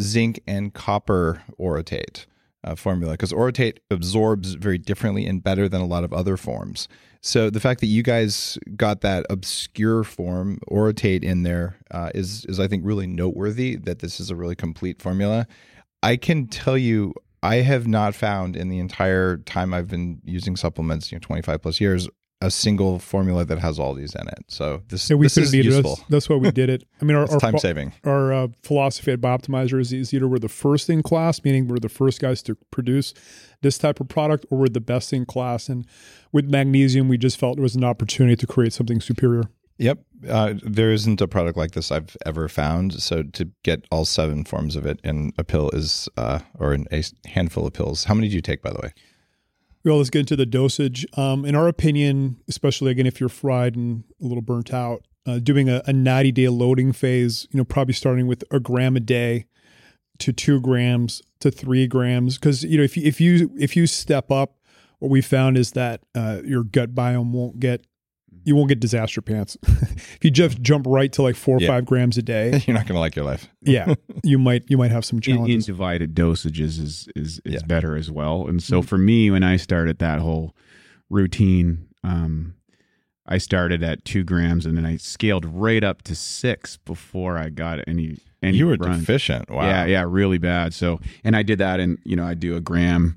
zinc 0.00 0.40
and 0.44 0.74
copper 0.74 1.44
orotate 1.56 2.26
uh, 2.64 2.74
formula 2.74 3.12
because 3.12 3.32
orotate 3.32 3.78
absorbs 3.90 4.54
very 4.54 4.78
differently 4.78 5.26
and 5.26 5.42
better 5.42 5.68
than 5.68 5.80
a 5.80 5.86
lot 5.86 6.02
of 6.04 6.12
other 6.12 6.36
forms. 6.36 6.88
So 7.20 7.48
the 7.48 7.60
fact 7.60 7.80
that 7.80 7.86
you 7.86 8.02
guys 8.02 8.58
got 8.76 9.00
that 9.00 9.24
obscure 9.30 10.04
form 10.04 10.58
orotate 10.70 11.22
in 11.22 11.42
there 11.42 11.76
uh, 11.90 12.10
is 12.14 12.44
is 12.46 12.60
I 12.60 12.68
think 12.68 12.84
really 12.84 13.06
noteworthy. 13.06 13.76
That 13.76 14.00
this 14.00 14.20
is 14.20 14.30
a 14.30 14.36
really 14.36 14.56
complete 14.56 15.00
formula. 15.00 15.46
I 16.02 16.16
can 16.16 16.48
tell 16.48 16.76
you, 16.76 17.14
I 17.42 17.56
have 17.56 17.86
not 17.86 18.14
found 18.14 18.56
in 18.56 18.68
the 18.68 18.78
entire 18.78 19.38
time 19.38 19.72
I've 19.72 19.88
been 19.88 20.20
using 20.24 20.54
supplements, 20.54 21.10
you 21.10 21.16
know, 21.16 21.20
twenty 21.20 21.40
five 21.40 21.62
plus 21.62 21.80
years, 21.80 22.08
a 22.44 22.50
single 22.50 22.98
formula 22.98 23.44
that 23.44 23.58
has 23.58 23.78
all 23.78 23.94
these 23.94 24.14
in 24.14 24.28
it. 24.28 24.44
So 24.48 24.82
this, 24.88 25.08
yeah 25.08 25.16
we 25.16 25.26
this 25.26 25.38
is 25.38 25.54
useful. 25.54 25.96
that's, 25.96 26.08
that's 26.08 26.28
why 26.28 26.36
we 26.36 26.50
did 26.50 26.68
it 26.68 26.84
i 27.00 27.04
mean 27.04 27.16
our, 27.16 27.22
our 27.30 27.38
time 27.38 27.58
saving. 27.58 27.92
our 28.04 28.32
uh, 28.32 28.48
philosophy 28.62 29.12
at 29.12 29.20
BiOptimizer 29.20 29.80
is, 29.80 29.92
is 29.92 30.12
either 30.12 30.28
we're 30.28 30.38
the 30.38 30.48
first 30.48 30.90
in 30.90 31.02
class, 31.02 31.42
meaning 31.42 31.68
we're 31.68 31.78
the 31.78 31.88
first 31.88 32.20
guys 32.20 32.42
to 32.42 32.54
produce 32.70 33.14
this 33.62 33.78
type 33.78 33.98
of 33.98 34.08
product, 34.08 34.44
or 34.50 34.58
we're 34.58 34.68
the 34.68 34.80
best 34.80 35.12
in 35.12 35.24
class. 35.24 35.68
And 35.68 35.86
with 36.32 36.48
magnesium, 36.48 37.08
we 37.08 37.18
just 37.18 37.38
felt 37.38 37.58
it 37.58 37.62
was 37.62 37.74
an 37.74 37.84
opportunity 37.84 38.36
to 38.36 38.46
create 38.46 38.72
something 38.72 39.00
superior. 39.00 39.44
Yep. 39.78 39.98
Uh, 40.28 40.54
there 40.62 40.92
isn't 40.92 41.20
a 41.20 41.26
product 41.26 41.56
like 41.56 41.72
this 41.72 41.90
I've 41.90 42.16
ever 42.24 42.48
found. 42.48 43.02
So 43.02 43.22
to 43.22 43.50
get 43.64 43.86
all 43.90 44.04
seven 44.04 44.44
forms 44.44 44.76
of 44.76 44.86
it 44.86 45.00
in 45.02 45.32
a 45.36 45.44
pill 45.44 45.70
is, 45.70 46.08
uh, 46.16 46.40
or 46.58 46.74
in 46.74 46.86
a 46.92 47.02
handful 47.26 47.66
of 47.66 47.72
pills. 47.72 48.04
How 48.04 48.14
many 48.14 48.28
do 48.28 48.36
you 48.36 48.42
take, 48.42 48.62
by 48.62 48.70
the 48.70 48.80
way? 48.80 48.92
Well, 49.84 49.98
let's 49.98 50.08
get 50.08 50.20
into 50.20 50.36
the 50.36 50.46
dosage. 50.46 51.06
Um, 51.16 51.44
in 51.44 51.54
our 51.54 51.68
opinion, 51.68 52.40
especially 52.48 52.90
again 52.90 53.06
if 53.06 53.20
you're 53.20 53.28
fried 53.28 53.76
and 53.76 54.04
a 54.20 54.24
little 54.24 54.42
burnt 54.42 54.72
out, 54.72 55.02
uh, 55.26 55.38
doing 55.38 55.68
a, 55.68 55.82
a 55.86 55.92
90 55.92 56.32
day 56.32 56.48
loading 56.48 56.92
phase, 56.92 57.46
you 57.50 57.58
know, 57.58 57.64
probably 57.64 57.94
starting 57.94 58.26
with 58.26 58.44
a 58.50 58.60
gram 58.60 58.96
a 58.96 59.00
day 59.00 59.46
to 60.18 60.32
two 60.32 60.60
grams 60.60 61.22
to 61.40 61.50
three 61.50 61.86
grams, 61.86 62.38
because 62.38 62.62
you 62.64 62.78
know 62.78 62.84
if 62.84 62.96
you 62.96 63.02
if 63.04 63.20
you 63.20 63.50
if 63.58 63.76
you 63.76 63.86
step 63.86 64.30
up, 64.30 64.56
what 65.00 65.10
we 65.10 65.20
found 65.20 65.58
is 65.58 65.72
that 65.72 66.00
uh, 66.14 66.40
your 66.44 66.64
gut 66.64 66.94
biome 66.94 67.32
won't 67.32 67.60
get 67.60 67.84
you 68.44 68.54
won't 68.56 68.68
get 68.68 68.80
disaster 68.80 69.20
pants. 69.22 69.56
if 69.62 70.18
you 70.22 70.30
just 70.30 70.60
jump 70.62 70.86
right 70.88 71.12
to 71.12 71.22
like 71.22 71.36
four 71.36 71.56
or 71.56 71.60
Yeah. 71.60 71.68
five 71.68 71.84
grams 71.86 72.16
a 72.18 72.22
day, 72.22 72.62
You're 72.66 72.74
not 72.76 72.86
going 72.86 72.94
to 72.96 73.00
like 73.00 73.16
your 73.16 73.24
life. 73.24 73.48
yeah, 73.62 73.94
you 74.22 74.38
might 74.38 74.64
you 74.68 74.76
might 74.78 74.90
have 74.90 75.04
some 75.04 75.18
in, 75.18 75.30
in 75.32 75.36
challenges. 75.36 75.66
divided 75.66 76.14
dosages 76.14 76.80
is 76.80 77.08
is 77.16 77.40
is 77.44 77.54
Yeah. 77.54 77.60
better 77.66 77.96
as 77.96 78.10
well. 78.10 78.46
And 78.46 78.62
so 78.62 78.80
Mhm. 78.80 78.86
for 78.86 78.98
me, 78.98 79.30
when 79.30 79.42
I 79.42 79.56
started 79.56 79.98
that 79.98 80.18
whole 80.20 80.54
routine, 81.10 81.86
um, 82.02 82.54
I 83.26 83.38
started 83.38 83.82
at 83.82 84.04
two 84.04 84.22
grams 84.24 84.66
and 84.66 84.76
then 84.76 84.84
I 84.84 84.96
scaled 84.96 85.44
right 85.46 85.82
up 85.82 86.02
to 86.02 86.14
six 86.14 86.76
before 86.76 87.38
I 87.38 87.48
got 87.48 87.80
any 87.86 88.18
any 88.42 88.58
you 88.58 88.66
were 88.66 88.76
runs. 88.76 89.00
deficient. 89.00 89.48
Wow. 89.50 89.66
Yeah, 89.66 89.86
yeah, 89.86 90.04
really 90.06 90.36
bad. 90.36 90.74
So, 90.74 91.00
and 91.24 91.34
I 91.34 91.42
did 91.42 91.58
that, 91.60 91.80
and 91.80 91.98
you 92.04 92.14
know, 92.14 92.24
I 92.26 92.34
do 92.34 92.56
a 92.56 92.60
gram 92.60 93.16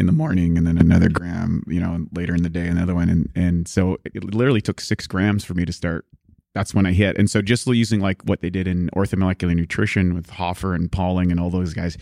in 0.00 0.06
the 0.06 0.12
morning, 0.12 0.58
and 0.58 0.66
then 0.66 0.78
another 0.78 1.08
gram, 1.08 1.62
you 1.66 1.78
know, 1.78 2.06
later 2.12 2.34
in 2.34 2.42
the 2.42 2.48
day, 2.48 2.66
another 2.66 2.94
one, 2.94 3.08
and 3.08 3.30
and 3.34 3.68
so 3.68 3.98
it 4.04 4.34
literally 4.34 4.60
took 4.60 4.80
six 4.80 5.06
grams 5.06 5.44
for 5.44 5.54
me 5.54 5.64
to 5.64 5.72
start. 5.72 6.06
That's 6.54 6.74
when 6.74 6.86
I 6.86 6.92
hit, 6.92 7.16
and 7.16 7.30
so 7.30 7.42
just 7.42 7.66
using 7.66 8.00
like 8.00 8.22
what 8.22 8.40
they 8.40 8.50
did 8.50 8.66
in 8.66 8.90
orthomolecular 8.96 9.54
nutrition 9.54 10.14
with 10.14 10.30
Hoffer 10.30 10.74
and 10.74 10.90
Pauling 10.90 11.30
and 11.30 11.38
all 11.38 11.50
those 11.50 11.74
guys, 11.74 11.96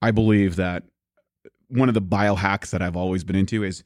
I 0.00 0.10
believe 0.12 0.56
that 0.56 0.84
one 1.68 1.88
of 1.88 1.94
the 1.94 2.02
biohacks 2.02 2.70
that 2.70 2.80
I've 2.80 2.96
always 2.96 3.24
been 3.24 3.36
into 3.36 3.64
is 3.64 3.82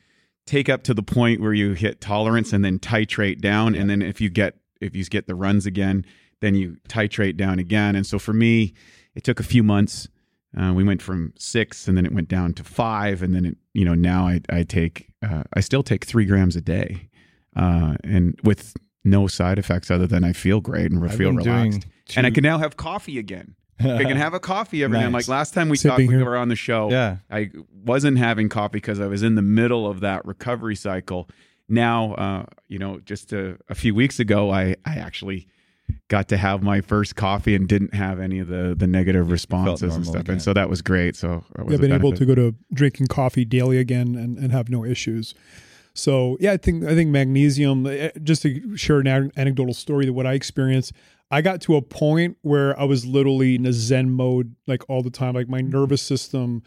take 0.47 0.69
up 0.69 0.85
to 0.85 0.95
the 0.95 1.03
point 1.03 1.40
where 1.40 1.53
you 1.53 1.73
hit 1.73 2.01
tolerance 2.01 2.53
and 2.53 2.64
then 2.64 2.79
titrate 2.79 3.40
down, 3.40 3.75
and 3.75 3.90
then 3.90 4.03
if 4.03 4.21
you 4.21 4.29
get 4.31 4.55
if 4.81 4.95
you 4.95 5.05
get 5.05 5.27
the 5.27 5.35
runs 5.35 5.66
again, 5.66 6.05
then 6.40 6.55
you 6.55 6.77
titrate 6.88 7.37
down 7.37 7.59
again. 7.59 7.97
And 7.97 8.07
so 8.07 8.19
for 8.19 8.33
me, 8.33 8.75
it 9.14 9.25
took 9.25 9.40
a 9.40 9.45
few 9.45 9.62
months. 9.62 10.09
Uh, 10.59 10.73
we 10.73 10.85
went 10.85 11.03
from 11.03 11.33
six, 11.38 11.87
and 11.88 11.97
then 11.97 12.07
it 12.07 12.12
went 12.12 12.29
down 12.29 12.53
to 12.55 12.64
five, 12.64 13.23
and 13.23 13.35
then 13.35 13.45
it, 13.45 13.57
you 13.75 13.85
know 13.85 13.95
now 13.95 14.27
I 14.27 14.40
I 14.51 14.62
take 14.62 15.09
uh, 15.23 15.42
I 15.55 15.61
still 15.61 15.83
take 15.83 16.05
three 16.07 16.25
grams 16.25 16.57
a 16.57 16.61
day, 16.61 17.09
uh, 17.57 17.97
and 18.05 18.38
with 18.42 18.75
no 19.05 19.27
side 19.27 19.59
effects 19.59 19.90
other 19.90 20.07
than 20.07 20.25
I 20.25 20.33
feel 20.33 20.61
great 20.61 20.90
and 20.90 21.01
feel 21.12 21.33
relaxed. 21.33 21.83
two- 22.07 22.19
And 22.19 22.27
I 22.27 22.31
can 22.31 22.42
now 22.42 22.59
have 22.59 22.77
coffee 22.77 23.19
again. 23.19 23.55
I 23.79 24.05
can 24.05 24.16
have 24.16 24.33
a 24.33 24.40
coffee 24.40 24.83
every 24.83 24.99
day. 24.99 25.05
I'm 25.05 25.12
like 25.12 25.29
last 25.38 25.53
time 25.55 25.69
we 25.69 25.77
Same 25.77 25.90
talked, 25.90 26.09
we 26.09 26.16
were 26.23 26.37
on 26.37 26.49
the 26.49 26.57
show. 26.57 26.90
yeah. 26.90 27.19
I 27.31 27.51
wasn't 27.85 28.16
having 28.19 28.49
coffee 28.49 28.79
because 28.79 29.01
I 29.01 29.07
was 29.07 29.23
in 29.23 29.35
the 29.35 29.42
middle 29.42 29.87
of 29.87 30.01
that 30.01 30.25
recovery 30.25 30.75
cycle. 30.77 31.29
Now, 31.69 32.14
uh, 32.14 32.45
you 32.69 32.79
know, 32.79 33.01
just 33.01 33.33
a, 33.35 33.59
a 33.69 33.75
few 33.75 33.95
weeks 33.95 34.19
ago, 34.19 34.51
I, 34.51 34.77
I 34.87 34.97
actually 34.97 35.47
got 36.09 36.29
to 36.29 36.37
have 36.37 36.62
my 36.62 36.81
first 36.81 37.16
coffee 37.16 37.55
and 37.55 37.68
didn't 37.68 37.95
have 37.95 38.20
any 38.20 38.39
of 38.39 38.49
the 38.49 38.74
the 38.76 38.87
negative 38.87 39.30
responses 39.30 39.95
and 39.95 40.05
stuff, 40.07 40.22
again. 40.22 40.34
and 40.34 40.43
so 40.43 40.53
that 40.53 40.68
was 40.70 40.82
great. 40.82 41.16
So 41.16 41.45
was 41.59 41.74
I've 41.74 41.78
a 41.80 41.82
been 41.82 41.93
able 41.93 42.12
to 42.12 42.24
go 42.26 42.34
to 42.34 42.55
drinking 42.72 43.07
coffee 43.09 43.45
daily 43.45 43.78
again 43.78 44.14
and, 44.14 44.39
and 44.39 44.53
have 44.53 44.68
no 44.68 44.84
issues. 44.84 45.34
So 45.95 46.37
yeah, 46.41 46.53
I 46.53 46.57
think 46.57 46.84
I 46.84 46.95
think 46.95 47.11
magnesium. 47.11 47.87
eh, 47.87 48.11
Just 48.22 48.43
to 48.43 48.76
share 48.76 48.99
an 49.01 49.07
an- 49.07 49.32
anecdotal 49.37 49.74
story 49.74 50.05
that 50.07 50.12
what 50.12 50.26
I 50.26 50.34
experienced, 50.34 50.93
I 51.30 51.41
got 51.43 51.61
to 51.62 51.76
a 51.76 51.82
point 51.82 52.37
where 52.43 52.78
I 52.78 52.84
was 52.84 53.07
literally 53.07 53.55
in 53.55 53.64
a 53.66 53.72
Zen 53.72 54.11
mode 54.11 54.55
like 54.66 54.82
all 54.91 55.03
the 55.03 55.11
time. 55.11 55.34
Like 55.34 55.49
my 55.49 55.61
nervous 55.62 56.03
system 56.03 56.62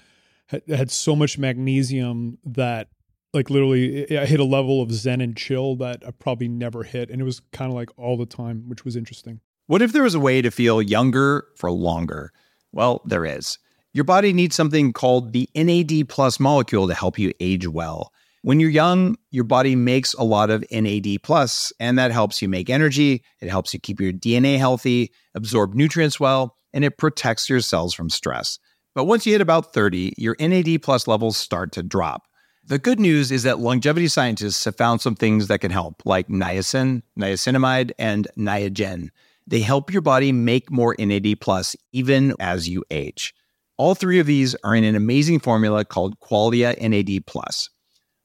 had, 0.48 0.64
had 0.68 0.90
so 0.92 1.16
much 1.16 1.38
magnesium 1.38 2.40
that 2.44 2.88
like 3.34 3.50
literally 3.50 4.18
I 4.18 4.26
hit 4.26 4.40
a 4.40 4.46
level 4.46 4.82
of 4.82 4.92
Zen 4.92 5.22
and 5.22 5.36
chill 5.36 5.76
that 5.78 6.04
I 6.06 6.12
probably 6.12 6.48
never 6.48 6.84
hit, 6.84 7.10
and 7.10 7.22
it 7.22 7.26
was 7.26 7.42
kind 7.52 7.72
of 7.72 7.76
like 7.76 7.90
all 7.98 8.18
the 8.18 8.26
time, 8.26 8.64
which 8.68 8.86
was 8.86 8.96
interesting. 8.96 9.42
What 9.68 9.82
if 9.82 9.94
there 9.94 10.04
was 10.04 10.16
a 10.16 10.20
way 10.20 10.42
to 10.42 10.50
feel 10.50 10.82
younger 10.82 11.46
for 11.56 11.70
longer? 11.72 12.34
Well, 12.72 13.02
there 13.06 13.26
is. 13.26 13.60
Your 13.94 14.04
body 14.04 14.34
needs 14.34 14.56
something 14.56 14.94
called 14.94 15.34
the 15.34 15.50
NAD 15.56 16.10
plus 16.10 16.40
molecule 16.40 16.88
to 16.88 16.94
help 16.94 17.18
you 17.18 17.34
age 17.40 17.68
well. 17.68 18.12
When 18.42 18.60
you're 18.60 18.70
young, 18.70 19.18
your 19.32 19.44
body 19.44 19.76
makes 19.76 20.14
a 20.14 20.24
lot 20.24 20.50
of 20.50 20.64
NAD 20.72 21.24
plus, 21.24 21.74
and 21.80 22.00
that 22.00 22.12
helps 22.12 22.42
you 22.42 22.48
make 22.48 22.70
energy. 22.70 23.24
It 23.42 23.50
helps 23.50 23.74
you 23.74 23.80
keep 23.80 24.00
your 24.00 24.14
DNA 24.14 24.58
healthy, 24.58 25.12
absorb 25.36 25.74
nutrients 25.74 26.20
well, 26.20 26.56
and 26.72 26.86
it 26.86 26.98
protects 26.98 27.50
your 27.50 27.60
cells 27.60 27.94
from 27.94 28.10
stress. 28.10 28.58
But 28.96 29.06
once 29.06 29.26
you 29.26 29.34
hit 29.34 29.42
about 29.42 29.74
30, 29.74 30.14
your 30.18 30.36
NAD 30.40 30.82
plus 30.82 31.08
levels 31.08 31.36
start 31.36 31.72
to 31.74 31.84
drop. 31.84 32.29
The 32.70 32.78
good 32.78 33.00
news 33.00 33.32
is 33.32 33.42
that 33.44 33.58
longevity 33.58 34.08
scientists 34.08 34.64
have 34.66 34.78
found 34.78 35.02
some 35.02 35.16
things 35.16 35.48
that 35.48 35.58
can 35.58 35.72
help, 35.72 36.04
like 36.06 36.28
niacin, 36.28 37.02
niacinamide, 37.20 37.94
and 37.98 38.28
niagen. 38.38 39.10
They 39.48 39.62
help 39.62 39.92
your 39.92 40.04
body 40.04 40.32
make 40.32 40.70
more 40.70 40.96
NAD 41.00 41.42
plus 41.42 41.76
even 41.94 42.36
as 42.40 42.70
you 42.70 42.84
age. 42.92 43.34
All 43.78 43.96
three 43.96 44.20
of 44.20 44.28
these 44.28 44.54
are 44.64 44.76
in 44.76 44.84
an 44.84 44.96
amazing 44.96 45.40
formula 45.40 45.84
called 45.84 46.20
Qualia 46.20 46.80
NAD 46.80 47.26
plus. 47.26 47.72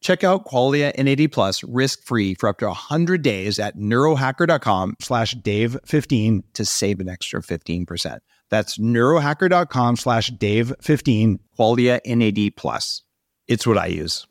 Check 0.02 0.22
out 0.22 0.44
Qualia 0.44 0.92
NAD 1.02 1.32
plus 1.32 1.64
risk-free 1.64 2.34
for 2.34 2.50
up 2.50 2.58
to 2.58 2.66
100 2.66 3.22
days 3.22 3.58
at 3.58 3.78
neurohacker.com 3.78 4.96
slash 5.00 5.34
dave15 5.36 6.42
to 6.52 6.66
save 6.66 7.00
an 7.00 7.08
extra 7.08 7.40
15%. 7.40 8.18
That's 8.50 8.76
neurohacker.com 8.76 9.96
slash 9.96 10.30
dave15, 10.32 11.38
Qualia 11.58 12.00
NAD 12.04 12.56
plus. 12.56 13.00
It's 13.48 13.66
what 13.66 13.78
I 13.78 13.86
use. 13.86 14.26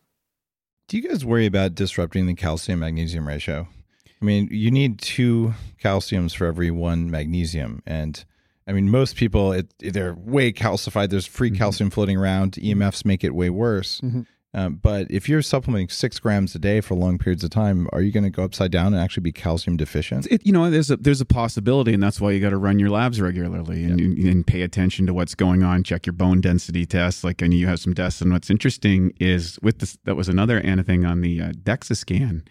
Do 0.88 0.98
you 0.98 1.08
guys 1.08 1.26
worry 1.26 1.46
about 1.46 1.76
disrupting 1.76 2.28
the 2.28 2.34
calcium 2.36 2.80
magnesium 2.80 3.28
ratio? 3.28 3.68
I 4.22 4.26
mean, 4.26 4.48
you 4.52 4.72
need 4.72 5.00
two 5.00 5.54
calciums 5.82 6.36
for 6.36 6.46
every 6.46 6.72
one 6.72 7.10
magnesium. 7.12 7.82
And 7.86 8.24
I 8.68 8.72
mean, 8.72 8.90
most 8.90 9.16
people, 9.16 9.52
it, 9.54 9.74
they're 9.80 10.14
way 10.14 10.52
calcified. 10.54 11.10
There's 11.10 11.26
free 11.26 11.50
Mm-hmm. 11.50 11.58
calcium 11.58 11.90
floating 11.90 12.18
around. 12.18 12.54
EMFs 12.54 13.06
make 13.06 13.24
it 13.24 13.34
way 13.36 13.50
worse. 13.50 14.02
Um, 14.56 14.76
but 14.76 15.08
if 15.10 15.28
you're 15.28 15.42
supplementing 15.42 15.90
six 15.90 16.20
grams 16.20 16.54
a 16.54 16.60
day 16.60 16.80
for 16.80 16.94
long 16.94 17.18
periods 17.18 17.44
of 17.44 17.50
time, 17.50 17.88
are 17.92 18.02
you 18.02 18.12
going 18.12 18.24
to 18.24 18.30
go 18.30 18.44
upside 18.44 18.70
down 18.70 18.94
and 18.94 19.02
actually 19.02 19.22
be 19.22 19.32
calcium 19.32 19.78
deficient? 19.78 20.28
It, 20.30 20.46
you 20.46 20.52
know, 20.54 20.70
there's 20.70 20.92
a 20.92 20.98
there's 20.98 21.22
a 21.22 21.26
possibility, 21.26 21.92
and 21.92 22.04
that's 22.04 22.22
why 22.22 22.32
you 22.32 22.40
got 22.40 22.52
to 22.52 22.58
run 22.58 22.78
your 22.78 22.92
labs 22.92 23.20
regularly 23.20 23.84
and, 23.84 24.00
and 24.00 24.46
pay 24.46 24.62
attention 24.62 25.08
to 25.08 25.14
what's 25.14 25.34
going 25.34 25.64
on. 25.64 25.84
Check 25.84 26.06
your 26.06 26.14
bone 26.14 26.40
density 26.40 26.86
tests. 26.86 27.24
Like 27.24 27.42
I 27.42 27.48
know 27.48 27.56
you 27.56 27.66
have 27.66 27.80
some 27.80 27.96
tests, 27.96 28.22
and 28.22 28.32
what's 28.32 28.52
interesting 28.52 29.12
is 29.20 29.58
with 29.64 29.80
this. 29.80 29.98
That 30.04 30.16
was 30.16 30.30
another 30.30 30.60
Anna 30.60 30.84
thing 30.84 31.04
on 31.04 31.22
the 31.22 31.42
uh, 31.42 31.52
DEXA 31.54 31.98
scan. 31.98 32.44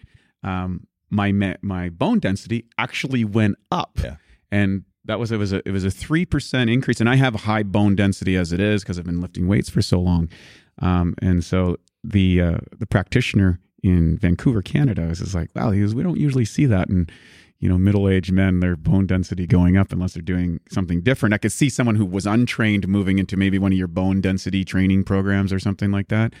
Um, 0.43 0.87
my 1.09 1.31
me- 1.31 1.55
my 1.61 1.87
bone 1.87 2.19
density 2.19 2.65
actually 2.77 3.23
went 3.23 3.55
up, 3.71 3.97
Yeah. 4.03 4.17
and 4.51 4.83
that 5.05 5.19
was 5.19 5.31
it 5.31 5.37
was 5.37 5.53
a 5.53 5.61
it 5.65 5.71
was 5.71 5.85
a 5.85 5.91
three 5.91 6.25
percent 6.25 6.69
increase. 6.69 6.99
And 6.99 7.09
I 7.09 7.15
have 7.15 7.33
high 7.35 7.63
bone 7.63 7.95
density 7.95 8.35
as 8.35 8.51
it 8.51 8.59
is 8.59 8.83
because 8.83 8.99
I've 8.99 9.05
been 9.05 9.21
lifting 9.21 9.47
weights 9.47 9.69
for 9.69 9.81
so 9.81 10.01
long, 10.01 10.27
um, 10.79 11.15
and 11.21 11.45
so 11.45 11.77
the 12.03 12.41
uh, 12.41 12.57
the 12.77 12.85
practitioner 12.85 13.59
in 13.81 14.17
Vancouver, 14.17 14.61
Canada, 14.61 15.03
is 15.03 15.35
like, 15.35 15.49
wow, 15.55 15.71
he 15.71 15.83
we 15.85 16.03
don't 16.03 16.19
usually 16.19 16.45
see 16.45 16.65
that 16.65 16.89
in 16.89 17.07
you 17.59 17.69
know 17.69 17.77
middle 17.77 18.09
aged 18.09 18.31
men, 18.31 18.59
their 18.59 18.75
bone 18.75 19.07
density 19.07 19.47
going 19.47 19.77
up 19.77 19.91
unless 19.91 20.13
they're 20.13 20.21
doing 20.21 20.59
something 20.69 21.01
different. 21.01 21.33
I 21.33 21.37
could 21.37 21.51
see 21.51 21.69
someone 21.69 21.95
who 21.95 22.05
was 22.05 22.25
untrained 22.25 22.87
moving 22.87 23.19
into 23.19 23.37
maybe 23.37 23.57
one 23.59 23.71
of 23.71 23.77
your 23.77 23.87
bone 23.87 24.21
density 24.21 24.65
training 24.65 25.03
programs 25.03 25.53
or 25.53 25.59
something 25.59 25.91
like 25.91 26.09
that. 26.09 26.33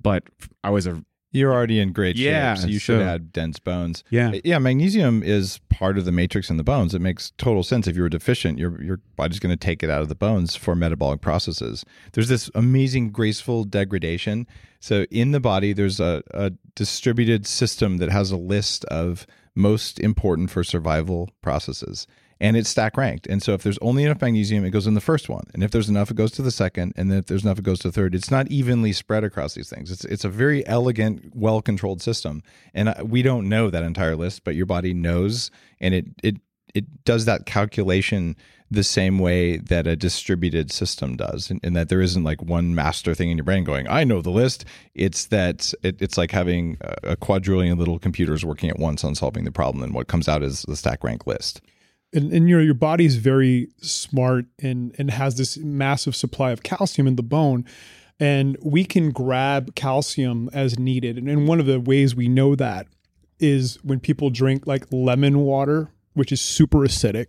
But 0.00 0.24
I 0.62 0.70
was 0.70 0.86
a 0.86 1.02
You're 1.38 1.52
already 1.52 1.78
in 1.80 1.92
great 1.92 2.16
Yeah, 2.16 2.54
shape, 2.54 2.62
so 2.62 2.68
you 2.68 2.78
should 2.78 3.00
so- 3.00 3.04
add 3.04 3.32
dense 3.32 3.58
bones. 3.58 4.02
yeah. 4.10 4.32
Yeah, 4.44 4.58
magnesium 4.58 5.22
is 5.22 5.60
part 5.68 5.96
of 5.98 6.04
the 6.04 6.12
matrix 6.12 6.50
in 6.50 6.56
the 6.56 6.64
bones. 6.64 6.94
It 6.94 7.00
makes 7.00 7.32
total 7.38 7.62
sense. 7.62 7.86
If 7.86 7.96
you 7.96 8.02
were 8.02 8.08
deficient, 8.08 8.58
your 8.58 8.82
your 8.82 9.00
body's 9.16 9.38
going 9.38 9.56
to 9.56 9.64
take 9.66 9.82
it 9.82 9.90
out 9.90 10.02
of 10.02 10.08
the 10.08 10.14
bones 10.14 10.56
for 10.56 10.74
metabolic 10.74 11.20
processes. 11.20 11.84
There's 12.12 12.28
this 12.28 12.50
amazing 12.54 13.10
graceful 13.10 13.64
degradation. 13.64 14.46
So 14.80 15.06
in 15.10 15.32
the 15.32 15.40
body, 15.40 15.72
there's 15.72 15.98
a, 16.00 16.22
a 16.32 16.52
distributed 16.76 17.46
system 17.46 17.96
that 17.98 18.10
has 18.10 18.30
a 18.30 18.36
list 18.36 18.84
of 18.86 19.26
most 19.54 19.98
important 20.00 20.50
for 20.50 20.62
survival 20.62 21.28
processes. 21.42 22.06
And 22.40 22.56
it's 22.56 22.68
stack 22.68 22.96
ranked. 22.96 23.26
And 23.26 23.42
so 23.42 23.52
if 23.54 23.62
there's 23.62 23.78
only 23.78 24.04
enough 24.04 24.20
magnesium, 24.20 24.64
it 24.64 24.70
goes 24.70 24.86
in 24.86 24.94
the 24.94 25.00
first 25.00 25.28
one. 25.28 25.44
And 25.54 25.64
if 25.64 25.72
there's 25.72 25.88
enough, 25.88 26.10
it 26.10 26.16
goes 26.16 26.30
to 26.32 26.42
the 26.42 26.52
second. 26.52 26.92
And 26.96 27.10
then 27.10 27.18
if 27.18 27.26
there's 27.26 27.42
enough, 27.42 27.58
it 27.58 27.64
goes 27.64 27.80
to 27.80 27.88
the 27.88 27.92
third. 27.92 28.14
It's 28.14 28.30
not 28.30 28.48
evenly 28.48 28.92
spread 28.92 29.24
across 29.24 29.54
these 29.54 29.68
things. 29.68 29.90
It's 29.90 30.04
it's 30.04 30.24
a 30.24 30.28
very 30.28 30.66
elegant, 30.66 31.34
well 31.34 31.60
controlled 31.60 32.00
system. 32.00 32.42
And 32.74 32.94
we 33.02 33.22
don't 33.22 33.48
know 33.48 33.70
that 33.70 33.82
entire 33.82 34.14
list, 34.14 34.44
but 34.44 34.54
your 34.54 34.66
body 34.66 34.94
knows, 34.94 35.50
and 35.80 35.94
it 35.94 36.06
it 36.22 36.36
it 36.74 37.04
does 37.04 37.24
that 37.24 37.46
calculation 37.46 38.36
the 38.70 38.84
same 38.84 39.18
way 39.18 39.56
that 39.56 39.86
a 39.86 39.96
distributed 39.96 40.70
system 40.70 41.16
does, 41.16 41.50
and, 41.50 41.58
and 41.62 41.74
that 41.74 41.88
there 41.88 42.02
isn't 42.02 42.24
like 42.24 42.42
one 42.42 42.74
master 42.74 43.14
thing 43.14 43.30
in 43.30 43.38
your 43.38 43.44
brain 43.44 43.64
going, 43.64 43.88
"I 43.88 44.04
know 44.04 44.20
the 44.20 44.30
list." 44.30 44.64
It's 44.94 45.26
that 45.26 45.72
it, 45.82 46.00
it's 46.02 46.18
like 46.18 46.30
having 46.30 46.76
a, 46.82 47.12
a 47.12 47.16
quadrillion 47.16 47.78
little 47.78 47.98
computers 47.98 48.44
working 48.44 48.68
at 48.68 48.78
once 48.78 49.04
on 49.04 49.14
solving 49.14 49.44
the 49.44 49.50
problem, 49.50 49.82
and 49.82 49.94
what 49.94 50.08
comes 50.08 50.28
out 50.28 50.42
is 50.42 50.62
the 50.62 50.76
stack 50.76 51.02
rank 51.02 51.26
list. 51.26 51.62
And, 52.12 52.32
and 52.32 52.48
your 52.48 52.60
your 52.60 52.74
body's 52.74 53.16
very 53.16 53.68
smart 53.80 54.46
and 54.60 54.94
and 54.98 55.10
has 55.10 55.36
this 55.36 55.56
massive 55.58 56.16
supply 56.16 56.50
of 56.50 56.62
calcium 56.62 57.06
in 57.06 57.16
the 57.16 57.22
bone 57.22 57.64
and 58.20 58.56
we 58.62 58.84
can 58.84 59.10
grab 59.10 59.76
calcium 59.76 60.50
as 60.52 60.76
needed. 60.78 61.16
And, 61.18 61.28
and 61.28 61.46
one 61.46 61.60
of 61.60 61.66
the 61.66 61.78
ways 61.78 62.16
we 62.16 62.26
know 62.26 62.56
that 62.56 62.88
is 63.38 63.78
when 63.84 64.00
people 64.00 64.30
drink 64.30 64.66
like 64.66 64.86
lemon 64.90 65.38
water 65.40 65.90
which 66.14 66.32
is 66.32 66.40
super 66.40 66.78
acidic 66.78 67.26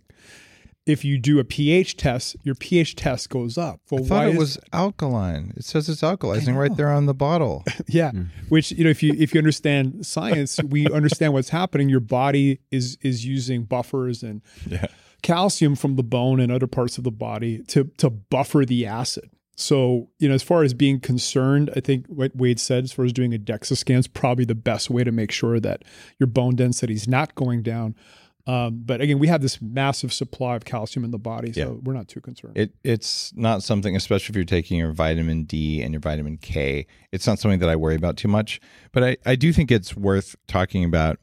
if 0.90 1.04
you 1.04 1.18
do 1.18 1.38
a 1.38 1.44
pH 1.44 1.96
test 1.96 2.36
your 2.42 2.54
pH 2.54 2.96
test 2.96 3.30
goes 3.30 3.56
up 3.56 3.80
well 3.90 4.04
I 4.04 4.06
thought 4.08 4.14
why 4.16 4.26
it 4.26 4.32
is- 4.32 4.38
was 4.38 4.58
alkaline. 4.72 5.52
It 5.56 5.64
says 5.64 5.88
it's 5.88 6.02
alkalizing 6.02 6.56
right 6.56 6.76
there 6.76 6.90
on 6.90 7.06
the 7.06 7.14
bottle. 7.14 7.64
yeah 7.86 8.10
hmm. 8.10 8.24
which 8.48 8.72
you 8.72 8.84
know 8.84 8.90
if 8.90 9.02
you 9.02 9.14
if 9.18 9.32
you 9.34 9.38
understand 9.38 10.04
science 10.04 10.58
we 10.62 10.86
understand 10.88 11.32
what's 11.32 11.50
happening 11.50 11.88
your 11.88 12.00
body 12.00 12.60
is 12.70 12.98
is 13.02 13.24
using 13.24 13.64
buffers 13.64 14.22
and 14.22 14.42
Yeah. 14.66 14.86
calcium 15.22 15.76
from 15.76 15.96
the 15.96 16.02
bone 16.02 16.40
and 16.40 16.50
other 16.52 16.66
parts 16.66 16.98
of 16.98 17.04
the 17.04 17.10
body 17.10 17.62
to 17.68 17.84
to 17.98 18.10
buffer 18.10 18.64
the 18.64 18.86
acid 18.86 19.30
so 19.56 20.08
you 20.18 20.28
know 20.28 20.34
as 20.34 20.42
far 20.42 20.62
as 20.62 20.72
being 20.72 20.98
concerned 21.00 21.70
i 21.76 21.80
think 21.80 22.06
what 22.06 22.34
wade 22.34 22.58
said 22.58 22.84
as 22.84 22.92
far 22.92 23.04
as 23.04 23.12
doing 23.12 23.34
a 23.34 23.38
dexa 23.38 23.76
scan 23.76 23.98
is 23.98 24.06
probably 24.08 24.44
the 24.46 24.54
best 24.54 24.88
way 24.88 25.04
to 25.04 25.12
make 25.12 25.30
sure 25.30 25.60
that 25.60 25.82
your 26.18 26.26
bone 26.26 26.54
density 26.56 26.94
is 26.94 27.06
not 27.06 27.34
going 27.34 27.62
down 27.62 27.94
um, 28.46 28.82
but 28.84 29.00
again 29.00 29.18
we 29.18 29.26
have 29.28 29.42
this 29.42 29.60
massive 29.60 30.12
supply 30.12 30.56
of 30.56 30.64
calcium 30.64 31.04
in 31.04 31.10
the 31.10 31.18
body 31.18 31.52
so 31.52 31.60
Yeah. 31.60 31.78
we're 31.82 31.92
not 31.94 32.08
too 32.08 32.20
concerned 32.20 32.56
It 32.56 32.72
it's 32.84 33.32
not 33.36 33.62
something, 33.62 33.94
especially 33.96 34.32
if 34.32 34.36
you're 34.36 34.44
taking 34.44 34.78
your 34.78 34.92
vitamin 34.92 35.44
D 35.44 35.82
and 35.82 35.92
your 35.92 36.00
vitamin 36.00 36.36
K. 36.38 36.86
It's 37.12 37.26
not 37.26 37.38
something 37.38 37.60
that 37.60 37.68
I 37.68 37.76
worry 37.76 37.94
about 37.96 38.16
too 38.16 38.28
much. 38.28 38.60
But 38.92 39.04
I 39.04 39.16
I 39.26 39.36
do 39.36 39.52
think 39.52 39.70
it's 39.70 39.96
worth 39.96 40.36
talking 40.46 40.84
about. 40.84 41.18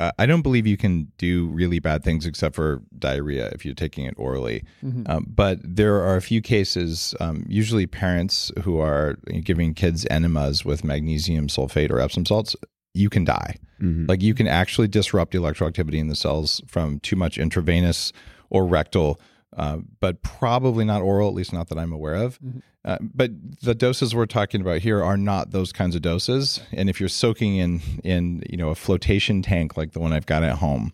Uh, 0.00 0.12
I 0.16 0.26
don't 0.26 0.42
believe 0.42 0.64
you 0.64 0.76
can 0.76 1.10
do 1.18 1.48
really 1.48 1.80
bad 1.80 2.04
things 2.04 2.24
except 2.24 2.54
for 2.54 2.82
diarrhea 2.96 3.48
if 3.52 3.64
you're 3.64 3.74
taking 3.74 4.04
it 4.06 4.14
orally. 4.16 4.62
Um, 5.06 5.26
but 5.28 5.58
there 5.64 5.96
are 5.96 6.14
a 6.14 6.22
few 6.22 6.40
cases, 6.40 7.16
um, 7.18 7.44
usually 7.48 7.86
parents 7.88 8.52
who 8.62 8.78
are 8.78 9.16
giving 9.42 9.74
kids 9.74 10.06
enemas 10.06 10.64
with 10.64 10.84
magnesium 10.84 11.48
sulfate 11.48 11.90
or 11.90 11.98
Epsom 11.98 12.24
salts. 12.24 12.54
You 12.98 13.08
can 13.08 13.24
die. 13.24 13.56
Mhm. 13.80 14.08
Like 14.08 14.22
you 14.22 14.34
can 14.34 14.48
actually 14.48 14.88
disrupt 14.88 15.32
the 15.32 15.38
electroactivity 15.38 15.98
in 15.98 16.08
the 16.08 16.16
cells 16.16 16.60
from 16.66 16.98
too 17.00 17.16
much 17.16 17.38
intravenous 17.38 18.12
or 18.50 18.66
rectal, 18.66 19.20
uh, 19.56 19.78
but 20.00 20.22
probably 20.22 20.84
not 20.84 21.02
oral, 21.02 21.28
at 21.28 21.34
least 21.34 21.52
not 21.52 21.68
that 21.68 21.78
I'm 21.78 21.92
aware 21.92 22.14
of. 22.14 22.38
Uh, 22.84 22.98
but 23.00 23.30
the 23.62 23.74
doses 23.74 24.14
we're 24.14 24.26
talking 24.26 24.60
about 24.60 24.80
here 24.80 25.02
are 25.02 25.16
not 25.16 25.50
those 25.50 25.72
kinds 25.72 25.94
of 25.94 26.02
doses. 26.02 26.60
And 26.72 26.88
if 26.88 26.98
you're 27.00 27.08
soaking 27.08 27.56
in 27.56 27.80
in 28.02 28.42
you 28.48 28.56
know 28.56 28.70
a 28.70 28.74
flotation 28.74 29.42
tank 29.42 29.76
like 29.76 29.92
the 29.92 30.00
one 30.00 30.12
I've 30.12 30.26
got 30.26 30.42
at 30.42 30.56
home, 30.56 30.92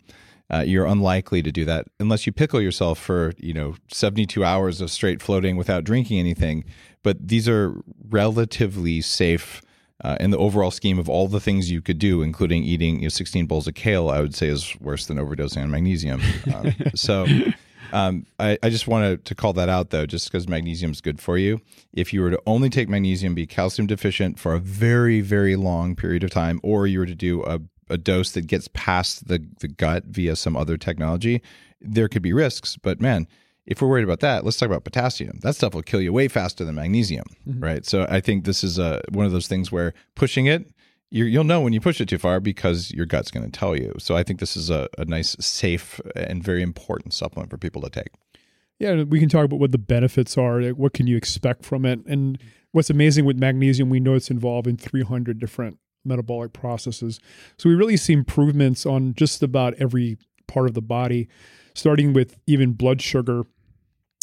uh, 0.52 0.64
you're 0.66 0.86
unlikely 0.86 1.42
to 1.42 1.52
do 1.52 1.64
that 1.64 1.86
unless 2.00 2.26
you 2.26 2.32
pickle 2.32 2.60
yourself 2.60 2.98
for 2.98 3.32
you 3.38 3.54
know 3.54 3.76
72 3.92 4.44
hours 4.44 4.80
of 4.80 4.90
straight 4.90 5.22
floating 5.22 5.56
without 5.56 5.84
drinking 5.84 6.18
anything. 6.18 6.64
But 7.02 7.28
these 7.28 7.48
are 7.48 7.74
relatively 8.10 9.00
safe 9.00 9.62
uh, 10.04 10.16
in 10.20 10.30
the 10.30 10.38
overall 10.38 10.70
scheme 10.70 10.98
of 10.98 11.08
all 11.08 11.26
the 11.26 11.40
things 11.40 11.70
you 11.70 11.80
could 11.80 11.98
do, 11.98 12.22
including 12.22 12.62
eating 12.62 12.96
you 12.96 13.02
know, 13.02 13.08
16 13.08 13.46
bowls 13.46 13.66
of 13.66 13.74
kale, 13.74 14.10
I 14.10 14.20
would 14.20 14.34
say 14.34 14.48
is 14.48 14.78
worse 14.80 15.06
than 15.06 15.16
overdosing 15.16 15.62
on 15.62 15.70
magnesium. 15.70 16.20
Um, 16.54 16.74
so 16.94 17.26
um, 17.92 18.26
I, 18.38 18.58
I 18.62 18.68
just 18.68 18.86
wanted 18.86 19.24
to 19.24 19.34
call 19.34 19.54
that 19.54 19.70
out, 19.70 19.90
though, 19.90 20.04
just 20.04 20.30
because 20.30 20.46
magnesium 20.46 20.92
is 20.92 21.00
good 21.00 21.20
for 21.20 21.38
you. 21.38 21.60
If 21.94 22.12
you 22.12 22.20
were 22.20 22.30
to 22.30 22.42
only 22.46 22.68
take 22.68 22.88
magnesium, 22.88 23.34
be 23.34 23.46
calcium 23.46 23.86
deficient 23.86 24.38
for 24.38 24.52
a 24.52 24.58
very, 24.58 25.22
very 25.22 25.56
long 25.56 25.96
period 25.96 26.22
of 26.22 26.30
time, 26.30 26.60
or 26.62 26.86
you 26.86 26.98
were 26.98 27.06
to 27.06 27.14
do 27.14 27.42
a, 27.44 27.60
a 27.88 27.96
dose 27.96 28.32
that 28.32 28.46
gets 28.46 28.68
past 28.74 29.28
the, 29.28 29.46
the 29.60 29.68
gut 29.68 30.04
via 30.04 30.36
some 30.36 30.54
other 30.54 30.76
technology, 30.76 31.40
there 31.80 32.08
could 32.08 32.22
be 32.22 32.34
risks. 32.34 32.76
But 32.76 33.00
man, 33.00 33.26
if 33.66 33.80
we're 33.80 33.88
worried 33.88 34.04
about 34.04 34.20
that, 34.20 34.44
let's 34.44 34.56
talk 34.56 34.68
about 34.68 34.84
potassium. 34.84 35.38
That 35.42 35.56
stuff 35.56 35.74
will 35.74 35.82
kill 35.82 36.00
you 36.00 36.12
way 36.12 36.28
faster 36.28 36.64
than 36.64 36.74
magnesium, 36.74 37.24
mm-hmm. 37.48 37.62
right? 37.62 37.86
So 37.86 38.06
I 38.08 38.20
think 38.20 38.44
this 38.44 38.62
is 38.62 38.78
a, 38.78 39.00
one 39.10 39.26
of 39.26 39.32
those 39.32 39.48
things 39.48 39.72
where 39.72 39.94
pushing 40.14 40.46
it, 40.46 40.70
you 41.10 41.24
you'll 41.24 41.44
know 41.44 41.60
when 41.60 41.72
you 41.72 41.80
push 41.80 42.00
it 42.00 42.08
too 42.08 42.18
far 42.18 42.40
because 42.40 42.90
your 42.90 43.06
gut's 43.06 43.30
going 43.30 43.48
to 43.48 43.58
tell 43.58 43.76
you. 43.76 43.94
So 43.98 44.16
I 44.16 44.22
think 44.22 44.40
this 44.40 44.56
is 44.56 44.68
a, 44.68 44.88
a 44.98 45.04
nice, 45.04 45.36
safe, 45.38 46.00
and 46.16 46.42
very 46.42 46.62
important 46.62 47.14
supplement 47.14 47.50
for 47.50 47.56
people 47.56 47.80
to 47.82 47.90
take. 47.90 48.08
Yeah, 48.78 49.04
we 49.04 49.20
can 49.20 49.28
talk 49.28 49.44
about 49.44 49.60
what 49.60 49.72
the 49.72 49.78
benefits 49.78 50.36
are. 50.36 50.60
Like 50.60 50.76
what 50.76 50.92
can 50.92 51.06
you 51.06 51.16
expect 51.16 51.64
from 51.64 51.86
it? 51.86 52.04
And 52.06 52.38
what's 52.72 52.90
amazing 52.90 53.24
with 53.24 53.38
magnesium, 53.38 53.88
we 53.88 54.00
know 54.00 54.14
it's 54.14 54.30
involved 54.30 54.66
in 54.66 54.76
300 54.76 55.38
different 55.38 55.78
metabolic 56.04 56.52
processes. 56.52 57.20
So 57.58 57.68
we 57.68 57.74
really 57.74 57.96
see 57.96 58.12
improvements 58.12 58.84
on 58.84 59.14
just 59.14 59.42
about 59.42 59.74
every 59.74 60.18
part 60.46 60.66
of 60.66 60.74
the 60.74 60.82
body, 60.82 61.28
starting 61.74 62.12
with 62.12 62.36
even 62.46 62.72
blood 62.72 63.00
sugar. 63.00 63.44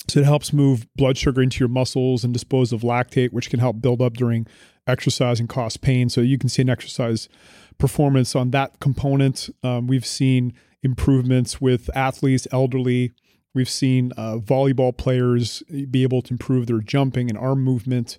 So 0.08 0.20
it 0.20 0.26
helps 0.26 0.52
move 0.52 0.88
blood 0.96 1.18
sugar 1.18 1.42
into 1.42 1.60
your 1.60 1.70
muscles 1.70 2.24
and 2.24 2.34
dispose 2.34 2.74
of 2.74 2.82
lactate, 2.82 3.32
which 3.32 3.50
can 3.50 3.60
help 3.60 3.82
build 3.82 4.02
up 4.02 4.14
during 4.14 4.46
exercise 4.88 5.40
and 5.40 5.48
cause 5.48 5.78
pain. 5.78 6.10
So 6.10 6.22
you 6.22 6.38
can 6.38 6.50
see 6.50 6.62
an 6.64 6.70
exercise 6.70 7.30
performance 7.78 8.36
on 8.36 8.52
that 8.52 8.80
component. 8.80 9.50
Um, 9.64 9.88
we've 9.88 10.06
seen 10.06 10.54
improvements 10.84 11.62
with 11.62 11.90
athletes, 11.96 12.48
elderly. 12.52 13.12
We've 13.54 13.70
seen 13.70 14.12
uh, 14.18 14.38
volleyball 14.38 14.96
players 14.96 15.62
be 15.90 16.04
able 16.04 16.22
to 16.24 16.34
improve 16.34 16.68
their 16.68 16.80
jumping 16.80 17.30
and 17.30 17.38
arm 17.38 17.64
movement. 17.64 18.18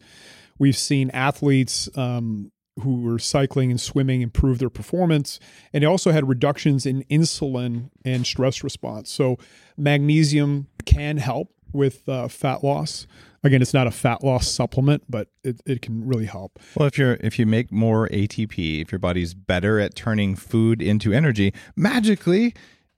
We've 0.59 0.76
seen 0.76 1.11
athletes 1.11 1.89
um, 1.97 2.53
who 2.80 3.03
were 3.03 3.18
cycling 3.18 3.70
and 3.70 3.80
swimming 3.80 4.22
improve 4.22 4.59
their 4.59 4.70
performance. 4.70 5.39
And 5.72 5.83
they 5.83 5.87
also 5.87 6.12
had 6.12 6.28
reductions 6.28 6.87
in 6.87 7.05
insulin 7.11 7.91
and 8.05 8.26
stress 8.26 8.62
response. 8.62 9.11
So, 9.11 9.39
magnesium 9.76 10.68
can 10.85 11.16
help 11.16 11.53
with 11.73 12.09
uh, 12.09 12.29
fat 12.29 12.62
loss. 12.62 13.07
Again, 13.45 13.61
it's 13.61 13.75
not 13.75 13.87
a 13.87 13.91
fat 13.91 14.23
loss 14.23 14.49
supplement, 14.49 15.05
but 15.09 15.29
it, 15.43 15.61
it 15.66 15.83
can 15.83 16.07
really 16.07 16.27
help. 16.27 16.59
Well, 16.77 16.87
if 16.87 16.97
you're 16.97 17.14
if 17.14 17.39
you 17.39 17.47
make 17.47 17.73
more 17.73 18.09
ATP, 18.09 18.83
if 18.83 18.93
your 18.93 19.01
body's 19.01 19.35
better 19.35 19.81
at 19.81 19.95
turning 19.95 20.37
food 20.37 20.81
into 20.81 21.12
energy, 21.12 21.53
magically 21.75 22.55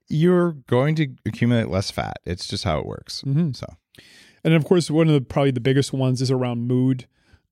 you're 0.09 0.53
going 0.53 0.95
to 0.97 1.09
accumulate 1.25 1.68
less 1.68 1.91
fat. 1.91 2.18
It's 2.25 2.47
just 2.47 2.64
how 2.64 2.79
it 2.79 2.87
works. 2.87 3.22
Mm-hmm. 3.22 3.53
So, 3.53 3.66
and 4.43 4.55
of 4.55 4.64
course, 4.64 4.91
one 4.91 5.09
of 5.09 5.14
the 5.14 5.20
probably 5.22 5.51
the 5.51 5.61
biggest 5.61 5.93
ones 5.93 6.20
is 6.20 6.31
around 6.31 6.66
mood. 6.66 7.07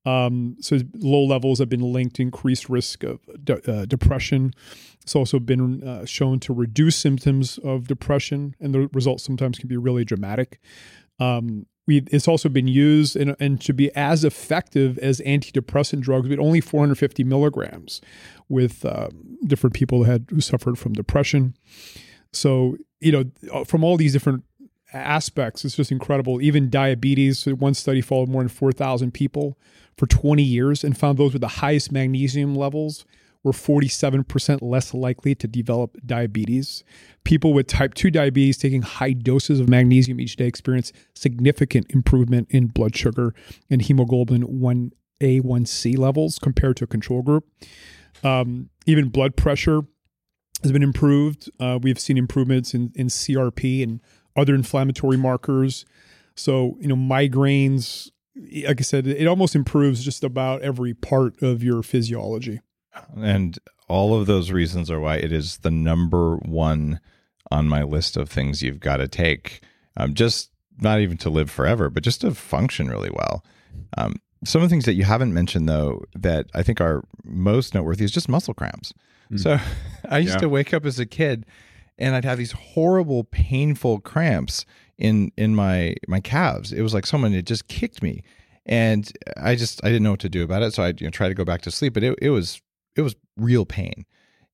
Um, 0.05 0.57
so 0.61 0.81
low 0.95 1.25
levels 1.25 1.61
have 1.61 1.69
been 1.69 1.93
linked 1.93 2.17
to 2.17 2.23
increased 2.23 2.69
risk 2.69 3.05
of 3.05 3.21
de- 3.43 3.73
uh, 3.73 3.85
depression. 3.85 4.53
It's 5.01 5.15
also 5.15 5.39
been 5.39 5.83
uh, 5.83 6.05
shown 6.05 6.41
to 6.41 6.53
reduce 6.53 6.97
symptoms 6.97 7.59
of 7.59 7.87
depression, 7.87 8.55
and 8.61 8.75
the 8.75 8.89
results 8.93 9.25
sometimes 9.25 9.59
can 9.59 9.69
be 9.69 9.77
really 9.77 10.05
dramatic. 10.05 10.61
Um, 11.23 11.67
we, 11.87 12.05
it's 12.13 12.29
also 12.29 12.49
been 12.49 12.69
used 12.69 13.17
and, 13.17 13.35
and 13.41 13.61
to 13.63 13.73
be 13.73 13.95
as 13.97 14.25
effective 14.25 14.99
as 14.99 15.21
antidepressant 15.21 16.01
drugs, 16.01 16.29
but 16.29 16.39
only 16.39 16.61
450 16.61 17.25
milligrams 17.25 18.01
with 18.49 18.85
uh, 18.85 19.09
different 19.47 19.75
people 19.75 20.05
had 20.05 20.27
who 20.31 20.41
suffered 20.41 20.79
from 20.79 20.93
depression. 20.93 21.57
So 22.33 22.77
you 23.01 23.11
know, 23.11 23.65
from 23.65 23.83
all 23.83 23.97
these 23.97 24.13
different 24.13 24.45
aspects, 24.93 25.65
it's 25.65 25.77
just 25.77 25.91
incredible. 25.91 26.41
Even 26.41 26.71
diabetes. 26.71 27.47
One 27.47 27.75
study 27.75 28.01
followed 28.01 28.29
more 28.29 28.43
than 28.43 28.49
4,000 28.49 29.13
people 29.13 29.59
for 29.99 30.07
20 30.07 30.43
years 30.43 30.85
and 30.85 30.97
found 30.97 31.19
those 31.19 31.33
with 31.33 31.43
the 31.43 31.49
highest 31.49 31.91
magnesium 31.91 32.55
levels 32.55 33.05
were 33.45 33.53
47% 33.53 34.61
less 34.63 34.95
likely 34.95 35.35
to 35.35 35.49
develop 35.49 35.97
diabetes. 36.05 36.85
People 37.25 37.53
with 37.53 37.67
type 37.67 37.95
2 37.95 38.11
diabetes 38.11 38.57
taking 38.57 38.83
high 38.83 39.13
doses 39.13 39.61
of 39.61 39.69
magnesium 39.69 40.21
each 40.21 40.37
day 40.37 40.47
experience 40.47 40.93
significant 41.15 41.91
improvement 41.91 42.49
in 42.51 42.69
blood 42.69 42.97
sugar 42.97 43.35
and 43.69 43.83
hemoglobin 43.83 44.45
1A1C 45.21 45.99
levels 45.99 46.39
compared 46.39 46.77
to 46.77 46.85
a 46.85 46.87
control 46.89 47.23
group. 47.23 47.47
Um, 48.23 48.71
even 48.87 49.09
blood 49.09 49.37
pressure 49.37 49.83
has 50.63 50.71
been 50.71 50.83
improved. 50.83 51.51
Uh, 51.59 51.79
we've 51.83 51.99
seen 51.99 52.17
improvements 52.17 52.75
in, 52.75 52.93
in 52.95 53.09
CRP 53.09 53.83
and 53.83 54.01
other 54.37 54.55
inflammatory 54.55 55.17
markers. 55.17 55.85
So, 56.37 56.77
you 56.81 56.89
know, 56.89 56.95
migraines, 56.95 58.11
like 58.65 58.81
I 58.81 58.83
said, 58.83 59.07
it 59.07 59.27
almost 59.27 59.55
improves 59.55 60.05
just 60.05 60.25
about 60.25 60.63
every 60.63 60.95
part 60.95 61.43
of 61.43 61.63
your 61.63 61.83
physiology. 61.83 62.61
And 63.17 63.59
all 63.89 64.19
of 64.19 64.27
those 64.27 64.51
reasons 64.51 64.91
are 64.91 65.01
why 65.01 65.17
it 65.17 65.33
is 65.33 65.59
the 65.59 65.71
number 65.71 66.37
one 66.37 67.01
on 67.51 67.69
my 67.69 67.83
list 67.83 68.17
of 68.17 68.31
things 68.31 68.63
you've 68.63 68.81
got 68.81 68.99
to 68.99 69.09
take. 69.09 69.63
Um, 69.97 70.15
just 70.15 70.51
not 70.81 71.01
even 71.01 71.17
to 71.19 71.31
live 71.31 71.51
forever, 71.51 71.91
but 71.91 72.03
just 72.03 72.23
to 72.23 72.35
function 72.35 72.89
really 72.89 73.11
well. 73.11 73.45
Um, 73.99 74.17
some 74.45 74.63
of 74.63 74.69
the 74.69 74.73
things 74.73 74.87
that 74.87 74.95
you 74.95 75.05
haven't 75.05 75.35
mentioned, 75.35 75.69
though, 75.69 76.05
that 76.15 76.47
I 76.55 76.63
think 76.63 76.81
are 76.81 77.05
most 77.25 77.75
noteworthy 77.75 78.05
is 78.05 78.11
just 78.11 78.29
muscle 78.29 78.55
cramps. 78.55 78.93
Mm. 79.31 79.41
So 79.41 79.59
I 80.09 80.19
used 80.19 80.35
yeah. 80.35 80.41
to 80.41 80.49
wake 80.49 80.75
up 80.75 80.85
as 80.85 80.99
a 80.99 81.07
kid 81.07 81.47
and 81.99 82.15
I'd 82.15 82.25
have 82.25 82.39
these 82.39 82.53
horrible, 82.53 83.25
painful 83.25 84.01
cramps 84.01 84.65
in 84.99 85.31
in 85.37 85.55
my 85.55 85.95
my 86.09 86.21
calves. 86.21 86.73
It 86.73 86.83
was 86.83 86.95
like 86.95 87.07
someone 87.07 87.33
had 87.33 87.47
just 87.47 87.69
kicked 87.69 88.03
me, 88.03 88.23
and 88.67 89.11
I 89.37 89.55
just 89.55 89.85
I 89.85 89.89
didn't 89.89 90.03
know 90.03 90.13
what 90.13 90.21
to 90.21 90.29
do 90.29 90.43
about 90.43 90.63
it. 90.63 90.75
So 90.75 90.83
I 90.83 90.89
you 90.89 91.07
know, 91.07 91.11
tried 91.11 91.29
to 91.29 91.35
go 91.35 91.45
back 91.45 91.63
to 91.63 91.71
sleep, 91.71 91.95
but 91.95 92.03
it, 92.03 92.19
it 92.21 92.31
was 92.31 92.61
it 92.97 93.03
was 93.03 93.17
real 93.37 93.65
pain. 93.65 94.05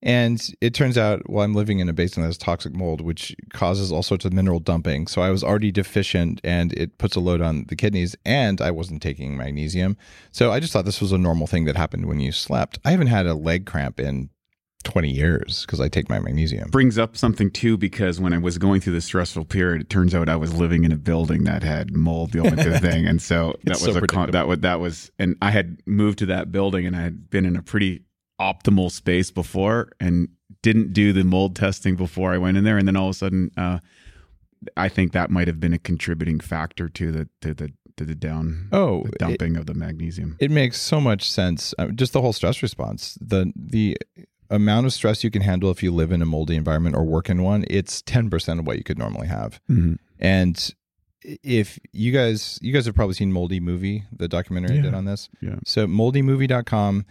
And 0.01 0.41
it 0.61 0.75
turns 0.75 0.97
out, 0.97 1.29
well, 1.29 1.45
I'm 1.45 1.55
living 1.55 1.81
in 1.81 1.89
a 1.89 1.93
basement 1.93 2.25
that 2.25 2.29
has 2.29 2.39
toxic 2.39 2.73
mold, 2.73 3.01
which 3.01 3.35
causes 3.53 3.91
all 3.91 4.05
sorts 4.05 4.25
of 4.25 4.33
mineral 4.33 4.61
dumping. 4.61 5.09
So 5.09 5.23
I 5.23 5.31
was 5.31 5.43
already 5.43 5.73
deficient, 5.73 6.41
and 6.45 6.73
it 6.75 6.99
puts 6.99 7.17
a 7.17 7.21
load 7.21 7.41
on 7.41 7.65
the 7.69 7.75
kidneys. 7.75 8.15
And 8.25 8.61
I 8.61 8.71
wasn't 8.71 9.03
taking 9.03 9.37
magnesium, 9.37 9.97
so 10.31 10.53
I 10.53 10.61
just 10.61 10.73
thought 10.73 10.85
this 10.85 11.01
was 11.01 11.13
a 11.13 11.19
normal 11.19 11.49
thing 11.49 11.65
that 11.65 11.77
happened 11.77 12.07
when 12.07 12.21
you 12.21 12.31
slept. 12.31 12.79
I 12.85 12.93
haven't 12.93 13.09
had 13.09 13.27
a 13.27 13.35
leg 13.35 13.67
cramp 13.67 13.99
in 13.99 14.31
20 14.85 15.11
years 15.11 15.67
because 15.67 15.81
I 15.81 15.89
take 15.89 16.09
my 16.09 16.21
magnesium. 16.21 16.71
Brings 16.71 16.97
up 16.97 17.17
something 17.17 17.51
too 17.51 17.77
because 17.77 18.21
when 18.21 18.33
I 18.33 18.39
was 18.39 18.57
going 18.57 18.81
through 18.81 18.93
the 18.93 19.01
stressful 19.01 19.47
period, 19.47 19.81
it 19.81 19.91
turns 19.91 20.15
out 20.15 20.29
I 20.29 20.37
was 20.37 20.55
living 20.55 20.85
in 20.85 20.93
a 20.93 20.97
building 20.97 21.43
that 21.45 21.65
had 21.65 21.95
mold 21.95 22.31
the 22.31 22.39
only 22.41 22.79
thing, 22.79 23.05
and 23.05 23.21
so 23.21 23.57
that 23.65 23.81
was 23.81 23.95
so 23.95 23.97
a 23.97 24.07
con- 24.07 24.31
that 24.31 24.47
was 24.47 24.61
that 24.61 24.79
was, 24.79 25.11
and 25.19 25.37
I 25.43 25.51
had 25.51 25.83
moved 25.87 26.21
to 26.21 26.27
that 26.27 26.53
building 26.53 26.87
and 26.87 26.95
I 26.95 27.01
had 27.01 27.29
been 27.31 27.45
in 27.45 27.57
a 27.57 27.63
pretty 27.63 28.05
optimal 28.41 28.91
space 28.91 29.31
before 29.31 29.91
and 30.01 30.29
didn't 30.63 30.93
do 30.93 31.13
the 31.13 31.25
mold 31.25 31.57
testing 31.57 31.97
before 31.97 32.33
I 32.33 32.39
went 32.39 32.57
in 32.57 32.65
there, 32.65 32.79
and 32.79 32.87
then 32.87 32.97
all 32.97 33.07
of 33.07 33.11
a 33.11 33.15
sudden, 33.15 33.51
uh, 33.57 33.79
I 34.77 34.89
think 34.89 35.13
that 35.13 35.31
might 35.31 35.47
have 35.47 35.61
been 35.61 35.73
a 35.73 35.79
contributing 35.79 36.41
factor 36.41 36.89
to 36.89 37.13
the 37.13 37.29
to 37.43 37.55
the 37.55 37.73
to 37.97 38.05
the 38.05 38.15
down 38.15 38.69
oh 38.73 39.03
the 39.05 39.19
dumping 39.19 39.57
it, 39.57 39.61
of 39.61 39.67
the 39.67 39.75
magnesium. 39.75 40.37
It 40.41 40.51
makes 40.51 40.81
so 40.81 41.01
much 41.01 41.31
sense. 41.31 41.75
Uh, 41.79 41.89
just 41.89 42.13
the 42.13 42.21
whole 42.21 42.33
stress 42.33 42.63
response. 42.63 43.19
The 43.21 43.53
the 43.55 43.97
amount 44.51 44.87
of 44.87 44.93
stress 44.93 45.23
you 45.23 45.31
can 45.31 45.43
handle 45.43 45.71
if 45.71 45.83
you 45.83 45.93
live 45.93 46.11
in 46.11 46.23
a 46.23 46.27
moldy 46.27 46.57
environment 46.57 46.97
or 46.97 47.05
work 47.05 47.29
in 47.29 47.43
one, 47.43 47.67
it's 47.69 48.01
10% 48.03 48.59
of 48.59 48.67
what 48.67 48.79
you 48.79 48.83
could 48.83 48.99
normally 48.99 49.27
have. 49.27 49.61
Mm-hmm. 49.71 49.95
And 50.19 50.75
if 51.23 51.79
you 51.93 52.13
guys 52.13 52.59
you 52.63 52.73
guys 52.73 52.87
have 52.87 52.95
probably 52.95 53.15
seen 53.15 53.33
Moldy 53.33 53.61
Movie, 53.61 54.05
the 54.13 54.29
documentary 54.29 54.77
yeah. 54.77 54.83
I 54.83 54.85
did 54.85 54.95
on 54.95 55.05
this. 55.05 55.29
Yeah. 55.41 55.57
So 55.65 55.87
moldymovie.com 55.87 57.05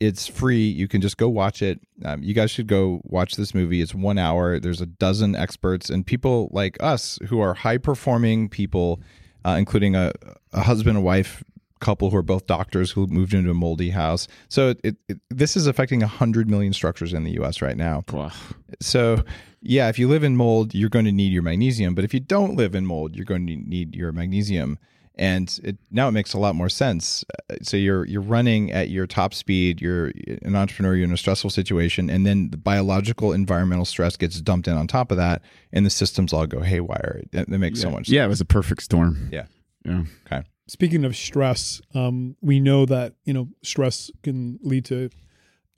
it's 0.00 0.26
free. 0.26 0.66
You 0.68 0.86
can 0.86 1.00
just 1.00 1.16
go 1.16 1.28
watch 1.28 1.62
it. 1.62 1.80
Um, 2.04 2.22
you 2.22 2.34
guys 2.34 2.50
should 2.50 2.68
go 2.68 3.00
watch 3.04 3.36
this 3.36 3.54
movie. 3.54 3.80
It's 3.80 3.94
one 3.94 4.18
hour. 4.18 4.60
There's 4.60 4.80
a 4.80 4.86
dozen 4.86 5.34
experts 5.34 5.90
and 5.90 6.06
people 6.06 6.48
like 6.52 6.76
us 6.80 7.18
who 7.28 7.40
are 7.40 7.54
high 7.54 7.78
performing 7.78 8.48
people, 8.48 9.00
uh, 9.44 9.56
including 9.58 9.96
a, 9.96 10.12
a 10.52 10.60
husband 10.60 10.96
and 10.96 11.04
wife 11.04 11.42
couple 11.80 12.10
who 12.10 12.16
are 12.16 12.22
both 12.22 12.46
doctors 12.46 12.90
who 12.90 13.06
moved 13.06 13.34
into 13.34 13.50
a 13.50 13.54
moldy 13.54 13.90
house. 13.90 14.28
So 14.48 14.74
it, 14.82 14.96
it, 15.08 15.20
this 15.30 15.56
is 15.56 15.66
affecting 15.66 16.00
100 16.00 16.48
million 16.48 16.72
structures 16.72 17.12
in 17.12 17.24
the 17.24 17.32
US 17.40 17.62
right 17.62 17.76
now. 17.76 18.04
Wow. 18.12 18.32
So, 18.80 19.24
yeah, 19.60 19.88
if 19.88 19.98
you 19.98 20.08
live 20.08 20.24
in 20.24 20.36
mold, 20.36 20.74
you're 20.74 20.88
going 20.88 21.04
to 21.04 21.12
need 21.12 21.32
your 21.32 21.42
magnesium. 21.42 21.94
But 21.94 22.04
if 22.04 22.14
you 22.14 22.20
don't 22.20 22.56
live 22.56 22.74
in 22.74 22.86
mold, 22.86 23.16
you're 23.16 23.24
going 23.24 23.46
to 23.46 23.56
need 23.56 23.94
your 23.94 24.12
magnesium. 24.12 24.78
And 25.18 25.58
it, 25.64 25.76
now 25.90 26.08
it 26.08 26.12
makes 26.12 26.32
a 26.32 26.38
lot 26.38 26.54
more 26.54 26.68
sense. 26.68 27.24
So 27.62 27.76
you're 27.76 28.04
you're 28.06 28.22
running 28.22 28.70
at 28.72 28.88
your 28.88 29.06
top 29.06 29.34
speed. 29.34 29.80
You're 29.80 30.12
an 30.42 30.54
entrepreneur. 30.54 30.94
You're 30.94 31.04
in 31.06 31.12
a 31.12 31.16
stressful 31.16 31.50
situation, 31.50 32.08
and 32.08 32.24
then 32.24 32.50
the 32.50 32.56
biological 32.56 33.32
environmental 33.32 33.84
stress 33.84 34.16
gets 34.16 34.40
dumped 34.40 34.68
in 34.68 34.74
on 34.74 34.86
top 34.86 35.10
of 35.10 35.16
that, 35.16 35.42
and 35.72 35.84
the 35.84 35.90
systems 35.90 36.32
all 36.32 36.46
go 36.46 36.60
haywire. 36.60 37.22
That, 37.32 37.50
that 37.50 37.58
makes 37.58 37.80
yeah. 37.80 37.82
so 37.82 37.90
much. 37.90 38.06
sense. 38.06 38.10
Yeah, 38.10 38.24
it 38.24 38.28
was 38.28 38.40
a 38.40 38.44
perfect 38.44 38.82
storm. 38.82 39.28
Yeah. 39.32 39.46
Yeah. 39.84 40.04
Okay 40.26 40.44
speaking 40.68 41.04
of 41.04 41.16
stress, 41.16 41.80
um, 41.94 42.36
we 42.40 42.60
know 42.60 42.86
that 42.86 43.14
you 43.24 43.32
know 43.32 43.48
stress 43.62 44.10
can 44.22 44.60
lead 44.62 44.84
to 44.84 45.10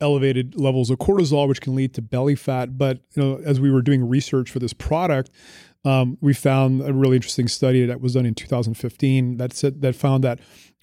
elevated 0.01 0.59
levels 0.59 0.91
of 0.91 0.99
cortisol, 0.99 1.49
which 1.49 1.61
can 1.61 1.75
lead 1.75 1.95
to 1.95 2.03
belly 2.03 2.35
fat. 2.35 2.77
But 2.77 3.01
you 3.15 3.23
know, 3.23 3.41
as 3.45 3.61
we 3.61 3.71
were 3.71 3.83
doing 3.83 4.07
research 4.07 4.51
for 4.51 4.59
this 4.59 4.73
product, 4.73 5.31
um, 5.85 6.19
we 6.21 6.35
found 6.35 6.83
a 6.83 6.93
really 6.93 7.17
interesting 7.17 7.49
study 7.49 7.87
that 7.87 8.01
was 8.01 8.15
done 8.15 8.27
in 8.27 8.35
2015 8.35 9.39
that 9.39 9.53
said 9.53 9.81
that 9.83 9.95
found 9.95 10.25
that 10.25 10.41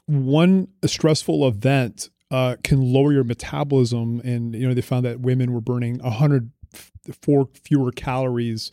one 0.07 0.69
stressful 0.85 1.47
event 1.47 2.09
uh, 2.31 2.55
can 2.63 2.81
lower 2.81 3.13
your 3.13 3.23
metabolism, 3.23 4.21
and 4.23 4.55
you 4.55 4.67
know 4.67 4.73
they 4.73 4.81
found 4.81 5.05
that 5.05 5.21
women 5.21 5.53
were 5.53 5.61
burning 5.61 5.99
104 5.99 7.49
fewer 7.63 7.91
calories 7.91 8.71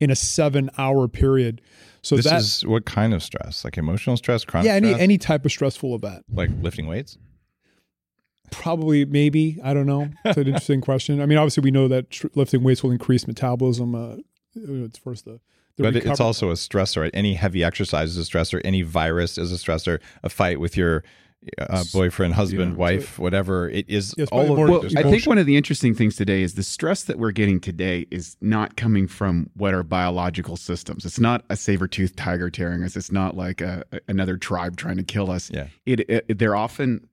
in 0.00 0.10
a 0.10 0.16
seven-hour 0.16 1.08
period. 1.08 1.60
So 2.02 2.16
this 2.16 2.26
that, 2.26 2.40
is 2.40 2.66
what 2.66 2.84
kind 2.84 3.14
of 3.14 3.22
stress? 3.22 3.64
Like 3.64 3.78
emotional 3.78 4.16
stress, 4.16 4.44
chronic 4.44 4.66
yeah, 4.66 4.74
any 4.74 4.88
stress? 4.88 5.02
any 5.02 5.18
type 5.18 5.44
of 5.44 5.50
stressful 5.50 5.94
event. 5.94 6.24
like 6.30 6.50
lifting 6.60 6.86
weights? 6.86 7.18
Probably, 8.50 9.04
maybe 9.04 9.58
I 9.64 9.74
don't 9.74 9.86
know. 9.86 10.10
It's 10.24 10.36
an 10.36 10.46
interesting 10.46 10.80
question. 10.80 11.20
I 11.20 11.26
mean, 11.26 11.38
obviously, 11.38 11.62
we 11.62 11.70
know 11.70 11.88
that 11.88 12.10
tr- 12.10 12.28
lifting 12.34 12.62
weights 12.62 12.82
will 12.82 12.92
increase 12.92 13.26
metabolism. 13.26 13.94
Uh, 13.94 14.16
it's 14.54 14.98
first 14.98 15.24
the 15.24 15.40
The 15.76 15.82
but 15.82 15.96
it's 15.96 16.20
also 16.20 16.50
a 16.50 16.54
stressor. 16.54 17.02
Right? 17.02 17.10
Any 17.14 17.34
heavy 17.34 17.64
exercise 17.64 18.16
is 18.16 18.28
a 18.28 18.30
stressor. 18.30 18.60
Any 18.64 18.82
virus 18.82 19.38
is 19.38 19.52
a 19.52 19.56
stressor. 19.56 20.00
A 20.22 20.28
fight 20.28 20.60
with 20.60 20.76
your 20.76 21.04
uh, 21.58 21.84
boyfriend, 21.92 22.32
husband, 22.34 22.72
Yeah. 22.72 22.78
wife, 22.78 23.18
whatever. 23.18 23.68
It 23.68 23.84
is 23.88 24.14
Yeah, 24.16 24.22
it's 24.22 24.32
all 24.32 24.46
probably 24.46 24.62
of. 24.62 24.82
Well, 24.94 24.98
I 24.98 25.02
think 25.02 25.26
one 25.26 25.36
of 25.36 25.44
the 25.44 25.56
interesting 25.56 25.94
things 25.94 26.16
today 26.16 26.42
is 26.42 26.54
the 26.54 26.62
stress 26.62 27.04
that 27.04 27.18
we're 27.18 27.32
getting 27.32 27.60
today 27.60 28.06
is 28.10 28.36
not 28.40 28.76
coming 28.76 29.06
from 29.06 29.50
what 29.54 29.74
are 29.74 29.82
biological 29.82 30.56
systems. 30.56 31.04
It's 31.04 31.20
not 31.20 31.44
a 31.50 31.56
saber-toothed 31.56 32.16
tiger 32.16 32.48
tearing 32.48 32.82
us. 32.82 32.96
It's 32.96 33.12
not 33.12 33.36
like 33.36 33.60
a, 33.60 33.84
another 34.08 34.38
tribe 34.38 34.76
trying 34.76 34.96
to 34.96 35.02
kill 35.02 35.30
us. 35.30 35.50
Yeah. 35.52 35.66
It, 35.84 36.08
it 36.08 36.38
they're 36.38 36.56
often 36.56 37.08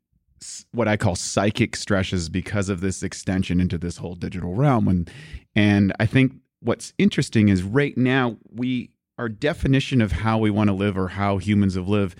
what 0.71 0.87
I 0.87 0.97
call 0.97 1.15
psychic 1.15 1.75
stresses 1.75 2.29
because 2.29 2.69
of 2.69 2.79
this 2.79 3.03
extension 3.03 3.59
into 3.59 3.77
this 3.77 3.97
whole 3.97 4.15
digital 4.15 4.55
realm. 4.55 4.87
And 4.87 5.09
and 5.55 5.93
I 5.99 6.05
think 6.05 6.33
what's 6.61 6.93
interesting 6.97 7.49
is 7.49 7.63
right 7.63 7.97
now 7.97 8.37
we 8.53 8.91
our 9.17 9.29
definition 9.29 10.01
of 10.01 10.11
how 10.11 10.37
we 10.37 10.49
want 10.49 10.67
to 10.69 10.73
live 10.73 10.97
or 10.97 11.09
how 11.09 11.37
humans 11.37 11.75
have 11.75 11.87
lived 11.87 12.17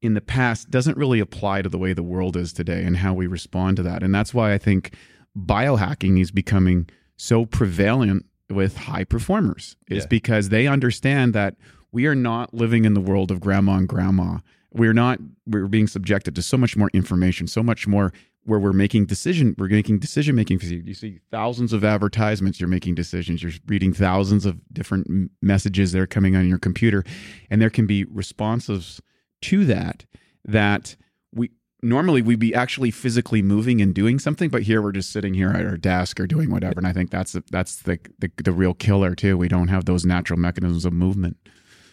in 0.00 0.14
the 0.14 0.20
past 0.20 0.70
doesn't 0.70 0.96
really 0.96 1.20
apply 1.20 1.62
to 1.62 1.68
the 1.68 1.78
way 1.78 1.92
the 1.92 2.02
world 2.02 2.36
is 2.36 2.52
today 2.52 2.84
and 2.84 2.96
how 2.98 3.12
we 3.12 3.26
respond 3.26 3.76
to 3.76 3.82
that. 3.82 4.02
And 4.02 4.14
that's 4.14 4.32
why 4.32 4.52
I 4.54 4.58
think 4.58 4.94
biohacking 5.38 6.20
is 6.20 6.30
becoming 6.30 6.88
so 7.16 7.44
prevalent 7.46 8.26
with 8.50 8.76
high 8.76 9.04
performers 9.04 9.76
is 9.88 10.04
Yeah. 10.04 10.08
because 10.08 10.48
they 10.48 10.66
understand 10.66 11.34
that 11.34 11.56
we 11.92 12.06
are 12.06 12.14
not 12.14 12.52
living 12.54 12.84
in 12.84 12.94
the 12.94 13.00
world 13.00 13.30
of 13.30 13.40
grandma 13.40 13.76
and 13.76 13.88
grandma. 13.88 14.38
We're 14.72 14.94
not 14.94 15.18
we're 15.46 15.68
being 15.68 15.86
subjected 15.86 16.34
to 16.36 16.42
so 16.42 16.56
much 16.56 16.76
more 16.76 16.90
information, 16.94 17.46
so 17.46 17.62
much 17.62 17.86
more 17.86 18.12
where 18.44 18.58
we're 18.58 18.72
making 18.72 19.06
decision 19.06 19.54
we're 19.58 19.68
making 19.68 19.98
decision 19.98 20.34
making 20.34 20.58
you. 20.60 20.94
See 20.94 21.20
thousands 21.30 21.72
of 21.72 21.84
advertisements 21.84 22.60
you're 22.60 22.68
making 22.68 22.94
decisions 22.94 23.42
you're 23.42 23.52
reading 23.66 23.92
thousands 23.92 24.46
of 24.46 24.60
different 24.72 25.30
messages 25.40 25.92
that 25.92 26.00
are 26.00 26.06
coming 26.06 26.36
on 26.36 26.48
your 26.48 26.58
computer 26.58 27.04
and 27.50 27.60
there 27.60 27.70
can 27.70 27.86
be 27.86 28.04
responses 28.04 29.00
to 29.42 29.64
that 29.64 30.04
that 30.44 30.96
we 31.32 31.50
normally 31.82 32.22
we'd 32.22 32.38
be 32.38 32.54
actually 32.54 32.90
physically 32.90 33.42
moving 33.42 33.80
and 33.80 33.94
doing 33.94 34.18
something 34.18 34.50
but 34.50 34.62
here 34.62 34.82
we're 34.82 34.92
just 34.92 35.12
sitting 35.12 35.34
here 35.34 35.50
at 35.50 35.64
our 35.64 35.76
desk 35.76 36.18
or 36.18 36.26
doing 36.26 36.50
whatever 36.50 36.78
and 36.78 36.86
i 36.86 36.92
think 36.92 37.10
that's 37.10 37.32
the, 37.32 37.44
that's 37.50 37.82
the, 37.82 37.98
the 38.18 38.30
the 38.42 38.52
real 38.52 38.74
killer 38.74 39.14
too. 39.14 39.36
We 39.36 39.48
don't 39.48 39.68
have 39.68 39.84
those 39.84 40.04
natural 40.04 40.38
mechanisms 40.38 40.84
of 40.84 40.92
movement. 40.92 41.36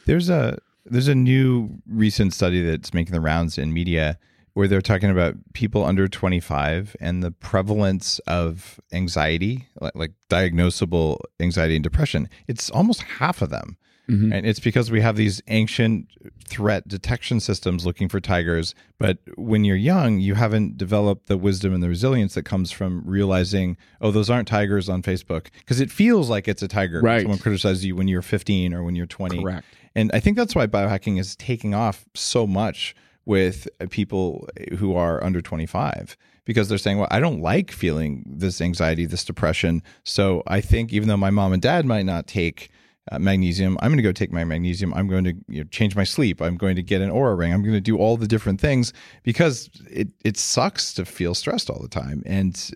There's 0.05 0.29
a 0.29 0.57
there's 0.85 1.07
a 1.07 1.15
new 1.15 1.79
recent 1.87 2.33
study 2.33 2.63
that's 2.63 2.93
making 2.93 3.13
the 3.13 3.21
rounds 3.21 3.57
in 3.57 3.73
media 3.73 4.17
where 4.59 4.67
they're 4.67 4.81
talking 4.81 5.09
about 5.09 5.35
people 5.53 5.85
under 5.85 6.09
25 6.09 6.97
and 6.99 7.23
the 7.23 7.31
prevalence 7.31 8.19
of 8.27 8.77
anxiety, 8.91 9.69
like, 9.79 9.95
like 9.95 10.11
diagnosable 10.29 11.17
anxiety 11.39 11.75
and 11.77 11.83
depression. 11.83 12.27
It's 12.45 12.69
almost 12.69 13.01
half 13.03 13.41
of 13.41 13.51
them. 13.51 13.77
Mhm. 14.09 14.33
And 14.33 14.45
it's 14.45 14.59
because 14.59 14.91
we 14.91 14.99
have 14.99 15.15
these 15.15 15.41
ancient 15.47 16.09
threat 16.45 16.89
detection 16.89 17.39
systems 17.39 17.85
looking 17.85 18.09
for 18.09 18.19
tigers. 18.19 18.75
But 18.97 19.19
when 19.37 19.63
you're 19.63 19.77
young, 19.77 20.19
you 20.19 20.33
haven't 20.33 20.77
developed 20.77 21.27
the 21.27 21.37
wisdom 21.37 21.73
and 21.73 21.81
the 21.81 21.87
resilience 21.87 22.33
that 22.33 22.43
comes 22.43 22.69
from 22.69 23.01
realizing, 23.05 23.77
oh, 24.01 24.11
those 24.11 24.29
aren't 24.29 24.49
tigers 24.49 24.89
on 24.89 25.03
Facebook. 25.03 25.47
Because 25.59 25.79
it 25.79 25.89
feels 25.89 26.29
like 26.29 26.49
it's 26.49 26.61
a 26.61 26.67
tiger. 26.67 26.99
Right. 26.99 27.21
Someone 27.21 27.39
criticizes 27.39 27.85
you 27.85 27.95
when 27.95 28.09
you're 28.09 28.21
15 28.21 28.73
or 28.73 28.83
when 28.83 28.95
you're 28.95 29.05
20. 29.05 29.41
correct 29.41 29.65
And 29.95 30.11
I 30.13 30.19
think 30.19 30.35
that's 30.35 30.53
why 30.53 30.67
biohacking 30.67 31.17
is 31.17 31.37
taking 31.37 31.73
off 31.73 32.03
so 32.13 32.45
much 32.45 32.93
with 33.29 33.67
uh, 33.79 33.85
people 33.91 34.49
who 34.79 34.95
are 34.95 35.23
under 35.23 35.39
25 35.39 36.17
because 36.45 36.67
they're 36.67 36.79
saying, 36.79 36.97
well, 36.97 37.07
I 37.11 37.19
don't 37.19 37.41
like 37.41 37.71
feeling 37.71 38.23
this 38.27 38.59
anxiety, 38.59 39.05
this 39.05 39.23
depression. 39.23 39.83
So 40.03 40.41
I 40.47 40.61
think 40.61 40.91
even 40.91 41.07
though 41.07 41.15
my 41.15 41.29
mom 41.29 41.53
and 41.53 41.61
dad 41.61 41.85
might 41.85 42.07
not 42.07 42.25
take 42.25 42.71
uh, 43.11 43.19
magnesium, 43.19 43.77
I'm 43.81 43.91
going 43.91 43.97
to 43.97 44.03
go 44.03 44.11
take 44.11 44.31
my 44.31 44.43
magnesium. 44.43 44.95
I'm 44.95 45.07
going 45.07 45.25
to 45.25 45.35
you 45.47 45.61
know, 45.61 45.67
change 45.69 45.95
my 45.95 46.05
sleep. 46.05 46.41
I'm 46.41 46.57
going 46.57 46.75
to 46.75 46.81
get 46.81 47.01
an 47.01 47.11
Oura 47.11 47.37
ring. 47.37 47.53
I'm 47.53 47.61
going 47.61 47.75
to 47.75 47.79
do 47.79 47.97
all 47.97 48.17
the 48.17 48.27
different 48.27 48.59
things 48.59 48.93
because 49.21 49.69
it, 49.91 50.07
it 50.25 50.35
sucks 50.35 50.91
to 50.95 51.05
feel 51.05 51.35
stressed 51.35 51.69
all 51.69 51.83
the 51.83 51.87
time. 51.87 52.23
And 52.25 52.71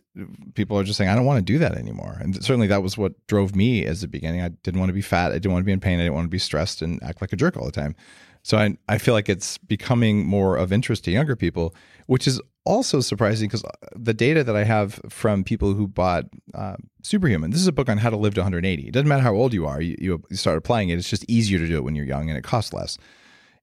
people 0.53 0.77
are 0.77 0.83
just 0.83 0.99
saying, 0.99 1.09
I 1.09 1.15
don't 1.15 1.25
want 1.25 1.39
to 1.39 1.53
do 1.53 1.57
that 1.57 1.73
anymore. 1.73 2.19
And 2.21 2.35
certainly 2.43 2.67
that 2.67 2.83
was 2.83 2.95
what 2.95 3.13
drove 3.25 3.55
me 3.55 3.87
as 3.87 4.01
the 4.01 4.07
beginning. 4.07 4.41
I 4.41 4.49
didn't 4.49 4.79
want 4.79 4.89
to 4.89 4.93
be 4.93 5.01
fat. 5.01 5.31
I 5.31 5.39
didn't 5.39 5.51
want 5.51 5.63
to 5.63 5.65
be 5.65 5.71
in 5.71 5.79
pain. 5.79 5.99
I 5.99 6.03
didn't 6.03 6.13
want 6.13 6.25
to 6.25 6.29
be 6.29 6.37
stressed 6.37 6.83
and 6.83 7.01
act 7.01 7.21
like 7.21 7.33
a 7.33 7.37
jerk 7.37 7.57
all 7.57 7.65
the 7.65 7.71
time. 7.71 7.95
So 8.43 8.57
I, 8.57 8.77
I 8.89 8.97
feel 8.97 9.13
like 9.13 9.29
it's 9.29 9.57
becoming 9.57 10.25
more 10.25 10.57
of 10.57 10.73
interest 10.73 11.05
to 11.05 11.11
younger 11.11 11.35
people, 11.35 11.73
which 12.07 12.27
is 12.27 12.41
also 12.65 12.99
surprising 12.99 13.47
because 13.47 13.63
the 13.95 14.13
data 14.13 14.43
that 14.43 14.55
I 14.55 14.65
have 14.65 14.99
from 15.09 15.43
people 15.43 15.73
who 15.73 15.87
bought 15.87 16.25
uh, 16.53 16.75
Superhuman, 17.01 17.51
this 17.51 17.61
is 17.61 17.67
a 17.67 17.73
book 17.73 17.89
on 17.89 17.97
how 17.97 18.09
to 18.09 18.17
live 18.17 18.33
to 18.35 18.41
180. 18.41 18.87
It 18.87 18.91
doesn't 18.91 19.07
matter 19.07 19.23
how 19.23 19.33
old 19.33 19.53
you 19.53 19.65
are, 19.65 19.81
you, 19.81 19.95
you 19.99 20.35
start 20.35 20.57
applying 20.57 20.89
it. 20.89 20.97
It's 20.97 21.09
just 21.09 21.25
easier 21.29 21.57
to 21.57 21.67
do 21.67 21.77
it 21.77 21.83
when 21.83 21.95
you're 21.95 22.05
young 22.05 22.29
and 22.29 22.37
it 22.37 22.43
costs 22.43 22.73
less. 22.73 22.97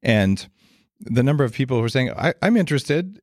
And 0.02 0.46
the 1.00 1.22
number 1.22 1.44
of 1.44 1.52
people 1.52 1.78
who 1.78 1.84
are 1.84 1.90
saying, 1.90 2.10
I, 2.12 2.34
I'm 2.42 2.56
interested. 2.56 3.20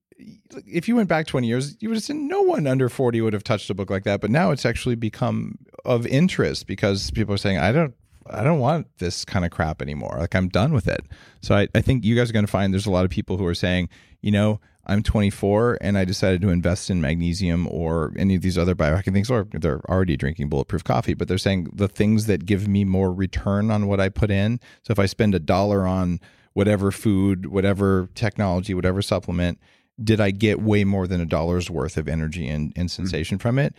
If 0.66 0.88
you 0.88 0.96
went 0.96 1.10
back 1.10 1.28
20 1.28 1.48
years, 1.48 1.76
you 1.80 1.90
would 1.90 1.96
have 1.96 2.04
seen 2.04 2.28
no 2.28 2.42
one 2.42 2.66
under 2.66 2.90
40 2.90 3.22
would 3.22 3.34
have 3.34 3.44
touched 3.44 3.70
a 3.70 3.76
book 3.76 3.90
like 3.90 4.04
that. 4.04 4.22
But 4.22 4.32
now 4.32 4.52
it's 4.52 4.66
actually 4.66 4.96
become 4.96 5.58
of 5.86 6.06
interest 6.08 6.68
because 6.68 7.12
people 7.12 7.34
are 7.34 7.38
saying, 7.38 7.58
I 7.58 7.72
don't 7.72 7.94
I 8.32 8.44
don't 8.44 8.60
want 8.60 8.88
this 8.98 9.26
kind 9.26 9.46
of 9.46 9.52
crap 9.52 9.82
anymore. 9.82 10.18
Like 10.20 10.36
I'm 10.36 10.50
done 10.50 10.74
with 10.74 10.88
it. 10.88 11.06
So 11.42 11.56
I, 11.56 11.68
I 11.76 11.82
think 11.82 12.04
you 12.04 12.16
guys 12.16 12.30
are 12.30 12.34
going 12.34 12.46
to 12.46 12.52
find 12.52 12.74
there's 12.74 12.86
a 12.86 12.92
lot 12.92 13.06
of 13.06 13.12
people 13.12 13.38
who 13.38 13.46
are 13.46 13.56
saying, 13.56 13.90
you 14.22 14.32
know, 14.32 14.60
I'm 14.88 15.04
24 15.04 15.80
and 15.82 15.98
I 15.98 16.06
decided 16.06 16.42
to 16.42 16.50
invest 16.50 16.90
in 16.90 17.02
magnesium 17.02 17.68
or 17.70 18.14
any 18.18 18.36
of 18.36 18.42
these 18.42 18.58
other 18.58 18.74
biohacking 18.74 19.12
things, 19.12 19.30
or 19.30 19.48
they're 19.52 19.82
already 19.90 20.16
drinking 20.16 20.48
bulletproof 20.48 20.84
coffee, 20.84 21.14
but 21.14 21.28
they're 21.28 21.38
saying 21.38 21.70
the 21.74 21.90
things 21.90 22.26
that 22.28 22.46
give 22.46 22.68
me 22.68 22.86
more 22.86 23.14
return 23.14 23.70
on 23.70 23.88
what 23.88 24.00
I 24.00 24.08
put 24.08 24.32
in. 24.32 24.62
So 24.84 24.94
if 24.94 25.00
I 25.00 25.06
spend 25.06 25.36
a 25.36 25.40
dollar 25.40 25.86
on 25.86 26.22
whatever 26.54 26.92
food, 26.92 27.48
whatever 27.48 28.10
technology, 28.16 28.74
whatever 28.74 29.02
supplement, 29.02 29.60
did 30.02 30.22
I 30.22 30.32
get 30.32 30.62
way 30.62 30.86
more 30.86 31.06
than 31.06 31.20
a 31.20 31.26
dollar's 31.26 31.70
worth 31.70 31.98
of 31.98 32.08
energy 32.08 32.48
and, 32.48 32.72
and 32.76 32.90
hmm. 32.90 32.96
sensation 32.96 33.40
from 33.40 33.60
it? 33.60 33.76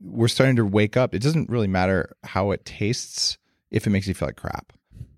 We're 0.00 0.28
starting 0.28 0.56
to 0.56 0.64
wake 0.64 0.96
up. 0.96 1.14
It 1.14 1.20
doesn't 1.20 1.50
really 1.50 1.68
matter 1.68 2.16
how 2.24 2.50
it 2.52 2.64
tastes 2.64 3.36
if 3.70 3.86
it 3.86 3.90
makes 3.90 4.06
you 4.06 4.14
feel 4.14 4.28
like 4.28 4.36
crap 4.36 4.72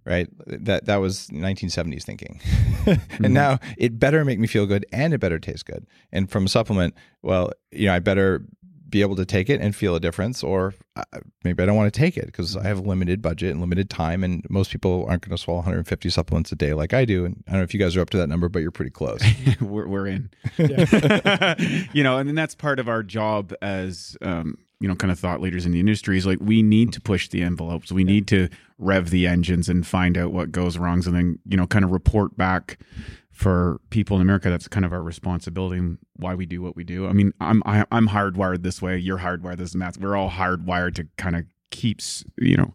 right? 0.08 0.28
That 0.46 0.86
that 0.86 0.96
was 0.96 1.28
1970s 1.28 2.02
thinking. 2.02 2.40
And 3.22 3.34
now 3.34 3.58
it 3.76 3.98
better 3.98 4.24
make 4.24 4.38
me 4.38 4.46
feel 4.46 4.64
good 4.64 4.86
and 4.92 5.12
it 5.12 5.18
better 5.18 5.38
taste 5.38 5.66
good. 5.66 5.86
And 6.10 6.30
from 6.30 6.46
a 6.46 6.48
supplement 6.48 6.94
well 7.20 7.52
you 7.70 7.86
know 7.86 7.94
i 7.94 7.98
better 7.98 8.42
be 8.88 9.02
able 9.02 9.16
to 9.16 9.26
take 9.26 9.50
it 9.50 9.60
and 9.60 9.76
feel 9.76 9.94
a 9.94 10.00
difference 10.00 10.42
or 10.42 10.72
uh, 10.96 11.02
maybe 11.44 11.62
i 11.62 11.66
don't 11.66 11.76
want 11.76 11.92
to 11.92 12.00
take 12.00 12.16
it 12.16 12.24
because 12.24 12.56
i 12.56 12.62
have 12.62 12.78
a 12.78 12.82
limited 12.82 13.20
budget 13.20 13.50
and 13.50 13.60
limited 13.60 13.90
time 13.90 14.24
and 14.24 14.42
most 14.48 14.70
people 14.70 15.04
aren't 15.06 15.20
going 15.20 15.36
to 15.36 15.42
swallow 15.42 15.58
150 15.58 16.08
supplements 16.08 16.50
a 16.50 16.56
day 16.56 16.72
like 16.72 16.94
i 16.94 17.04
do. 17.04 17.26
And 17.26 17.44
i 17.46 17.50
don't 17.50 17.60
know 17.60 17.64
if 17.64 17.74
you 17.74 17.80
guys 17.80 17.94
are 17.94 18.00
up 18.00 18.08
to 18.10 18.16
that 18.16 18.28
number 18.28 18.48
but 18.48 18.60
you're 18.60 18.70
pretty 18.70 18.90
close. 18.90 19.22
We're, 19.60 19.86
we're 19.86 20.06
in. 20.06 20.30
You 21.92 22.02
know 22.02 22.16
and 22.16 22.26
then 22.26 22.34
that's 22.34 22.54
part 22.54 22.78
of 22.78 22.88
our 22.88 23.02
job 23.02 23.52
as 23.60 24.16
um, 24.22 24.56
you 24.80 24.88
know 24.88 24.94
kind 24.94 25.10
of 25.10 25.18
thought 25.18 25.40
leaders 25.40 25.66
in 25.66 25.72
the 25.72 25.80
industry 25.80 26.16
is 26.16 26.26
like 26.26 26.38
we 26.40 26.62
need 26.62 26.92
to 26.92 27.00
push 27.00 27.28
the 27.28 27.42
envelopes. 27.42 27.90
We 27.90 28.04
need 28.04 28.26
to 28.28 28.48
rev 28.78 29.10
the 29.10 29.26
engines 29.26 29.68
and 29.68 29.86
find 29.86 30.16
out 30.16 30.32
what 30.32 30.52
goes 30.52 30.78
wrong 30.78 31.04
and 31.06 31.14
then 31.14 31.38
you 31.46 31.56
know 31.56 31.66
kind 31.66 31.84
of 31.84 31.90
report 31.90 32.36
back 32.36 32.78
for 33.30 33.80
people 33.90 34.16
in 34.16 34.22
america. 34.22 34.50
That's 34.50 34.68
kind 34.68 34.84
of 34.84 34.92
our 34.92 35.02
responsibility 35.02 35.78
and 35.78 35.98
why 36.16 36.34
we 36.34 36.46
do 36.46 36.62
what 36.62 36.76
we 36.76 36.84
do. 36.84 37.06
I 37.06 37.12
mean 37.12 37.32
i'm 37.40 37.62
I, 37.66 37.84
i'm 37.90 38.08
hardwired 38.08 38.62
this 38.62 38.80
way. 38.80 38.98
You're 38.98 39.18
hardwired 39.18 39.58
this 39.58 39.72
and 39.72 39.82
that 39.82 39.96
we're 39.98 40.16
all 40.16 40.30
hardwired 40.30 40.94
to 40.96 41.06
kind 41.16 41.36
of 41.36 41.44
keeps 41.70 42.24
you 42.38 42.56
know 42.56 42.72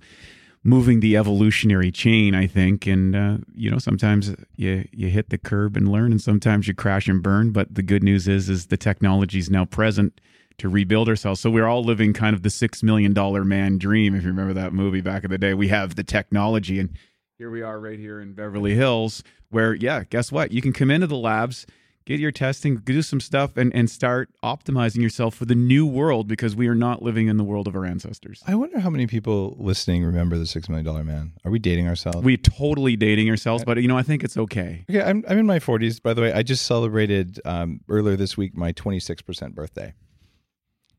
moving 0.65 0.99
the 1.01 1.17
evolutionary 1.17 1.91
chain 1.91 2.35
i 2.35 2.47
think. 2.47 2.85
And 2.85 3.15
uh, 3.15 3.37
you 3.53 3.71
know 3.71 3.79
sometimes 3.79 4.35
you 4.57 4.85
you 4.91 5.07
hit 5.07 5.29
the 5.29 5.37
curb 5.37 5.77
and 5.77 5.89
learn 5.89 6.11
and 6.11 6.21
sometimes 6.21 6.67
you 6.67 6.73
crash 6.73 7.07
and 7.07 7.23
burn. 7.23 7.51
But 7.51 7.75
the 7.75 7.83
good 7.83 8.03
news 8.03 8.27
is 8.27 8.49
is 8.49 8.65
the 8.65 8.77
technology 8.77 9.39
is 9.39 9.49
now 9.49 9.63
present 9.63 10.19
to 10.57 10.69
rebuild 10.69 11.09
ourselves. 11.09 11.39
So 11.39 11.49
we're 11.49 11.67
all 11.67 11.83
living 11.83 12.13
kind 12.13 12.35
of 12.35 12.43
the 12.43 12.49
six 12.49 12.83
million 12.83 13.13
dollar 13.13 13.43
man 13.43 13.77
dream. 13.77 14.15
If 14.15 14.23
you 14.23 14.29
remember 14.29 14.53
that 14.53 14.73
movie 14.73 15.01
back 15.01 15.23
in 15.23 15.31
the 15.31 15.37
day 15.37 15.53
we 15.53 15.67
have 15.69 15.95
the 15.95 16.03
technology 16.03 16.79
and 16.79 16.91
here 17.37 17.49
we 17.49 17.61
are 17.61 17.79
right 17.79 17.99
here 17.99 18.19
in 18.19 18.33
beverly 18.33 18.75
hills 18.75 19.23
where 19.49 19.73
yeah 19.73 20.03
guess 20.09 20.31
what? 20.31 20.51
You 20.51 20.61
can 20.61 20.73
come 20.73 20.91
into 20.91 21.07
the 21.07 21.17
labs 21.17 21.65
get 22.05 22.19
your 22.19 22.31
testing 22.31 22.77
do 22.77 23.01
some 23.01 23.19
stuff 23.19 23.57
and, 23.57 23.73
and 23.73 23.89
start 23.89 24.29
optimizing 24.43 25.01
yourself 25.01 25.35
for 25.35 25.45
the 25.45 25.55
new 25.55 25.85
world 25.85 26.27
because 26.27 26.55
we 26.55 26.67
are 26.67 26.75
not 26.75 27.01
living 27.01 27.27
in 27.27 27.37
the 27.37 27.43
world 27.43 27.67
of 27.67 27.75
our 27.75 27.85
ancestors. 27.85 28.43
I 28.47 28.55
wonder 28.55 28.79
how 28.79 28.89
many 28.89 29.07
people 29.07 29.55
listening 29.59 30.03
remember 30.03 30.37
the 30.37 30.45
six 30.45 30.69
million 30.69 30.85
dollar 30.85 31.03
man. 31.03 31.33
Are 31.45 31.51
we 31.51 31.59
dating 31.59 31.87
ourselves? 31.87 32.19
We 32.23 32.37
totally 32.37 32.95
dating 32.95 33.29
ourselves 33.29 33.63
but 33.63 33.81
you 33.81 33.87
know 33.87 33.97
i 33.97 34.03
think 34.03 34.23
it's 34.23 34.37
okay. 34.37 34.85
Okay, 34.89 35.01
I'm, 35.01 35.23
I'm 35.27 35.37
in 35.37 35.45
my 35.45 35.59
40s. 35.59 36.01
By 36.01 36.13
the 36.13 36.21
way, 36.21 36.33
I 36.33 36.43
just 36.43 36.65
celebrated 36.65 37.39
um, 37.45 37.81
earlier 37.87 38.15
this 38.15 38.37
week 38.37 38.55
my 38.55 38.73
26% 38.73 39.53
birthday. 39.53 39.93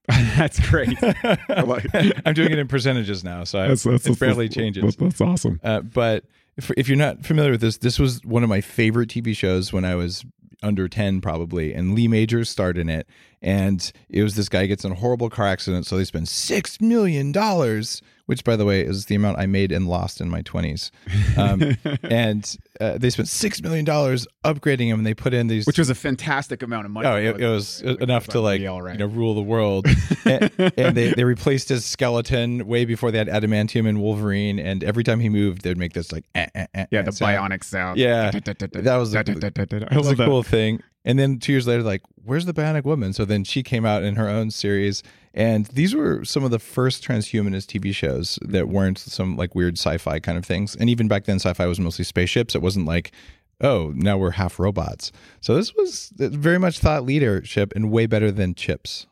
that's 0.37 0.61
great. 0.69 0.97
I'm 1.03 2.35
doing 2.35 2.53
it 2.53 2.59
in 2.59 2.69
percentages 2.69 3.25
now, 3.25 3.45
so 3.45 3.59
I, 3.59 3.71
it 3.71 4.19
barely 4.19 4.49
changes. 4.49 4.97
that's 4.97 5.21
awesome. 5.21 5.61
Uh, 5.65 5.81
but 5.81 6.25
if, 6.57 6.71
if 6.77 6.89
you're 6.89 6.99
not 6.99 7.25
familiar 7.25 7.53
with 7.53 7.61
this, 7.61 7.79
this 7.79 7.99
was 7.99 8.23
one 8.25 8.43
of 8.43 8.49
my 8.49 8.61
favorite 8.61 9.09
TV 9.09 9.35
shows 9.37 9.73
when 9.73 9.85
I 9.85 9.95
was 9.95 10.25
under 10.63 10.89
10 10.89 11.21
probably 11.21 11.75
and 11.75 11.95
lee 11.95 12.09
majors 12.09 12.49
starred 12.49 12.79
in 12.79 12.89
it. 12.89 13.07
And 13.43 13.91
it 14.09 14.23
was 14.23 14.35
this 14.35 14.49
guy 14.49 14.67
gets 14.67 14.85
in 14.85 14.93
a 14.93 14.95
horrible 14.95 15.29
car 15.29 15.47
accident 15.47 15.87
so 15.87 15.97
they 15.97 16.05
spend 16.05 16.29
six 16.29 16.81
million 16.81 17.33
dollars 17.33 18.01
which, 18.27 18.45
by 18.45 18.57
the 18.57 18.65
way, 18.65 18.81
is 18.81 19.07
the 19.07 19.15
amount 19.15 19.39
I 19.39 19.47
made 19.47 19.71
and 19.71 19.87
lost 19.87 20.21
in 20.21 20.31
my 20.31 20.43
20s. 20.43 20.91
Um, 21.37 21.77
and 22.03 22.57
uh, 22.81 22.99
they 22.99 23.11
spent 23.11 23.29
$6 23.29 23.63
million 23.63 23.85
upgrading 23.85 24.91
them 24.91 25.01
and 25.01 25.07
they 25.07 25.15
put 25.15 25.35
in 25.35 25.47
these. 25.47 25.67
Which 25.67 25.79
was 25.79 25.91
a 25.91 25.95
fantastic 25.95 26.63
amount 26.63 26.87
of 26.87 26.91
money. 26.91 27.07
Oh, 27.07 27.17
it, 27.17 27.41
it 27.41 27.49
was 27.49 27.83
enough 27.83 28.29
to 28.29 28.41
like 28.41 28.63
right? 28.63 28.93
you 28.93 28.99
know 28.99 29.07
rule 29.07 29.35
the 29.35 29.43
world, 29.43 29.87
and, 30.25 30.51
and 30.77 30.97
they, 30.97 31.13
they 31.13 31.25
replaced 31.25 31.69
his 31.69 31.85
skeleton 31.85 32.67
way 32.67 32.85
before 32.85 33.11
they 33.11 33.19
had 33.19 33.29
adamantium 33.29 33.89
and 33.89 34.01
Wolverine, 34.01 34.59
and 34.59 34.83
every 34.83 35.05
time 35.05 35.21
he 35.21 35.29
moved, 35.29 35.63
they'd 35.63 35.79
make 35.79 35.93
this 35.93 36.13
like 36.13 36.25
eh, 36.35 36.47
eh, 36.55 36.67
eh, 36.75 36.87
yeah, 36.91 37.01
eh 37.01 37.03
the 37.03 37.13
sound. 37.13 37.53
bionic 37.53 37.65
sound. 37.65 37.99
Yeah, 37.99 38.31
that 38.31 38.97
was 38.97 39.15
a, 39.15 39.23
that 39.23 39.89
was 39.93 40.11
a 40.11 40.17
cool 40.17 40.43
thing. 40.43 40.83
And 41.05 41.19
then 41.19 41.39
two 41.39 41.53
years 41.53 41.67
later, 41.67 41.83
like, 41.83 42.03
where's 42.25 42.47
the 42.47 42.55
Bionic 42.55 42.85
Woman? 42.85 43.13
So 43.13 43.25
then 43.25 43.45
she 43.45 43.63
came 43.63 43.85
out 43.85 44.03
in 44.03 44.17
her 44.17 44.29
own 44.29 44.51
series, 44.51 45.03
and 45.35 45.67
these 45.67 45.95
were 45.95 46.25
some 46.25 46.45
of 46.45 46.51
the 46.51 46.59
first 46.59 47.05
transhumanist 47.05 47.67
TV 47.67 47.95
shows 47.95 48.39
that 48.43 48.69
weren't 48.69 48.99
some 48.99 49.37
like 49.37 49.55
weird 49.55 49.77
sci-fi 49.77 50.19
kind 50.21 50.39
of 50.39 50.45
things. 50.45 50.75
And 50.75 50.89
even 50.89 51.09
back 51.09 51.25
then, 51.25 51.37
sci-fi 51.37 51.67
was 51.67 51.79
mostly 51.79 52.05
spaceships. 52.05 52.55
It 52.55 52.63
wasn't 52.63 52.87
like, 52.87 53.13
oh, 53.61 53.93
now 53.95 54.17
we're 54.17 54.31
half 54.33 54.59
robots. 54.59 55.13
So 55.41 55.55
this 55.55 55.75
was 55.75 56.13
uh, 56.19 56.29
very 56.29 56.59
much 56.59 56.79
thought 56.79 57.05
leadership 57.05 57.73
and 57.77 57.91
way 57.91 58.07
better 58.07 58.31
than 58.31 58.55
chips. 58.55 59.07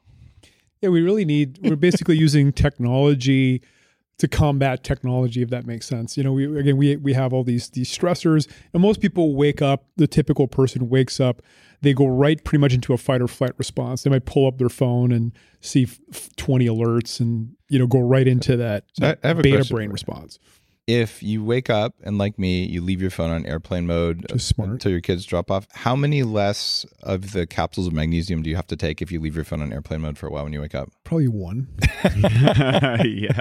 Yeah, 0.80 0.88
we 0.88 1.02
really 1.02 1.24
need. 1.24 1.58
We're 1.62 1.76
basically 1.76 2.16
using 2.18 2.52
technology 2.52 3.62
to 4.22 4.28
combat 4.28 4.82
technology, 4.84 5.42
if 5.42 5.50
that 5.50 5.66
makes 5.66 5.84
sense. 5.86 6.16
You 6.16 6.22
know, 6.22 6.32
we 6.32 6.44
again 6.58 6.76
we 6.76 6.96
we 6.96 7.12
have 7.12 7.32
all 7.32 7.44
these 7.44 7.68
these 7.70 7.90
stressors, 7.96 8.48
and 8.72 8.80
most 8.80 9.00
people 9.00 9.34
wake 9.34 9.60
up. 9.60 9.84
The 9.96 10.06
typical 10.06 10.46
person 10.48 10.88
wakes 10.88 11.18
up, 11.20 11.42
they 11.82 11.92
go 11.92 12.06
right 12.06 12.42
pretty 12.44 12.60
much 12.60 12.72
into 12.72 12.92
a 12.92 12.96
fight 12.98 13.20
or 13.20 13.26
flight 13.28 13.52
response. 13.58 14.04
They 14.04 14.10
might 14.10 14.24
pull 14.24 14.46
up 14.46 14.58
their 14.58 14.68
phone 14.68 15.10
and 15.12 15.32
see 15.60 15.82
f- 16.12 16.28
twenty 16.36 16.66
alerts, 16.66 17.18
and 17.20 17.52
you 17.68 17.78
know 17.80 17.86
go 17.88 17.98
right 18.00 18.26
into 18.28 18.56
that, 18.58 18.84
So 18.92 19.06
I- 19.08 19.16
I 19.24 19.28
have 19.28 19.38
a 19.40 19.42
beta 19.42 19.56
brain 19.74 19.90
response. 19.90 20.38
If 20.88 21.22
you 21.22 21.44
wake 21.44 21.70
up 21.70 21.94
and 22.02 22.18
like 22.18 22.40
me, 22.40 22.64
you 22.64 22.82
leave 22.82 23.00
your 23.00 23.10
phone 23.10 23.30
on 23.30 23.46
airplane 23.46 23.86
mode 23.86 24.26
Just 24.28 24.48
smart. 24.48 24.70
until 24.70 24.90
your 24.90 25.00
kids 25.00 25.24
drop 25.24 25.48
off, 25.48 25.68
how 25.72 25.94
many 25.94 26.24
less 26.24 26.84
of 27.04 27.30
the 27.32 27.46
capsules 27.46 27.86
of 27.86 27.92
magnesium 27.92 28.42
do 28.42 28.50
you 28.50 28.56
have 28.56 28.66
to 28.66 28.76
take 28.76 29.00
if 29.00 29.12
you 29.12 29.20
leave 29.20 29.36
your 29.36 29.44
phone 29.44 29.62
on 29.62 29.72
airplane 29.72 30.00
mode 30.00 30.18
for 30.18 30.26
a 30.26 30.30
while 30.30 30.42
when 30.42 30.52
you 30.52 30.60
wake 30.60 30.74
up? 30.74 30.90
Probably 31.04 31.28
one. 31.28 31.68
yeah. 32.04 33.40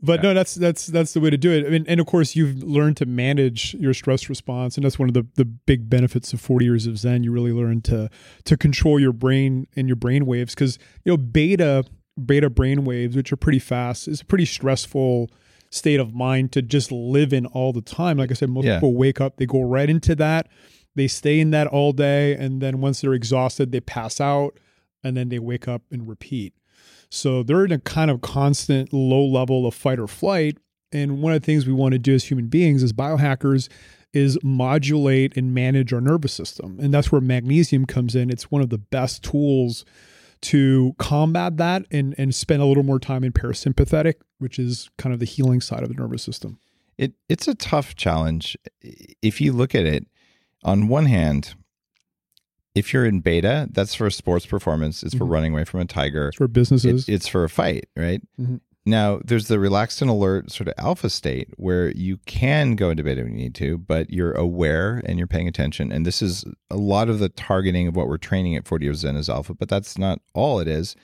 But 0.00 0.22
no, 0.22 0.32
that's 0.32 0.54
that's 0.54 0.86
that's 0.86 1.12
the 1.12 1.18
way 1.20 1.30
to 1.30 1.36
do 1.36 1.50
it. 1.50 1.66
I 1.66 1.70
mean, 1.70 1.84
and 1.88 1.98
of 1.98 2.06
course, 2.06 2.36
you've 2.36 2.62
learned 2.62 2.96
to 2.98 3.06
manage 3.06 3.74
your 3.74 3.92
stress 3.92 4.28
response, 4.28 4.76
and 4.76 4.84
that's 4.84 4.98
one 4.98 5.08
of 5.08 5.14
the 5.14 5.26
the 5.34 5.44
big 5.44 5.90
benefits 5.90 6.32
of 6.32 6.40
forty 6.40 6.66
years 6.66 6.86
of 6.86 6.98
Zen. 6.98 7.24
You 7.24 7.32
really 7.32 7.52
learn 7.52 7.82
to 7.82 8.08
to 8.44 8.56
control 8.56 9.00
your 9.00 9.12
brain 9.12 9.66
and 9.74 9.88
your 9.88 9.96
brain 9.96 10.24
waves 10.24 10.54
because 10.54 10.78
you 11.04 11.10
know 11.10 11.16
beta 11.16 11.84
beta 12.24 12.48
brain 12.48 12.84
waves, 12.84 13.16
which 13.16 13.32
are 13.32 13.36
pretty 13.36 13.58
fast, 13.58 14.06
is 14.06 14.22
pretty 14.22 14.44
stressful 14.44 15.30
state 15.70 16.00
of 16.00 16.14
mind 16.14 16.52
to 16.52 16.62
just 16.62 16.90
live 16.92 17.32
in 17.32 17.46
all 17.46 17.72
the 17.72 17.82
time. 17.82 18.16
Like 18.18 18.30
I 18.30 18.34
said, 18.34 18.48
most 18.50 18.64
Yeah. 18.64 18.76
people 18.76 18.94
wake 18.94 19.20
up, 19.20 19.36
they 19.36 19.46
go 19.46 19.60
right 19.62 19.88
into 19.88 20.14
that, 20.16 20.48
they 20.94 21.06
stay 21.08 21.40
in 21.40 21.50
that 21.50 21.66
all 21.66 21.92
day, 21.92 22.34
and 22.34 22.60
then 22.60 22.80
once 22.80 23.00
they're 23.00 23.14
exhausted, 23.14 23.70
they 23.72 23.80
pass 23.80 24.20
out, 24.20 24.58
and 25.04 25.16
then 25.16 25.28
they 25.28 25.38
wake 25.38 25.68
up 25.68 25.82
and 25.90 26.08
repeat. 26.08 26.54
So 27.10 27.42
they're 27.42 27.64
in 27.64 27.72
a 27.72 27.78
kind 27.78 28.10
of 28.10 28.20
constant 28.20 28.92
low 28.92 29.24
level 29.24 29.66
of 29.66 29.74
fight 29.74 29.98
or 29.98 30.06
flight. 30.08 30.58
And 30.92 31.20
one 31.22 31.32
of 31.34 31.40
the 31.42 31.46
things 31.46 31.66
we 31.66 31.72
want 31.72 31.92
to 31.92 31.98
do 31.98 32.14
as 32.14 32.24
human 32.24 32.46
beings, 32.48 32.82
as 32.82 32.92
biohackers, 32.92 33.68
is 34.14 34.38
modulate 34.42 35.36
and 35.36 35.52
manage 35.54 35.92
our 35.92 36.00
nervous 36.00 36.32
system. 36.32 36.78
And 36.80 36.92
that's 36.92 37.12
where 37.12 37.20
magnesium 37.20 37.84
comes 37.84 38.14
in. 38.14 38.30
It's 38.30 38.50
one 38.50 38.62
of 38.62 38.70
the 38.70 38.78
best 38.78 39.22
tools 39.22 39.84
to 40.42 40.94
combat 40.98 41.56
that 41.58 41.84
and, 41.90 42.14
and 42.18 42.34
spend 42.34 42.62
a 42.62 42.64
little 42.66 42.82
more 42.82 42.98
time 43.00 43.24
in 43.24 43.32
parasympathetic, 43.32 44.14
which 44.38 44.58
is 44.58 44.88
kind 44.98 45.12
of 45.12 45.18
the 45.20 45.26
healing 45.26 45.60
side 45.60 45.82
of 45.82 45.88
the 45.88 45.94
nervous 45.94 46.22
system. 46.22 46.58
It 46.96 47.12
it's 47.28 47.46
a 47.48 47.54
tough 47.54 47.94
challenge. 47.96 48.56
If 49.22 49.40
you 49.40 49.52
look 49.52 49.74
at 49.74 49.86
it, 49.86 50.06
on 50.64 50.88
one 50.88 51.06
hand, 51.06 51.54
if 52.74 52.92
you're 52.92 53.04
in 53.06 53.20
beta, 53.20 53.68
that's 53.72 53.94
for 53.94 54.10
sports 54.10 54.46
performance. 54.46 55.02
It's 55.02 55.14
for 55.14 55.24
Mhm. 55.24 55.30
running 55.30 55.52
away 55.52 55.64
from 55.64 55.80
a 55.80 55.84
tiger. 55.84 56.28
It's 56.28 56.40
where 56.40 56.48
businesses. 56.48 57.08
It- 57.08 57.12
it's 57.14 57.28
for 57.28 57.44
a 57.44 57.48
fight, 57.48 57.86
right? 57.96 58.20
Mhm. 58.40 58.60
Now, 58.88 59.20
there's 59.22 59.48
the 59.48 59.58
relaxed 59.58 60.00
and 60.00 60.10
alert 60.10 60.50
sort 60.50 60.68
of 60.68 60.74
alpha 60.78 61.10
state 61.10 61.50
where 61.58 61.90
you 61.90 62.16
can 62.24 62.74
go 62.74 62.88
into 62.88 63.02
beta 63.02 63.22
when 63.22 63.32
you 63.32 63.44
need 63.44 63.54
to, 63.56 63.76
but 63.76 64.08
you're 64.08 64.32
aware 64.32 65.02
and 65.04 65.18
you're 65.18 65.26
paying 65.26 65.46
attention. 65.46 65.92
And 65.92 66.06
this 66.06 66.22
is 66.22 66.46
a 66.70 66.76
lot 66.76 67.10
of 67.10 67.18
the 67.18 67.28
targeting 67.28 67.86
of 67.86 67.94
what 67.94 68.08
we're 68.08 68.16
training 68.16 68.56
at 68.56 68.66
40 68.66 68.86
years 68.86 68.98
Zen 69.00 69.16
is 69.16 69.28
alpha, 69.28 69.52
but 69.52 69.68
that's 69.68 69.98
not 69.98 70.20
all 70.32 70.58
it 70.58 70.66
is. 70.66 70.96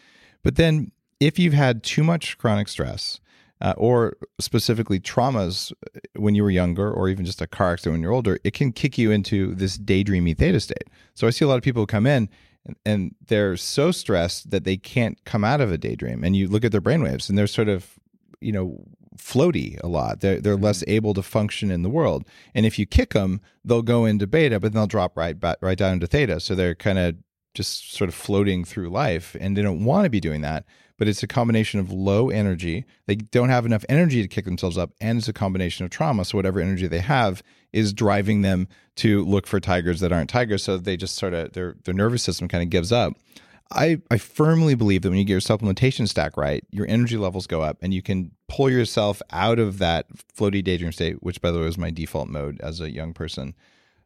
But 0.42 0.56
then 0.56 0.92
if 1.20 1.38
you've 1.38 1.52
had 1.52 1.82
too 1.82 2.02
much 2.02 2.38
chronic 2.38 2.68
stress, 2.68 3.20
uh, 3.60 3.74
or 3.76 4.16
specifically 4.40 4.98
traumas 4.98 5.70
uh, 5.72 6.00
when 6.16 6.34
you 6.34 6.42
were 6.42 6.50
younger, 6.50 6.90
or 6.90 7.10
even 7.10 7.26
just 7.26 7.42
a 7.42 7.46
car 7.46 7.74
accident 7.74 7.94
when 7.94 8.02
you're 8.02 8.12
older, 8.12 8.38
it 8.44 8.54
can 8.54 8.72
kick 8.72 8.96
you 8.96 9.10
into 9.10 9.54
this 9.54 9.76
daydreamy 9.76 10.36
theta 10.36 10.58
state. 10.58 10.88
So 11.14 11.26
I 11.26 11.30
see 11.30 11.44
a 11.44 11.48
lot 11.48 11.58
of 11.58 11.62
people 11.62 11.86
come 11.86 12.06
in 12.06 12.30
and, 12.66 12.76
and 12.84 13.14
they're 13.26 13.56
so 13.56 13.90
stressed 13.90 14.50
that 14.50 14.64
they 14.64 14.76
can't 14.76 15.22
come 15.24 15.44
out 15.44 15.60
of 15.60 15.72
a 15.72 15.78
daydream. 15.78 16.24
And 16.24 16.36
you 16.36 16.48
look 16.48 16.64
at 16.64 16.72
their 16.72 16.80
brainwaves 16.80 17.28
and 17.28 17.36
they're 17.36 17.46
sort 17.46 17.68
of, 17.68 17.98
you 18.40 18.52
know, 18.52 18.84
floaty 19.16 19.78
a 19.82 19.86
lot. 19.86 20.20
They're, 20.20 20.40
they're 20.40 20.54
mm-hmm. 20.54 20.64
less 20.64 20.84
able 20.86 21.14
to 21.14 21.22
function 21.22 21.70
in 21.70 21.82
the 21.82 21.90
world. 21.90 22.26
And 22.54 22.66
if 22.66 22.78
you 22.78 22.86
kick 22.86 23.12
them, 23.12 23.40
they'll 23.64 23.82
go 23.82 24.04
into 24.04 24.26
beta, 24.26 24.58
but 24.60 24.72
then 24.72 24.80
they'll 24.80 24.86
drop 24.86 25.16
right 25.16 25.38
back, 25.38 25.58
right 25.60 25.78
down 25.78 26.00
to 26.00 26.06
theta. 26.06 26.40
So 26.40 26.54
they're 26.54 26.74
kind 26.74 26.98
of 26.98 27.16
just 27.54 27.92
sort 27.92 28.08
of 28.08 28.14
floating 28.14 28.64
through 28.64 28.90
life 28.90 29.36
and 29.38 29.56
they 29.56 29.62
don't 29.62 29.84
want 29.84 30.04
to 30.04 30.10
be 30.10 30.20
doing 30.20 30.40
that 30.40 30.64
but 30.98 31.08
it's 31.08 31.22
a 31.22 31.26
combination 31.26 31.80
of 31.80 31.90
low 31.90 32.30
energy. 32.30 32.84
They 33.06 33.16
don't 33.16 33.48
have 33.48 33.66
enough 33.66 33.84
energy 33.88 34.22
to 34.22 34.28
kick 34.28 34.44
themselves 34.44 34.78
up 34.78 34.92
and 35.00 35.18
it's 35.18 35.28
a 35.28 35.32
combination 35.32 35.84
of 35.84 35.90
trauma. 35.90 36.24
So 36.24 36.38
whatever 36.38 36.60
energy 36.60 36.86
they 36.86 37.00
have 37.00 37.42
is 37.72 37.92
driving 37.92 38.42
them 38.42 38.68
to 38.96 39.24
look 39.24 39.46
for 39.46 39.58
tigers 39.60 40.00
that 40.00 40.12
aren't 40.12 40.30
tigers. 40.30 40.62
So 40.62 40.78
they 40.78 40.96
just 40.96 41.16
sort 41.16 41.34
of 41.34 41.52
their 41.52 41.76
their 41.84 41.94
nervous 41.94 42.22
system 42.22 42.48
kind 42.48 42.62
of 42.62 42.70
gives 42.70 42.92
up. 42.92 43.14
I, 43.70 44.00
I 44.10 44.18
firmly 44.18 44.74
believe 44.74 45.02
that 45.02 45.08
when 45.08 45.18
you 45.18 45.24
get 45.24 45.32
your 45.32 45.40
supplementation 45.40 46.06
stack 46.06 46.36
right, 46.36 46.64
your 46.70 46.86
energy 46.86 47.16
levels 47.16 47.46
go 47.46 47.62
up 47.62 47.78
and 47.80 47.92
you 47.94 48.02
can 48.02 48.30
pull 48.46 48.70
yourself 48.70 49.22
out 49.30 49.58
of 49.58 49.78
that 49.78 50.06
floaty 50.36 50.62
daydream 50.62 50.92
state, 50.92 51.22
which 51.22 51.40
by 51.40 51.50
the 51.50 51.58
way 51.58 51.64
was 51.64 51.78
my 51.78 51.90
default 51.90 52.28
mode 52.28 52.60
as 52.60 52.80
a 52.80 52.90
young 52.90 53.14
person. 53.14 53.54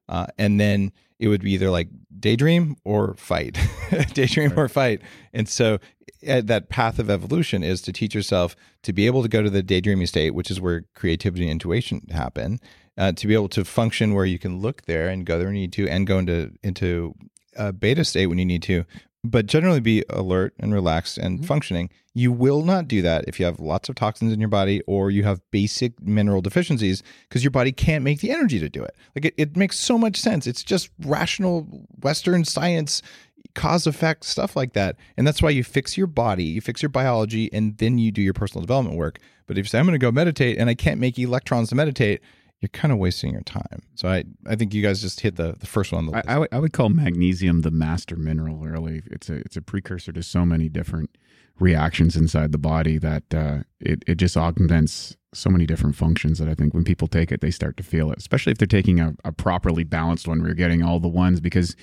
Uh, 0.09 0.26
and 0.39 0.59
then 0.59 0.93
it 1.18 1.28
would 1.28 1.43
be 1.43 1.53
either 1.53 1.70
like 1.70 1.89
daydream 2.18 2.76
or 2.84 3.14
fight, 3.14 3.59
daydream 4.14 4.53
or 4.57 4.68
fight. 4.68 5.03
And 5.32 5.49
so 5.49 5.78
that 6.23 6.69
path 6.69 6.99
of 6.99 7.11
evolution 7.11 7.62
is 7.62 7.81
to 7.83 7.93
teach 7.93 8.14
yourself 8.14 8.57
to 8.83 8.93
be 8.93 9.07
able 9.07 9.23
to 9.23 9.29
go 9.29 9.43
to 9.43 9.51
the 9.51 9.62
daydreaming 9.62 10.07
state, 10.07 10.35
which 10.35 10.51
is 10.51 10.61
where 10.61 10.85
creativity 10.95 11.45
and 11.45 11.53
intuition 11.53 12.07
happen, 12.11 12.59
uh, 12.97 13.12
to 13.12 13.27
be 13.27 13.35
able 13.35 13.49
to 13.51 13.64
function 13.64 14.14
where 14.14 14.25
you 14.25 14.39
can 14.39 14.61
look 14.61 14.83
there 14.83 15.09
and 15.09 15.27
go 15.27 15.39
there 15.39 15.47
when 15.47 15.57
you 15.57 15.62
need 15.62 15.73
to, 15.73 15.89
and 15.89 16.07
go 16.07 16.19
into 16.19 16.53
into 16.62 17.14
a 17.57 17.73
beta 17.73 18.05
state 18.05 18.27
when 18.27 18.39
you 18.39 18.45
need 18.45 18.62
to, 18.62 18.85
but 19.25 19.47
generally 19.47 19.81
be 19.81 20.05
alert 20.11 20.55
and 20.59 20.73
relaxed 20.73 21.19
and 21.19 21.47
functioning. 21.47 21.91
You 22.14 22.33
will 22.33 22.64
not 22.64 22.89
do 22.89 23.03
that 23.03 23.27
if 23.29 23.39
you 23.39 23.47
have 23.47 23.61
lots 23.61 23.89
of 23.89 23.95
toxins 23.95 24.33
in 24.33 24.41
your 24.41 24.49
body 24.49 24.81
or 24.87 25.11
you 25.11 25.23
have 25.25 25.41
basic 25.51 26.01
mineral 26.03 26.41
deficiencies 26.41 27.03
because 27.29 27.45
your 27.45 27.51
body 27.51 27.71
can't 27.71 28.05
make 28.05 28.21
the 28.21 28.31
energy 28.31 28.59
to 28.59 28.69
do 28.69 28.83
it. 28.83 28.97
Like 29.14 29.27
it, 29.27 29.35
it 29.37 29.57
makes 29.57 29.79
so 29.79 29.99
much 29.99 30.16
sense. 30.16 30.47
It's 30.47 30.64
just 30.64 30.91
rational 31.01 31.62
Western 32.01 32.45
science, 32.45 33.03
cause 33.59 33.87
effect, 33.87 34.25
stuff 34.25 34.55
like 34.55 34.73
that. 34.75 34.97
And 35.17 35.27
that's 35.27 35.43
why 35.43 35.51
you 35.51 35.65
fix 35.65 35.97
your 35.97 36.07
body, 36.07 36.45
you 36.45 36.61
fix 36.61 36.81
your 36.81 36.89
biology, 36.91 37.53
and 37.53 37.77
then 37.79 37.99
you 37.99 38.13
do 38.13 38.23
your 38.23 38.33
personal 38.33 38.63
development 38.63 38.97
work. 38.97 39.19
But 39.47 39.59
if 39.59 39.65
you 39.65 39.69
say, 39.69 39.79
I'm 39.79 39.85
going 39.85 39.99
to 39.99 39.99
go 39.99 40.13
meditate 40.13 40.59
and 40.59 40.71
I 40.71 40.75
can't 40.75 41.01
make 41.01 41.19
electrons 41.19 41.71
to 41.71 41.75
meditate, 41.75 42.21
you're 42.61 42.69
kind 42.69 42.93
of 42.93 42.99
wasting 42.99 43.33
your 43.33 43.43
time. 43.43 43.83
So 43.97 44.09
I, 44.09 44.25
I 44.47 44.55
think 44.55 44.75
you 44.75 44.83
guys 44.83 45.01
just 45.01 45.21
hit 45.21 45.37
the, 45.37 45.57
the 45.59 45.67
first 45.67 45.93
one 45.93 46.07
on 46.07 46.07
the 46.07 46.13
I, 46.13 46.17
list. 46.17 46.29
I, 46.29 46.39
would, 46.39 46.49
I 46.53 46.59
would 46.59 46.73
call 46.73 46.89
magnesium 46.89 47.63
the 47.63 47.71
master 47.71 48.17
mineral. 48.17 48.59
Really, 48.59 49.03
it's 49.07 49.29
a 49.29 49.35
it's 49.37 49.57
a 49.57 49.63
precursor 49.63 50.13
to 50.13 50.23
so 50.23 50.45
many 50.45 50.69
different 50.69 51.11
reactions 51.61 52.17
inside 52.17 52.53
the 52.53 52.59
body 52.59 52.99
that 52.99 53.23
uh, 53.33 53.59
it 53.81 54.03
it 54.07 54.17
just 54.17 54.37
augments 54.37 55.17
so 55.35 55.51
many 55.51 55.67
different 55.67 55.95
functions 55.95 56.39
that 56.39 56.49
I 56.49 56.55
think 56.55 56.75
when 56.75 56.85
people 56.85 57.07
take 57.07 57.31
it, 57.31 57.41
they 57.41 57.51
start 57.51 57.77
to 57.77 57.83
feel 57.83 58.11
it. 58.11 58.19
Especially 58.19 58.51
if 58.51 58.59
they're 58.59 58.67
taking 58.67 58.99
a, 58.99 59.15
a 59.25 59.31
properly 59.33 59.85
balanced 59.85 60.27
one, 60.27 60.39
where 60.39 60.49
you're 60.49 60.55
getting 60.55 60.83
all 60.83 61.01
the 61.01 61.09
ones 61.09 61.41
because 61.41 61.77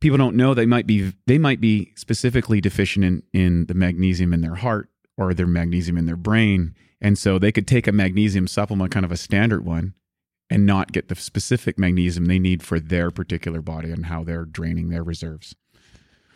people 0.00 0.18
don't 0.18 0.36
know 0.36 0.54
they 0.54 0.66
might 0.66 0.86
be 0.86 1.12
they 1.26 1.38
might 1.38 1.60
be 1.60 1.92
specifically 1.96 2.60
deficient 2.60 3.04
in 3.04 3.22
in 3.32 3.66
the 3.66 3.74
magnesium 3.74 4.32
in 4.32 4.40
their 4.40 4.56
heart 4.56 4.88
or 5.16 5.34
their 5.34 5.46
magnesium 5.46 5.98
in 5.98 6.06
their 6.06 6.16
brain, 6.16 6.74
and 7.00 7.18
so 7.18 7.38
they 7.38 7.52
could 7.52 7.66
take 7.66 7.86
a 7.86 7.92
magnesium 7.92 8.46
supplement, 8.46 8.92
kind 8.92 9.04
of 9.04 9.12
a 9.12 9.16
standard 9.16 9.64
one, 9.64 9.94
and 10.50 10.64
not 10.64 10.92
get 10.92 11.08
the 11.08 11.14
specific 11.14 11.78
magnesium 11.78 12.26
they 12.26 12.38
need 12.38 12.62
for 12.62 12.78
their 12.78 13.10
particular 13.10 13.60
body 13.60 13.90
and 13.90 14.06
how 14.06 14.22
they're 14.22 14.44
draining 14.44 14.88
their 14.88 15.02
reserves. 15.02 15.54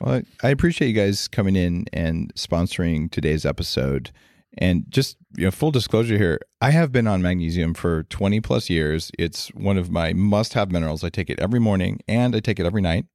Well, 0.00 0.22
I 0.42 0.48
appreciate 0.48 0.88
you 0.88 0.94
guys 0.94 1.28
coming 1.28 1.54
in 1.54 1.86
and 1.92 2.34
sponsoring 2.34 3.10
today's 3.10 3.46
episode. 3.46 4.10
And 4.58 4.84
just 4.90 5.16
you 5.36 5.44
know, 5.44 5.50
full 5.52 5.70
disclosure 5.70 6.18
here, 6.18 6.40
I 6.60 6.70
have 6.70 6.90
been 6.90 7.06
on 7.06 7.22
magnesium 7.22 7.72
for 7.72 8.02
20 8.04 8.40
plus 8.40 8.68
years. 8.68 9.12
It's 9.16 9.48
one 9.54 9.78
of 9.78 9.90
my 9.90 10.12
must-have 10.12 10.72
minerals. 10.72 11.04
I 11.04 11.08
take 11.08 11.30
it 11.30 11.38
every 11.38 11.60
morning 11.60 12.00
and 12.08 12.34
I 12.34 12.40
take 12.40 12.58
it 12.58 12.66
every 12.66 12.82
night. 12.82 13.06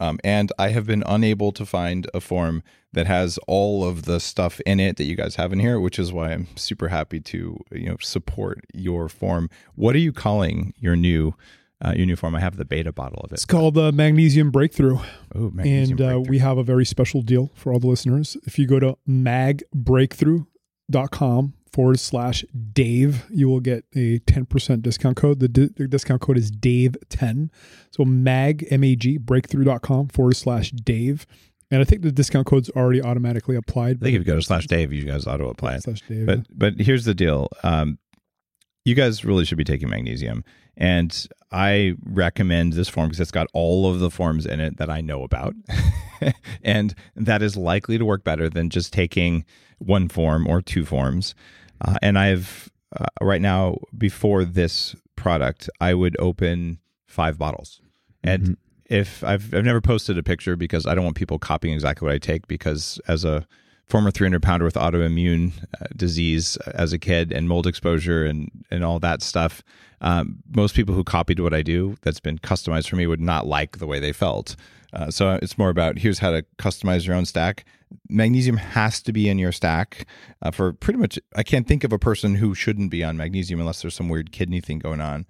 Um, 0.00 0.18
and 0.24 0.50
I 0.58 0.70
have 0.70 0.86
been 0.86 1.04
unable 1.06 1.52
to 1.52 1.64
find 1.64 2.08
a 2.12 2.20
form 2.20 2.62
that 2.92 3.06
has 3.06 3.38
all 3.46 3.84
of 3.84 4.04
the 4.04 4.18
stuff 4.20 4.60
in 4.60 4.80
it 4.80 4.96
that 4.96 5.04
you 5.04 5.14
guys 5.16 5.36
have 5.36 5.52
in 5.52 5.60
here, 5.60 5.78
which 5.78 5.98
is 5.98 6.12
why 6.12 6.32
I'm 6.32 6.48
super 6.56 6.88
happy 6.88 7.20
to 7.20 7.58
you 7.72 7.88
know 7.88 7.96
support 8.00 8.64
your 8.74 9.08
form. 9.08 9.48
What 9.74 9.94
are 9.94 10.00
you 10.00 10.12
calling 10.12 10.74
your 10.78 10.96
new 10.96 11.34
uh, 11.84 11.92
your 11.96 12.06
new 12.06 12.16
form? 12.16 12.34
I 12.34 12.40
have 12.40 12.56
the 12.56 12.64
beta 12.64 12.92
bottle 12.92 13.20
of 13.22 13.30
it. 13.32 13.34
It's 13.34 13.44
called 13.44 13.78
uh, 13.78 13.92
Magnesium 13.92 14.50
Breakthrough. 14.50 14.98
Oh, 15.34 15.50
magnesium 15.50 15.98
and 15.98 16.00
uh, 16.00 16.14
breakthrough. 16.14 16.30
we 16.30 16.38
have 16.38 16.58
a 16.58 16.64
very 16.64 16.84
special 16.84 17.22
deal 17.22 17.50
for 17.54 17.72
all 17.72 17.78
the 17.78 17.88
listeners. 17.88 18.36
If 18.44 18.58
you 18.58 18.66
go 18.66 18.80
to 18.80 18.98
magbreakthrough.com 19.08 21.54
forward 21.72 22.00
slash 22.00 22.44
Dave, 22.72 23.26
you 23.30 23.48
will 23.48 23.60
get 23.60 23.84
a 23.94 24.18
10% 24.20 24.82
discount 24.82 25.16
code. 25.16 25.40
The, 25.40 25.48
di- 25.48 25.70
the 25.76 25.88
discount 25.88 26.22
code 26.22 26.38
is 26.38 26.50
Dave10. 26.50 27.50
So 27.90 28.04
mag, 28.04 28.66
M-A-G, 28.70 29.18
breakthrough.com 29.18 30.08
forward 30.08 30.36
slash 30.36 30.70
Dave. 30.70 31.26
And 31.70 31.80
I 31.80 31.84
think 31.84 32.02
the 32.02 32.12
discount 32.12 32.46
code's 32.46 32.70
already 32.70 33.02
automatically 33.02 33.56
applied. 33.56 33.96
I 33.96 34.04
think 34.04 34.14
if 34.14 34.20
you 34.20 34.24
go 34.24 34.36
to 34.36 34.42
slash 34.42 34.66
Dave, 34.66 34.92
you 34.92 35.04
guys 35.04 35.26
auto 35.26 35.48
apply 35.48 35.74
it. 35.74 35.82
Slash 35.82 36.02
Dave. 36.08 36.26
But 36.26 36.40
but 36.56 36.74
here's 36.80 37.04
the 37.04 37.14
deal. 37.14 37.48
Um, 37.64 37.98
you 38.86 38.94
guys 38.94 39.24
really 39.24 39.44
should 39.44 39.58
be 39.58 39.64
taking 39.64 39.88
magnesium, 39.90 40.44
and 40.76 41.26
I 41.52 41.94
recommend 42.04 42.72
this 42.74 42.88
form 42.88 43.08
because 43.08 43.20
it's 43.20 43.30
got 43.30 43.48
all 43.52 43.90
of 43.90 43.98
the 44.00 44.10
forms 44.10 44.46
in 44.46 44.60
it 44.60 44.76
that 44.78 44.88
I 44.88 45.00
know 45.00 45.22
about, 45.24 45.54
and 46.62 46.94
that 47.16 47.42
is 47.42 47.56
likely 47.56 47.98
to 47.98 48.04
work 48.04 48.24
better 48.24 48.48
than 48.48 48.70
just 48.70 48.92
taking 48.92 49.44
one 49.78 50.08
form 50.08 50.46
or 50.46 50.62
two 50.62 50.84
forms. 50.84 51.34
Uh, 51.80 51.96
and 52.00 52.18
I've 52.18 52.70
uh, 52.98 53.06
right 53.20 53.42
now 53.42 53.78
before 53.98 54.44
this 54.44 54.94
product, 55.16 55.68
I 55.80 55.92
would 55.94 56.16
open 56.18 56.78
five 57.06 57.38
bottles, 57.38 57.80
and 58.22 58.42
Mhm. 58.42 58.56
if 58.86 59.24
I've 59.24 59.52
I've 59.52 59.64
never 59.64 59.80
posted 59.80 60.16
a 60.16 60.22
picture 60.22 60.54
because 60.56 60.86
I 60.86 60.94
don't 60.94 61.04
want 61.04 61.16
people 61.16 61.38
copying 61.38 61.74
exactly 61.74 62.06
what 62.06 62.14
I 62.14 62.18
take 62.18 62.46
because 62.46 63.00
as 63.08 63.24
a 63.24 63.46
former 63.86 64.10
300 64.10 64.42
pounder 64.42 64.64
with 64.64 64.74
autoimmune 64.74 65.52
uh, 65.80 65.86
disease 65.94 66.56
as 66.74 66.92
a 66.92 66.98
kid 66.98 67.32
and 67.32 67.48
mold 67.48 67.66
exposure 67.66 68.24
and 68.24 68.50
and 68.70 68.84
all 68.84 68.98
that 68.98 69.22
stuff 69.22 69.62
um, 70.00 70.38
most 70.54 70.74
people 70.74 70.94
who 70.94 71.04
copied 71.04 71.40
what 71.40 71.54
I 71.54 71.62
do 71.62 71.96
that's 72.02 72.20
been 72.20 72.38
customized 72.38 72.88
for 72.88 72.96
me 72.96 73.06
would 73.06 73.20
not 73.20 73.46
like 73.46 73.78
the 73.78 73.86
way 73.86 73.98
they 73.98 74.12
felt. 74.12 74.56
Uh, 74.92 75.10
so 75.10 75.38
it's 75.42 75.58
more 75.58 75.68
about 75.68 75.98
here's 75.98 76.18
how 76.18 76.30
to 76.30 76.44
customize 76.58 77.06
your 77.06 77.16
own 77.16 77.26
stack. 77.26 77.64
Magnesium 78.08 78.56
has 78.56 79.00
to 79.02 79.12
be 79.12 79.28
in 79.28 79.38
your 79.38 79.52
stack 79.52 80.06
uh, 80.42 80.50
for 80.50 80.72
pretty 80.72 80.98
much 80.98 81.18
I 81.34 81.42
can't 81.42 81.66
think 81.66 81.84
of 81.84 81.92
a 81.92 81.98
person 81.98 82.34
who 82.34 82.54
shouldn't 82.54 82.90
be 82.90 83.04
on 83.04 83.16
magnesium 83.16 83.60
unless 83.60 83.82
there's 83.82 83.94
some 83.94 84.08
weird 84.08 84.32
kidney 84.32 84.60
thing 84.60 84.78
going 84.78 85.00
on. 85.00 85.26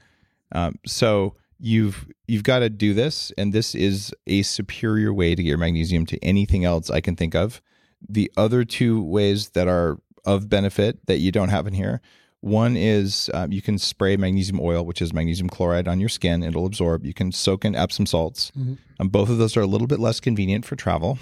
Um, 0.53 0.79
so 0.87 1.37
you've 1.59 2.07
you've 2.27 2.43
got 2.43 2.61
to 2.61 2.71
do 2.71 2.93
this 2.93 3.33
and 3.39 3.53
this 3.53 3.75
is 3.75 4.15
a 4.27 4.43
superior 4.43 5.13
way 5.13 5.35
to 5.35 5.43
get 5.43 5.49
your 5.49 5.59
magnesium 5.59 6.05
to 6.05 6.23
anything 6.23 6.67
else 6.67 6.91
i 6.91 7.01
can 7.01 7.17
think 7.17 7.35
of 7.35 7.63
the 8.09 8.31
other 8.37 8.65
two 8.65 9.03
ways 9.03 9.51
that 9.51 9.69
are 9.69 9.99
of 10.25 10.49
benefit 10.49 10.99
that 11.07 11.19
you 11.19 11.31
don't 11.33 11.49
have 11.51 11.67
in 11.67 11.75
here. 11.75 12.01
One 12.41 12.77
is 12.77 13.31
um, 13.35 13.51
you 13.51 13.63
can 13.63 13.79
spray 13.79 14.17
magnesium 14.17 14.61
oil 14.61 14.85
which 14.85 15.01
is 15.03 15.13
magnesium 15.13 15.49
chloride 15.49 15.89
on 15.89 15.99
your 16.01 16.09
skin. 16.09 16.43
It'll 16.43 16.67
absorb. 16.67 17.05
You 17.05 17.15
can 17.15 17.33
soak 17.33 17.65
in 17.65 17.75
epsom 17.75 18.07
salts. 18.07 18.53
Mhm. 18.57 18.79
um, 19.01 19.09
both 19.09 19.29
of 19.31 19.39
those 19.39 19.57
are 19.57 19.63
a 19.63 19.67
little 19.67 19.87
bit 19.87 19.99
less 19.99 20.21
convenient 20.21 20.65
for 20.65 20.77
travel 20.77 21.19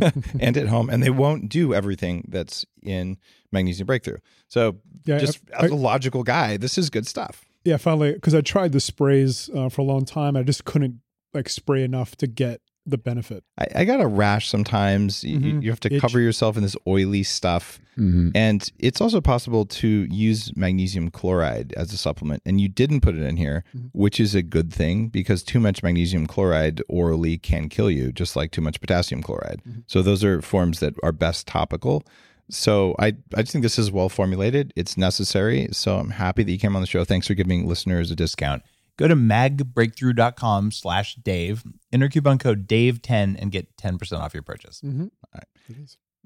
and 0.40 0.56
at 0.56 0.68
home 0.68 0.90
and 0.90 1.02
they 1.02 1.10
won't 1.10 1.48
do 1.48 1.74
everything 1.74 2.24
that's 2.28 2.64
in 2.82 3.16
magnesium 3.52 3.86
breakthrough. 3.86 4.18
So 4.48 4.76
yeah, 5.06 5.18
just 5.18 5.40
I- 5.58 5.64
as 5.66 5.70
a 5.70 5.74
logical 5.76 6.22
guy 6.22 6.56
this 6.56 6.76
is 6.78 6.90
good 6.90 7.06
stuff. 7.06 7.44
Yeah, 7.64 7.76
finally, 7.76 8.12
because 8.12 8.34
I 8.34 8.40
tried 8.40 8.72
the 8.72 8.80
sprays 8.80 9.50
uh, 9.54 9.68
for 9.68 9.82
a 9.82 9.84
long 9.84 10.04
time. 10.04 10.36
I 10.36 10.42
just 10.42 10.64
couldn't 10.64 11.00
like 11.34 11.48
spray 11.48 11.82
enough 11.82 12.16
to 12.16 12.26
get 12.26 12.60
the 12.88 12.98
benefit. 12.98 13.44
I, 13.58 13.66
I 13.76 13.84
got 13.84 14.00
a 14.00 14.06
rash 14.06 14.48
sometimes. 14.48 15.22
You- 15.24 15.38
You, 15.38 15.60
you 15.60 15.70
have 15.70 15.80
to 15.80 15.92
Itch. 15.94 16.00
cover 16.00 16.20
yourself 16.20 16.56
in 16.56 16.62
this 16.62 16.76
oily 16.86 17.22
stuff. 17.22 17.78
Mhm. 17.98 18.32
And 18.34 18.70
it's 18.78 19.00
also 19.00 19.20
possible 19.20 19.64
to 19.66 19.88
use 20.10 20.56
magnesium 20.56 21.10
chloride 21.10 21.72
as 21.76 21.92
a 21.92 21.96
supplement. 21.96 22.42
And 22.46 22.60
you 22.60 22.68
didn't 22.68 23.00
put 23.00 23.14
it 23.16 23.22
in 23.22 23.36
here, 23.36 23.64
Mhm. 23.76 23.90
which 23.92 24.20
is 24.20 24.34
a 24.34 24.42
good 24.42 24.72
thing 24.72 25.08
because 25.08 25.42
too 25.42 25.60
much 25.60 25.82
magnesium 25.82 26.26
chloride 26.26 26.80
orally 26.88 27.38
can 27.38 27.68
kill 27.68 27.90
you, 27.90 28.12
just 28.12 28.36
like 28.36 28.50
too 28.52 28.60
much 28.62 28.80
potassium 28.80 29.22
chloride. 29.22 29.60
Mhm. 29.68 29.82
So 29.86 30.02
those 30.02 30.22
are 30.24 30.40
forms 30.42 30.80
that 30.80 30.94
are 31.02 31.12
best 31.12 31.46
topical. 31.46 32.02
So 32.50 32.94
I, 32.98 33.08
I 33.34 33.42
just 33.42 33.52
think 33.52 33.62
this 33.62 33.78
is 33.78 33.90
well 33.92 34.08
formulated. 34.08 34.72
It's 34.74 34.96
necessary. 34.96 35.68
So 35.72 35.98
I'm 35.98 36.10
happy 36.10 36.42
that 36.44 36.50
you 36.50 36.58
came 36.58 36.74
on 36.76 36.82
the 36.82 36.86
show. 36.88 37.04
Thanks 37.04 37.26
for 37.26 37.34
giving 37.34 37.66
listeners 37.66 38.10
a 38.10 38.16
discount. 38.16 38.62
Go 38.98 39.08
to 39.08 39.14
magbreakthrough.com 39.14 40.72
slash 40.72 41.14
Dave, 41.16 41.62
enter 41.92 42.08
coupon 42.08 42.38
code 42.38 42.68
Dave10 42.68 43.36
and 43.40 43.50
get 43.50 43.76
10% 43.76 44.20
off 44.20 44.34
your 44.34 44.42
purchase. 44.42 44.82
Mm-hmm. 44.84 45.06
right. 45.34 45.44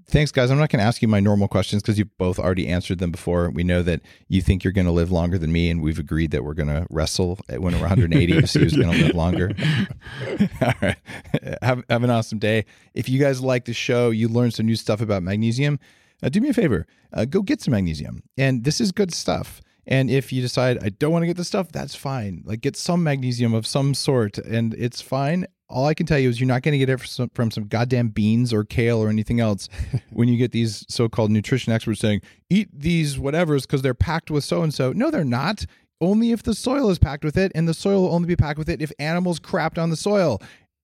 Thanks, 0.09 0.33
guys. 0.33 0.51
I'm 0.51 0.59
not 0.59 0.69
going 0.69 0.81
to 0.81 0.85
ask 0.85 1.01
you 1.01 1.07
my 1.07 1.21
normal 1.21 1.47
questions 1.47 1.81
because 1.81 1.97
you've 1.97 2.17
both 2.19 2.41
already 2.41 2.67
answered 2.67 2.99
them 2.99 3.13
before. 3.13 3.51
We 3.51 3.63
know 3.63 3.83
that 3.85 4.01
you 4.27 4.43
think 4.43 4.65
you're 4.65 4.73
going 4.73 4.87
to 4.87 4.93
live 4.93 5.13
longer 5.13 5.39
than 5.39 5.53
me, 5.53 5.71
and 5.71 5.81
we've 5.81 6.01
agreed 6.01 6.33
that 6.33 6.43
we're 6.43 6.55
going 6.55 6.69
to 6.69 6.87
wrestle 6.91 7.39
when 7.49 7.75
we're 7.75 7.81
180 7.81 8.41
to 8.41 8.47
see 8.49 8.59
who's 8.59 8.77
going 8.77 8.91
to 8.91 9.05
live 9.05 9.15
longer. 9.15 9.53
All 10.61 10.73
right. 10.83 10.97
Have, 11.63 11.85
have 11.89 12.03
an 12.03 12.11
awesome 12.11 12.41
day. 12.41 12.65
If 12.95 13.09
you 13.09 13.21
guys 13.21 13.41
like 13.41 13.67
the 13.67 13.75
show, 13.75 14.11
you 14.11 14.27
learned 14.27 14.55
some 14.55 14.67
new 14.67 14.77
stuff 14.77 15.01
about 15.01 15.23
magnesium, 15.23 15.79
uh, 16.21 16.29
do 16.31 16.41
me 16.41 16.49
a 16.49 16.55
favor 16.55 16.87
uh, 17.13 17.25
go 17.25 17.43
get 17.43 17.61
some 17.61 17.73
magnesium. 17.73 18.23
And 18.37 18.65
this 18.65 18.81
is 18.81 18.93
good 18.93 19.13
stuff. 19.13 19.61
And 19.87 20.11
if 20.11 20.33
you 20.33 20.41
decide, 20.41 20.83
I 20.83 20.91
don't 20.91 21.13
want 21.13 21.23
to 21.23 21.27
get 21.27 21.37
this 21.37 21.49
stuff, 21.49 21.73
that's 21.73 21.95
fine. 21.95 22.43
Like, 22.45 22.61
get 22.61 22.77
some 22.77 23.03
magnesium 23.03 23.53
of 23.53 23.67
some 23.67 23.95
sort, 23.95 24.39
and 24.39 24.75
it's 24.75 25.01
fine. 25.01 25.47
All 25.69 25.87
I 25.87 25.95
can 25.95 26.07
tell 26.07 26.19
you 26.19 26.29
is 26.29 26.39
you're 26.39 26.47
not 26.47 26.63
going 26.63 26.73
to 26.73 26.79
get 26.79 26.91
it 26.91 26.99
from 26.99 27.07
some, 27.07 27.31
from 27.31 27.51
some 27.51 27.65
goddamn 27.65 28.09
beans 28.09 28.53
or 28.53 28.63
kale 28.63 29.03
or 29.03 29.09
anything 29.09 29.41
else 29.41 29.69
when 30.11 30.29
you 30.29 30.37
get 30.37 30.53
these 30.53 30.85
so 30.89 31.09
called 31.09 31.31
nutrition 31.31 31.73
experts 31.73 32.01
saying, 32.01 32.21
eat 32.51 32.69
these 32.73 33.17
whatevers 33.17 33.63
because 33.63 33.83
they're 33.83 33.95
packed 33.95 34.31
with 34.31 34.45
so 34.45 34.63
and 34.63 34.73
so. 34.73 34.93
No, 34.93 35.11
they're 35.11 35.25
not. 35.25 35.65
Only 36.01 36.33
if 36.33 36.43
the 36.43 36.55
soil 36.55 36.91
is 36.91 36.99
packed 36.99 37.25
with 37.25 37.37
it, 37.37 37.53
and 37.55 37.69
the 37.69 37.75
soil 37.75 38.03
will 38.03 38.15
only 38.15 38.27
be 38.27 38.37
packed 38.37 38.59
with 38.59 38.69
it 38.69 38.83
if 38.83 38.93
animals 38.99 39.41
crapped 39.41 39.81
on 39.81 39.91
the 39.91 39.97
soil. 39.97 40.41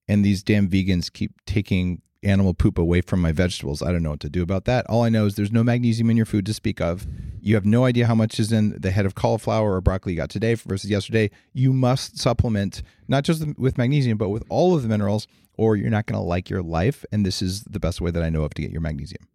And 0.07 0.24
these 0.24 0.42
damn 0.42 0.68
vegans 0.68 1.12
keep 1.12 1.32
taking 1.44 2.01
animal 2.23 2.55
poop 2.55 2.79
away 2.79 3.01
from 3.01 3.21
my 3.21 3.33
vegetables. 3.33 3.83
I 3.83 3.93
don't 3.93 4.03
know 4.03 4.11
what 4.11 4.21
to 4.21 4.29
do 4.29 4.43
about 4.43 4.64
that. 4.64 4.87
All 4.87 5.03
I 5.03 5.09
know 5.09 5.27
is 5.27 5.37
there's 5.37 5.53
no 5.53 5.62
magnesium 5.62 6.11
in 6.11 6.16
your 6.16 6.27
food 6.27 6.47
to 6.47 6.55
speak 6.55 6.81
of. 6.81 7.07
You 7.41 7.55
have 7.55 7.64
no 7.64 7.85
idea 7.85 8.07
how 8.07 8.14
much 8.14 8.41
is 8.41 8.53
in 8.53 8.77
the 8.79 8.91
head 8.91 9.07
of 9.07 9.14
cauliflower 9.14 9.75
or 9.75 9.81
broccoli 9.81 10.12
you 10.12 10.16
got 10.19 10.31
today 10.31 10.55
versus 10.55 10.91
yesterday. 10.91 11.31
You 11.53 11.73
must 11.73 12.19
supplement 12.19 12.83
not 13.07 13.25
just 13.25 13.45
with 13.57 13.79
magnesium, 13.79 14.19
but 14.19 14.31
with 14.31 14.45
all 14.49 14.75
of 14.75 14.83
the 14.83 14.89
minerals, 14.89 15.29
or 15.57 15.77
you're 15.77 15.91
not 15.91 16.07
going 16.07 16.21
to 16.21 16.27
like 16.27 16.51
your 16.51 16.62
life. 16.62 17.05
And 17.12 17.25
this 17.25 17.41
is 17.41 17.62
the 17.62 17.81
best 17.81 18.01
way 18.01 18.11
that 18.11 18.23
I 18.23 18.31
know 18.31 18.43
of 18.43 18.55
to 18.55 18.62
get 18.62 18.71
your 18.71 18.81
magnesium. 18.81 19.27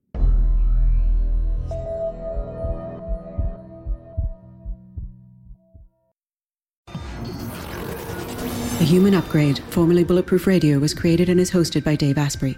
The 8.83 8.89
Human 8.89 9.13
Upgrade, 9.13 9.59
formerly 9.69 10.03
Bulletproof 10.03 10.45
Radio, 10.45 10.77
was 10.77 10.93
created 10.93 11.29
and 11.29 11.39
is 11.39 11.51
hosted 11.51 11.85
by 11.85 11.95
Dave 11.95 12.17
Asprey. 12.17 12.57